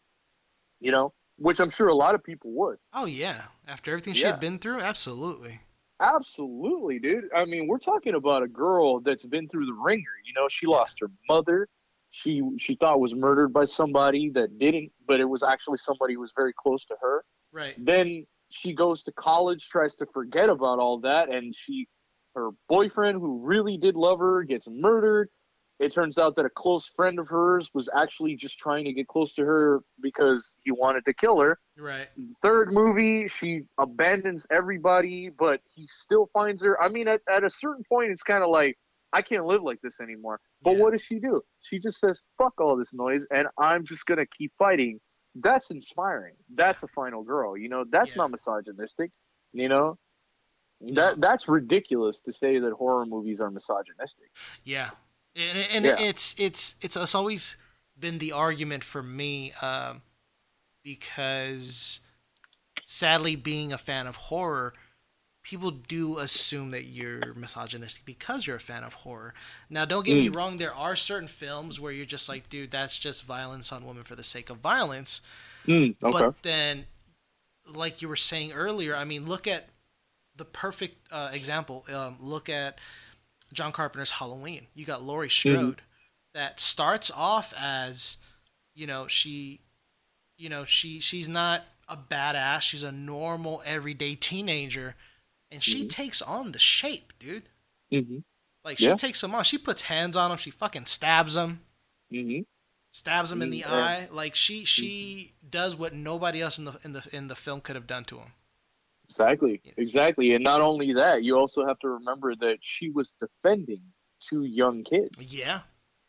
You 0.82 0.92
know, 0.92 1.14
which 1.38 1.60
I'm 1.62 1.70
sure 1.70 1.88
a 1.88 1.96
lot 1.96 2.14
of 2.16 2.24
people 2.24 2.52
would. 2.52 2.78
Oh 2.94 3.06
yeah. 3.06 3.46
After 3.66 3.92
everything 3.92 4.14
she 4.14 4.26
had 4.26 4.40
been 4.42 4.60
through, 4.60 4.82
absolutely. 4.82 5.62
Absolutely, 6.02 6.98
dude. 6.98 7.26
I 7.36 7.46
mean, 7.46 7.68
we're 7.68 7.78
talking 7.78 8.16
about 8.16 8.42
a 8.42 8.48
girl 8.48 9.00
that's 9.00 9.26
been 9.26 9.48
through 9.48 9.68
the 9.68 9.74
wringer. 9.74 10.02
You 10.26 10.34
know, 10.34 10.48
she 10.50 10.66
lost 10.66 10.98
her 11.00 11.08
mother. 11.30 11.68
She 12.10 12.42
she 12.60 12.76
thought 12.76 13.00
was 13.00 13.14
murdered 13.14 13.54
by 13.54 13.66
somebody 13.66 14.32
that 14.32 14.58
didn't, 14.58 14.92
but 15.08 15.20
it 15.20 15.26
was 15.26 15.44
actually 15.44 15.78
somebody 15.78 16.16
who 16.16 16.22
was 16.22 16.34
very 16.36 16.54
close 16.54 16.84
to 16.86 16.96
her. 17.00 17.24
Right. 17.54 17.76
Then 17.78 18.26
she 18.50 18.74
goes 18.74 19.04
to 19.04 19.12
college, 19.14 19.70
tries 19.70 19.96
to 19.96 20.08
forget 20.12 20.50
about 20.50 20.80
all 20.80 21.00
that, 21.02 21.30
and 21.30 21.56
she 21.56 21.88
her 22.36 22.50
boyfriend 22.68 23.20
who 23.20 23.40
really 23.46 23.78
did 23.78 23.96
love 23.96 24.20
her 24.20 24.44
gets 24.44 24.68
murdered. 24.68 25.30
It 25.82 25.92
turns 25.92 26.20
out 26.20 26.36
that 26.36 26.46
a 26.46 26.50
close 26.50 26.86
friend 26.96 27.18
of 27.18 27.28
hers 27.28 27.72
was 27.74 27.90
actually 27.98 28.36
just 28.36 28.60
trying 28.60 28.86
to 28.86 28.94
get 28.94 29.08
close 29.08 29.34
to 29.34 29.42
her 29.44 29.82
because 30.00 30.54
he 30.64 30.72
wanted 30.72 31.04
to 31.06 31.14
kill 31.14 31.40
her. 31.40 31.60
Right. 31.78 32.08
third 32.44 32.72
movie 32.72 33.28
she 33.28 33.64
abandons 33.80 34.46
everybody 34.52 35.30
but 35.30 35.60
he 35.74 35.88
still 35.88 36.30
finds 36.34 36.62
her. 36.62 36.80
I 36.82 36.88
mean 36.90 37.08
at, 37.08 37.22
at 37.28 37.44
a 37.44 37.50
certain 37.50 37.84
point 37.90 38.12
it's 38.12 38.22
kind 38.22 38.44
of 38.44 38.50
like 38.52 38.78
i 39.14 39.22
can't 39.24 39.46
live 39.46 39.64
like 39.64 39.80
this 39.82 40.00
anymore. 40.00 40.40
But 40.62 40.74
Yeah. 40.76 40.80
what 40.84 40.92
does 40.94 41.02
she 41.02 41.18
do? 41.20 41.42
She 41.62 41.80
just 41.80 42.00
says 42.00 42.20
fuck 42.38 42.54
all 42.62 42.76
this 42.76 42.94
noise 42.94 43.26
and 43.32 43.48
i'm 43.58 43.84
just 43.86 44.06
gonna 44.06 44.28
keep 44.38 44.52
fighting. 44.60 45.00
That's 45.36 45.72
inspiring. 45.72 46.36
That's 46.54 46.84
a 46.84 46.88
final 46.90 47.24
girl 47.24 47.58
you 47.58 47.70
know? 47.70 47.86
That's 47.90 48.12
Yeah. 48.12 48.18
not 48.22 48.32
misogynistic 48.32 49.10
you 49.54 49.68
know? 49.68 49.98
That 50.94 51.20
that's 51.22 51.48
ridiculous 51.48 52.22
to 52.22 52.34
say 52.34 52.60
that 52.60 52.72
horror 52.74 53.06
movies 53.06 53.40
are 53.40 53.50
misogynistic. 53.52 54.30
Yeah, 54.64 54.92
and, 55.36 55.58
and 55.72 55.86
Yeah. 55.86 55.98
it's 55.98 56.36
it's 56.38 56.76
it's 56.82 56.96
it's 56.96 57.16
always 57.16 57.56
been 58.00 58.20
the 58.20 58.32
argument 58.32 58.84
for 58.84 59.04
me 59.04 59.54
um, 59.62 60.02
because 60.84 62.00
sadly, 62.86 63.36
being 63.36 63.74
a 63.74 63.78
fan 63.78 64.08
of 64.08 64.16
horror, 64.18 64.74
people 65.44 65.72
do 65.72 66.20
assume 66.20 66.72
that 66.72 66.86
you're 66.86 67.34
misogynistic 67.36 68.06
because 68.06 68.48
you're 68.48 68.58
a 68.58 68.62
fan 68.62 68.84
of 68.84 68.94
horror. 68.94 69.34
Now, 69.70 69.86
don't 69.86 70.06
get 70.06 70.18
me 70.20 70.28
Mm. 70.28 70.36
wrong; 70.36 70.58
there 70.58 70.74
are 70.76 70.96
certain 70.96 71.28
films 71.30 71.80
where 71.80 71.92
you're 71.94 72.06
just 72.06 72.30
like, 72.30 72.50
dude, 72.50 72.72
that's 72.72 72.98
just 73.00 73.24
violence 73.24 73.72
on 73.72 73.86
women 73.86 74.04
for 74.04 74.16
the 74.16 74.24
sake 74.24 74.50
of 74.50 74.58
violence. 74.60 75.22
Mm, 75.68 75.96
okay 76.04 76.32
But 76.32 76.44
then, 76.44 76.86
like 77.74 78.02
you 78.02 78.08
were 78.10 78.16
saying 78.16 78.54
earlier, 78.54 78.96
I 78.96 79.06
mean, 79.06 79.28
look 79.28 79.48
at 79.48 79.70
the 80.36 80.46
perfect 80.46 81.08
uh, 81.12 81.32
example. 81.34 81.86
Um, 81.94 82.18
look 82.22 82.50
at 82.50 82.80
John 83.54 83.72
Carpenter's 83.72 84.12
Halloween. 84.12 84.68
You 84.74 84.86
got 84.86 85.04
Laurie 85.04 85.30
Strode 85.30 85.82
that 86.34 86.60
starts 86.60 87.12
off 87.12 87.54
as, 87.60 88.18
you 88.74 88.88
know, 88.88 89.08
she, 89.08 89.62
you 90.38 90.50
know, 90.50 90.64
she 90.66 91.00
she's 91.00 91.28
not 91.30 91.64
a 91.88 91.98
badass. 91.98 92.62
She's 92.62 92.84
a 92.84 92.92
normal 92.92 93.62
everyday 93.66 94.16
teenager, 94.16 94.96
and 95.52 95.62
she 95.64 95.84
Mhm. 95.84 95.90
takes 95.90 96.22
on 96.22 96.52
the 96.52 96.60
shape, 96.60 97.14
dude. 97.20 97.50
hmm 97.92 98.20
Like 98.64 98.78
she 98.78 98.86
Yeah. 98.86 98.96
takes 98.96 99.24
him 99.24 99.34
on. 99.36 99.44
She 99.44 99.58
puts 99.58 99.84
hands 99.84 100.16
on 100.16 100.32
him. 100.32 100.38
She 100.38 100.52
fucking 100.52 100.86
stabs 100.86 101.36
him 101.36 101.62
hmm 102.10 102.42
stabs 102.92 103.32
him 103.32 103.42
in 103.42 103.50
the 103.50 103.60
Yeah. 103.60 103.74
eye. 103.74 104.08
Like 104.12 104.36
she 104.36 104.66
she 104.66 105.34
does 105.50 105.76
what 105.76 105.94
nobody 105.94 106.42
else 106.42 106.58
in 106.60 106.66
the 106.66 106.80
in 106.84 106.94
the 106.94 107.08
in 107.12 107.28
the 107.28 107.36
film 107.36 107.62
could 107.62 107.76
have 107.76 107.88
done 107.88 108.06
to 108.06 108.20
him. 108.20 108.34
Exactly, 109.12 109.60
Yeah. 109.66 109.74
exactly. 109.78 110.34
And 110.36 110.44
not 110.44 110.62
only 110.62 110.94
that, 110.94 111.24
you 111.24 111.38
also 111.38 111.66
have 111.66 111.78
to 111.80 111.90
remember 111.90 112.34
that 112.36 112.60
she 112.62 112.90
was 112.90 113.14
defending 113.20 113.82
two 114.22 114.46
young 114.46 114.84
kids. 114.86 115.18
Yeah, 115.20 115.62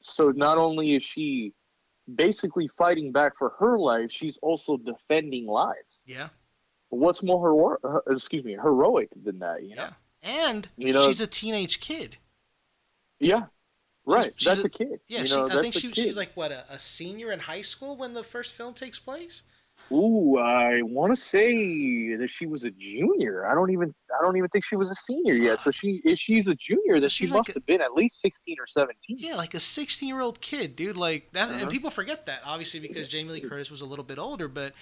So 0.02 0.30
not 0.30 0.56
only 0.58 0.94
is 0.94 1.02
she 1.04 1.52
basically 2.14 2.68
fighting 2.78 3.10
back 3.10 3.36
for 3.36 3.50
her 3.58 3.76
life, 3.78 4.10
she's 4.12 4.38
also 4.38 4.76
defending 4.76 5.46
lives. 5.46 5.98
yeah, 6.06 6.28
What's 6.90 7.22
more 7.22 7.40
hero- 7.40 7.78
uh, 8.06 8.12
excuse 8.12 8.44
me, 8.44 8.52
heroic 8.52 9.08
than 9.24 9.38
that, 9.40 9.62
you 9.64 9.74
know? 9.74 9.88
yeah. 9.88 9.94
And 10.22 10.68
You 10.76 10.92
know- 10.92 11.06
she's 11.06 11.20
a 11.20 11.26
teenage 11.26 11.80
kid. 11.80 12.18
Yeah. 13.18 13.46
Right. 14.04 14.32
she's 14.36 14.46
that's 14.46 14.60
a- 14.60 14.66
a, 14.66 14.68
kid. 14.68 15.00
Yeah, 15.08 15.24
she, 15.24 15.34
know, 15.36 15.46
I 15.48 15.60
think 15.62 15.74
she, 15.74 15.92
she's 15.92 16.16
like 16.16 16.32
what 16.36 16.52
a, 16.52 16.64
a 16.70 16.78
senior 16.78 17.30
in 17.32 17.40
high 17.40 17.62
school 17.62 17.96
when 17.96 18.14
the 18.14 18.22
first 18.24 18.52
film 18.52 18.74
takes 18.74 18.98
place. 18.98 19.42
Ooh, 19.92 20.38
I 20.38 20.82
want 20.82 21.14
to 21.16 21.20
say 21.22 22.14
that 22.16 22.28
she 22.30 22.46
was 22.46 22.64
a 22.64 22.70
junior. 22.70 23.46
I 23.46 23.54
don't 23.54 23.70
even 23.70 23.94
I 24.18 24.22
don't 24.22 24.36
even 24.36 24.48
think 24.50 24.64
she 24.64 24.76
was 24.76 24.90
a 24.90 24.94
senior 24.94 25.34
yet. 25.34 25.60
So 25.60 25.70
she 25.70 26.00
if 26.04 26.18
she's 26.18 26.48
a 26.48 26.54
junior, 26.54 26.96
So 26.96 27.00
then 27.00 27.10
she 27.10 27.24
she's 27.24 27.30
like 27.30 27.38
must 27.40 27.50
a- 27.50 27.52
have 27.54 27.66
been 27.66 27.80
at 27.82 27.92
least 27.94 28.20
16 28.20 28.56
or 28.58 28.66
17. 28.66 29.16
Yeah, 29.18 29.34
like 29.36 29.54
a 29.54 29.60
16 29.60 30.08
year 30.08 30.20
old 30.20 30.40
kid, 30.40 30.76
dude. 30.76 30.96
Like 30.96 31.32
that, 31.32 31.50
Uh-huh. 31.50 31.58
and 31.62 31.70
people 31.70 31.90
forget 31.90 32.26
that 32.26 32.40
obviously 32.44 32.80
because 32.80 33.08
Jamie 33.08 33.30
Lee 33.32 33.40
Curtis 33.40 33.70
was 33.70 33.80
a 33.80 33.86
little 33.86 34.04
bit 34.04 34.18
older, 34.18 34.48
but 34.48 34.72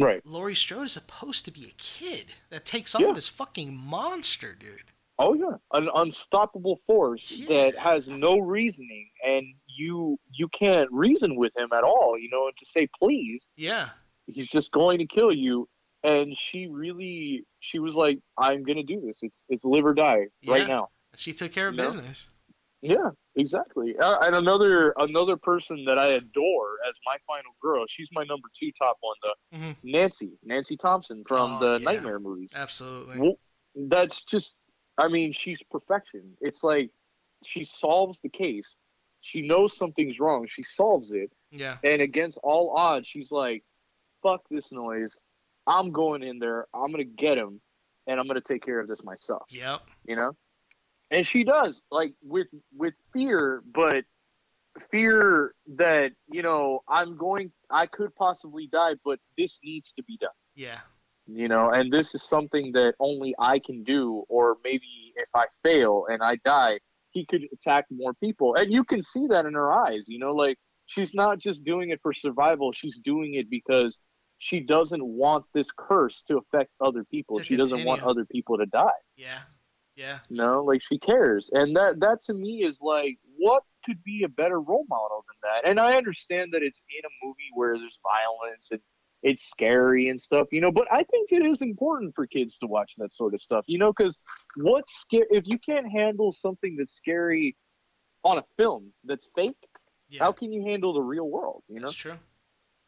Right. 0.00 0.24
Laurie 0.24 0.54
Strode 0.54 0.84
is 0.86 0.92
supposed 0.92 1.44
to 1.46 1.50
be 1.50 1.64
a 1.64 1.72
kid 1.76 2.26
that 2.50 2.64
takes 2.64 2.94
on 2.94 3.02
Yeah. 3.02 3.12
this 3.12 3.26
fucking 3.26 3.76
monster, 3.76 4.54
dude. 4.54 4.92
Oh 5.20 5.34
yeah, 5.34 5.56
an 5.72 5.88
unstoppable 5.92 6.78
force 6.86 7.32
Yeah. 7.32 7.48
that 7.70 7.76
has 7.78 8.08
no 8.08 8.38
reasoning, 8.38 9.10
and 9.26 9.44
you 9.66 10.16
you 10.32 10.46
can't 10.48 10.88
reason 10.92 11.34
with 11.34 11.56
him 11.56 11.70
at 11.72 11.82
all. 11.82 12.16
You 12.16 12.30
know, 12.30 12.48
to 12.56 12.64
say 12.66 12.86
please, 13.00 13.48
Yeah, 13.56 13.88
he's 14.28 14.48
just 14.48 14.70
going 14.72 14.98
to 14.98 15.06
kill 15.06 15.32
you. 15.32 15.68
And 16.04 16.36
she 16.38 16.68
really, 16.68 17.44
she 17.58 17.80
was 17.80 17.94
like, 17.96 18.20
"I'm 18.38 18.62
gonna 18.62 18.84
do 18.84 19.00
this. 19.04 19.18
It's 19.22 19.42
it's 19.48 19.64
live 19.64 19.84
or 19.84 19.94
die 19.94 20.26
Yeah. 20.42 20.52
right 20.54 20.68
now." 20.68 20.88
she 21.16 21.32
took 21.32 21.50
care 21.52 21.66
of 21.68 21.74
No. 21.74 21.86
business. 21.86 22.28
Yeah, 22.80 23.10
exactly. 23.34 23.96
Uh, 23.98 24.18
and 24.20 24.36
another 24.36 24.94
another 24.98 25.36
person 25.36 25.84
that 25.86 25.98
I 25.98 26.08
adore 26.10 26.76
as 26.88 26.96
my 27.04 27.16
final 27.26 27.50
girl. 27.60 27.84
She's 27.88 28.08
my 28.12 28.22
number 28.22 28.46
two 28.56 28.70
top 28.78 28.98
one, 29.00 29.16
the 29.22 29.58
Mhm. 29.58 29.76
Nancy, 29.82 30.38
Nancy 30.44 30.76
Thompson 30.76 31.24
from 31.26 31.54
Oh, 31.54 31.58
the 31.58 31.72
yeah. 31.80 31.84
Nightmare 31.84 32.20
movies. 32.20 32.52
Absolutely. 32.54 33.18
Well, 33.18 33.34
that's 33.74 34.22
just 34.24 34.54
i 34.96 35.06
mean 35.06 35.32
she's 35.32 35.62
perfection 35.70 36.36
it's 36.40 36.64
like 36.64 36.90
she 37.44 37.62
solves 37.62 38.20
the 38.22 38.28
case 38.28 38.74
she 39.20 39.40
knows 39.42 39.76
something's 39.76 40.18
wrong 40.18 40.44
she 40.48 40.64
solves 40.64 41.12
it 41.12 41.30
Yeah. 41.52 41.78
and 41.84 42.02
against 42.02 42.38
all 42.42 42.76
odds 42.76 43.06
she's 43.06 43.30
like 43.30 43.62
fuck 44.22 44.42
this 44.50 44.72
noise. 44.72 45.16
I'm 45.66 45.92
going 45.92 46.22
in 46.22 46.38
there. 46.38 46.66
I'm 46.74 46.90
gonna 46.90 47.04
get 47.04 47.36
him 47.38 47.60
and 48.08 48.18
i'm 48.18 48.26
gonna 48.26 48.40
take 48.40 48.64
care 48.64 48.80
of 48.80 48.88
this 48.88 49.04
myself. 49.04 49.44
Yep. 49.50 49.82
you 50.06 50.16
know? 50.16 50.32
And 51.10 51.26
she 51.26 51.44
does 51.44 51.82
like 51.90 52.12
with 52.22 52.48
with 52.76 52.94
fear 53.12 53.62
but 53.72 54.04
fear 54.90 55.54
that 55.76 56.12
you 56.30 56.42
know 56.42 56.80
i'm 56.88 57.16
going 57.16 57.50
i 57.70 57.86
could 57.86 58.14
possibly 58.14 58.68
die 58.70 58.94
but 59.04 59.18
this 59.36 59.58
needs 59.64 59.92
to 59.92 60.02
be 60.04 60.16
done. 60.18 60.30
Yeah. 60.54 60.78
you 61.26 61.48
know 61.48 61.70
and 61.70 61.92
this 61.92 62.14
is 62.14 62.22
something 62.22 62.72
that 62.72 62.94
only 63.00 63.34
i 63.38 63.58
can 63.58 63.84
do 63.84 64.24
or 64.28 64.56
maybe 64.64 65.12
if 65.16 65.28
i 65.34 65.46
fail 65.62 66.06
and 66.08 66.22
i 66.22 66.36
die 66.44 66.78
he 67.10 67.24
could 67.24 67.42
attack 67.54 67.86
more 67.90 68.12
people. 68.14 68.54
And 68.54 68.70
you 68.70 68.84
can 68.84 69.02
see 69.02 69.26
that 69.28 69.46
in 69.46 69.54
her 69.54 69.72
eyes 69.72 70.06
you 70.08 70.18
know 70.18 70.32
like 70.32 70.58
she's 70.86 71.14
not 71.14 71.38
just 71.38 71.64
doing 71.64 71.90
it 71.90 72.00
for 72.02 72.12
survival 72.12 72.72
she's 72.72 72.98
doing 72.98 73.34
it 73.34 73.50
because 73.50 73.98
she 74.38 74.60
doesn't 74.60 75.04
want 75.04 75.44
this 75.52 75.68
curse 75.76 76.22
to 76.22 76.38
affect 76.38 76.70
other 76.80 77.04
people 77.04 77.40
she 77.40 77.56
doesn't 77.56 77.84
want 77.84 78.02
other 78.02 78.24
people 78.24 78.56
to 78.58 78.66
die 78.66 78.90
Yeah. 79.16 79.40
Yeah. 79.96 80.20
You 80.28 80.36
know, 80.36 80.62
like 80.62 80.80
she 80.88 80.96
cares, 81.00 81.50
and 81.52 81.74
that 81.76 81.98
that 81.98 82.22
to 82.26 82.32
me 82.34 82.62
is 82.62 82.80
like 82.80 83.18
what 83.36 83.64
could 83.84 84.00
be 84.04 84.22
a 84.24 84.28
better 84.28 84.60
role 84.60 84.86
model 84.88 85.24
than 85.26 85.38
that? 85.42 85.68
And 85.68 85.80
I 85.80 85.94
understand 85.96 86.52
that 86.52 86.62
it's 86.62 86.82
in 86.96 87.04
a 87.04 87.26
movie 87.26 87.50
where 87.54 87.76
there's 87.76 87.98
violence 88.04 88.68
and 88.70 88.80
it's 89.24 89.42
scary 89.50 90.08
and 90.08 90.20
stuff, 90.20 90.46
you 90.52 90.60
know. 90.60 90.70
But 90.70 90.86
I 90.92 91.02
think 91.02 91.32
it 91.32 91.44
is 91.44 91.62
important 91.62 92.14
for 92.14 92.28
kids 92.28 92.58
to 92.58 92.68
watch 92.68 92.92
that 92.98 93.12
sort 93.12 93.34
of 93.34 93.40
stuff, 93.42 93.64
you 93.66 93.78
know, 93.78 93.92
because 93.92 94.16
what's 94.56 94.92
scary 95.00 95.26
if 95.30 95.48
you 95.48 95.58
can't 95.58 95.90
handle 95.90 96.32
something 96.32 96.76
that's 96.76 96.94
scary 96.94 97.56
on 98.22 98.38
a 98.38 98.44
film 98.56 98.92
that's 99.02 99.28
fake, 99.34 99.56
Yeah. 100.08 100.22
how 100.22 100.30
can 100.30 100.52
you 100.52 100.62
handle 100.62 100.92
the 100.92 101.02
real 101.02 101.28
world? 101.28 101.64
You 101.68 101.80
know, 101.80 101.86
That's 101.86 101.96
true. 101.96 102.18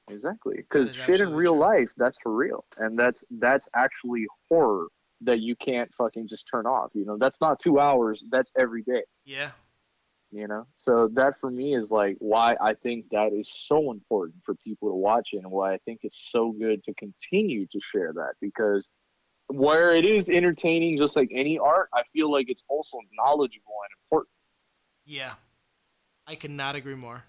Exactly. 0.09 0.57
Because 0.57 0.95
shit 0.95 1.21
in 1.21 1.33
real 1.33 1.53
true. 1.53 1.61
life, 1.61 1.89
that's 1.97 2.19
for 2.23 2.35
real, 2.35 2.65
and 2.79 2.99
that's 2.99 3.23
that's 3.31 3.69
actually 3.75 4.27
horror 4.49 4.87
that 5.23 5.41
you 5.41 5.55
can't 5.57 5.91
fucking 5.99 6.29
just 6.29 6.47
turn 6.51 6.67
off. 6.67 6.91
You 6.95 7.05
know, 7.05 7.19
that's 7.19 7.41
not 7.41 7.61
two 7.61 7.79
hours. 7.79 8.25
That's 8.31 8.51
every 8.59 8.83
day 8.83 9.03
Yeah. 9.27 9.51
you 10.33 10.47
know 10.47 10.65
so 10.77 11.09
that 11.13 11.35
for 11.41 11.51
me 11.51 11.75
is 11.75 11.91
like 11.91 12.17
why 12.21 12.55
i 12.61 12.73
think 12.73 13.05
that 13.11 13.33
is 13.33 13.49
so 13.69 13.91
important 13.91 14.37
for 14.45 14.55
people 14.55 14.89
to 14.89 14.95
watch 14.95 15.31
it 15.33 15.39
and 15.39 15.51
why 15.51 15.75
i 15.75 15.79
think 15.85 15.99
it's 16.05 16.29
so 16.31 16.53
good 16.53 16.83
to 16.85 16.95
continue 16.95 17.67
to 17.67 17.81
share 17.93 18.13
that 18.13 18.35
because 18.41 18.89
where 19.49 19.93
it 19.97 20.05
is 20.07 20.31
entertaining 20.31 20.97
just 20.97 21.17
like 21.17 21.29
any 21.35 21.59
art 21.59 21.89
i 21.93 22.03
feel 22.13 22.31
like 22.31 22.47
it's 22.49 22.63
also 22.69 22.97
knowledgeable 23.13 23.75
and 23.85 23.91
important 24.05 24.31
Yeah. 25.05 25.35
I 26.29 26.37
cannot 26.37 26.77
agree 26.77 26.95
more. 26.95 27.25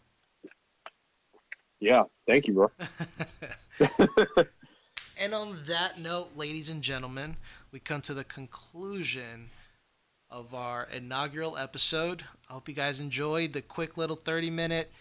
Yeah 1.82 2.04
thank 2.26 2.48
you 2.48 2.54
bro 2.54 2.72
and 5.20 5.34
on 5.34 5.60
that 5.68 6.00
note, 6.00 6.32
ladies 6.36 6.70
and 6.70 6.82
gentlemen, 6.82 7.38
we 7.72 7.80
come 7.80 8.02
to 8.02 8.14
the 8.14 8.24
conclusion 8.24 9.50
of 10.30 10.54
our 10.54 10.88
inaugural 10.92 11.58
episode. 11.58 12.24
I 12.50 12.54
hope 12.54 12.70
you 12.70 12.76
guys 12.76 13.00
enjoyed 13.00 13.54
the 13.54 13.62
quick 13.62 13.98
little 13.98 14.16
30 14.16 14.50
minute 14.50 14.92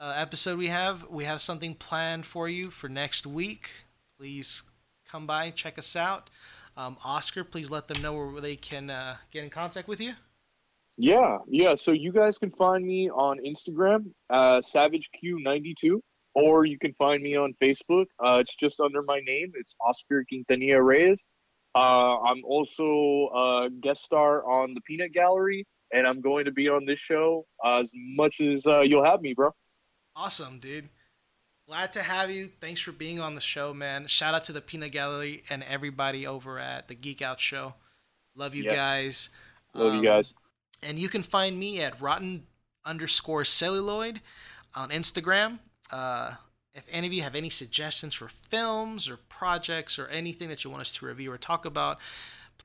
uh, 0.00 0.14
episode 0.16 0.58
we 0.58 0.68
have. 0.68 1.08
We 1.08 1.24
have 1.24 1.40
something 1.40 1.74
planned 1.74 2.26
for 2.26 2.48
you 2.48 2.70
for 2.70 2.88
next 2.88 3.26
week. 3.26 3.70
Please 4.18 4.64
come 5.08 5.26
by, 5.26 5.50
check 5.50 5.78
us 5.78 5.94
out. 5.94 6.30
Um, 6.76 6.96
Oscar, 7.04 7.44
please 7.44 7.70
let 7.70 7.88
them 7.88 8.02
know 8.02 8.14
where 8.14 8.40
they 8.40 8.56
can 8.56 8.90
uh, 8.90 9.16
get 9.30 9.44
in 9.44 9.50
contact 9.50 9.88
with 9.88 10.00
you. 10.00 10.14
Yeah 11.00 11.38
yeah 11.46 11.74
so 11.76 11.92
you 11.92 12.12
guys 12.12 12.36
can 12.38 12.50
find 12.50 12.84
me 12.84 13.08
on 13.10 13.38
instagram 13.46 14.04
uh 14.30 14.60
savageq92 14.74 16.00
or 16.34 16.64
you 16.66 16.76
can 16.78 16.92
find 16.94 17.22
me 17.22 17.36
on 17.36 17.54
facebook 17.62 18.06
uh 18.24 18.38
it's 18.42 18.54
just 18.56 18.80
under 18.80 19.02
my 19.02 19.20
name 19.24 19.52
it's 19.54 19.74
oscar 19.80 20.24
quintanilla 20.30 20.84
reyes 20.84 21.26
Uh, 21.74 22.18
I'm 22.28 22.42
also 22.44 23.28
a 23.44 23.68
guest 23.84 24.02
star 24.02 24.42
on 24.50 24.74
the 24.74 24.80
Peanut 24.88 25.12
Gallery, 25.12 25.64
and 25.92 26.06
I'm 26.08 26.20
going 26.20 26.44
to 26.46 26.50
be 26.50 26.66
on 26.68 26.86
this 26.86 26.98
show 26.98 27.44
uh, 27.64 27.82
as 27.82 27.90
much 27.94 28.40
as 28.40 28.64
uh, 28.66 28.80
you'll 28.80 29.04
have 29.04 29.20
me, 29.20 29.34
bro. 29.34 29.50
Awesome, 30.16 30.58
dude. 30.58 30.88
Glad 31.68 31.92
to 31.92 32.02
have 32.02 32.30
you. 32.30 32.50
Thanks 32.60 32.80
for 32.80 32.90
being 32.90 33.20
on 33.20 33.34
the 33.36 33.40
show, 33.54 33.74
man. 33.74 34.06
Shout 34.08 34.34
out 34.34 34.44
to 34.44 34.52
the 34.52 34.62
Peanut 34.62 34.90
Gallery 34.92 35.44
and 35.50 35.62
everybody 35.62 36.26
over 36.26 36.58
at 36.58 36.88
the 36.88 36.94
Geek 36.96 37.20
Out 37.22 37.38
Show. 37.38 37.74
Love 38.34 38.54
you 38.56 38.64
Yes. 38.64 38.74
guys. 38.74 39.28
Love 39.74 39.92
Um, 39.92 39.96
you 39.98 40.02
guys. 40.10 40.34
And 40.82 40.98
you 40.98 41.08
can 41.08 41.22
find 41.22 41.58
me 41.58 41.82
at 41.82 42.00
rotten 42.00 42.44
underscore 42.84 43.44
celluloid 43.44 44.20
on 44.74 44.90
Instagram. 44.90 45.58
Uh, 45.90 46.34
if 46.74 46.84
any 46.90 47.06
of 47.06 47.12
you 47.12 47.22
have 47.22 47.34
any 47.34 47.50
suggestions 47.50 48.14
for 48.14 48.28
films 48.28 49.08
or 49.08 49.16
projects 49.28 49.98
or 49.98 50.06
anything 50.08 50.48
that 50.48 50.64
you 50.64 50.70
want 50.70 50.82
us 50.82 50.92
to 50.92 51.06
review 51.06 51.32
or 51.32 51.38
talk 51.38 51.64
about, 51.64 51.98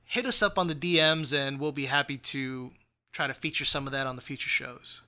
hit 0.04 0.26
us 0.26 0.42
up 0.42 0.58
on 0.58 0.66
the 0.68 0.74
DMs 0.74 1.36
and 1.36 1.58
we'll 1.58 1.72
be 1.72 1.86
happy 1.86 2.16
to 2.16 2.70
try 3.12 3.26
to 3.26 3.34
feature 3.34 3.64
some 3.64 3.86
of 3.86 3.92
that 3.92 4.06
on 4.06 4.16
the 4.16 4.22
future 4.22 4.48
shows. 4.48 5.02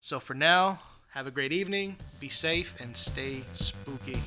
So 0.00 0.20
for 0.20 0.34
now, 0.34 0.80
have 1.12 1.26
a 1.26 1.30
great 1.30 1.52
evening, 1.52 1.96
be 2.20 2.28
safe, 2.28 2.76
and 2.78 2.96
stay 2.96 3.42
spooky. 3.54 4.18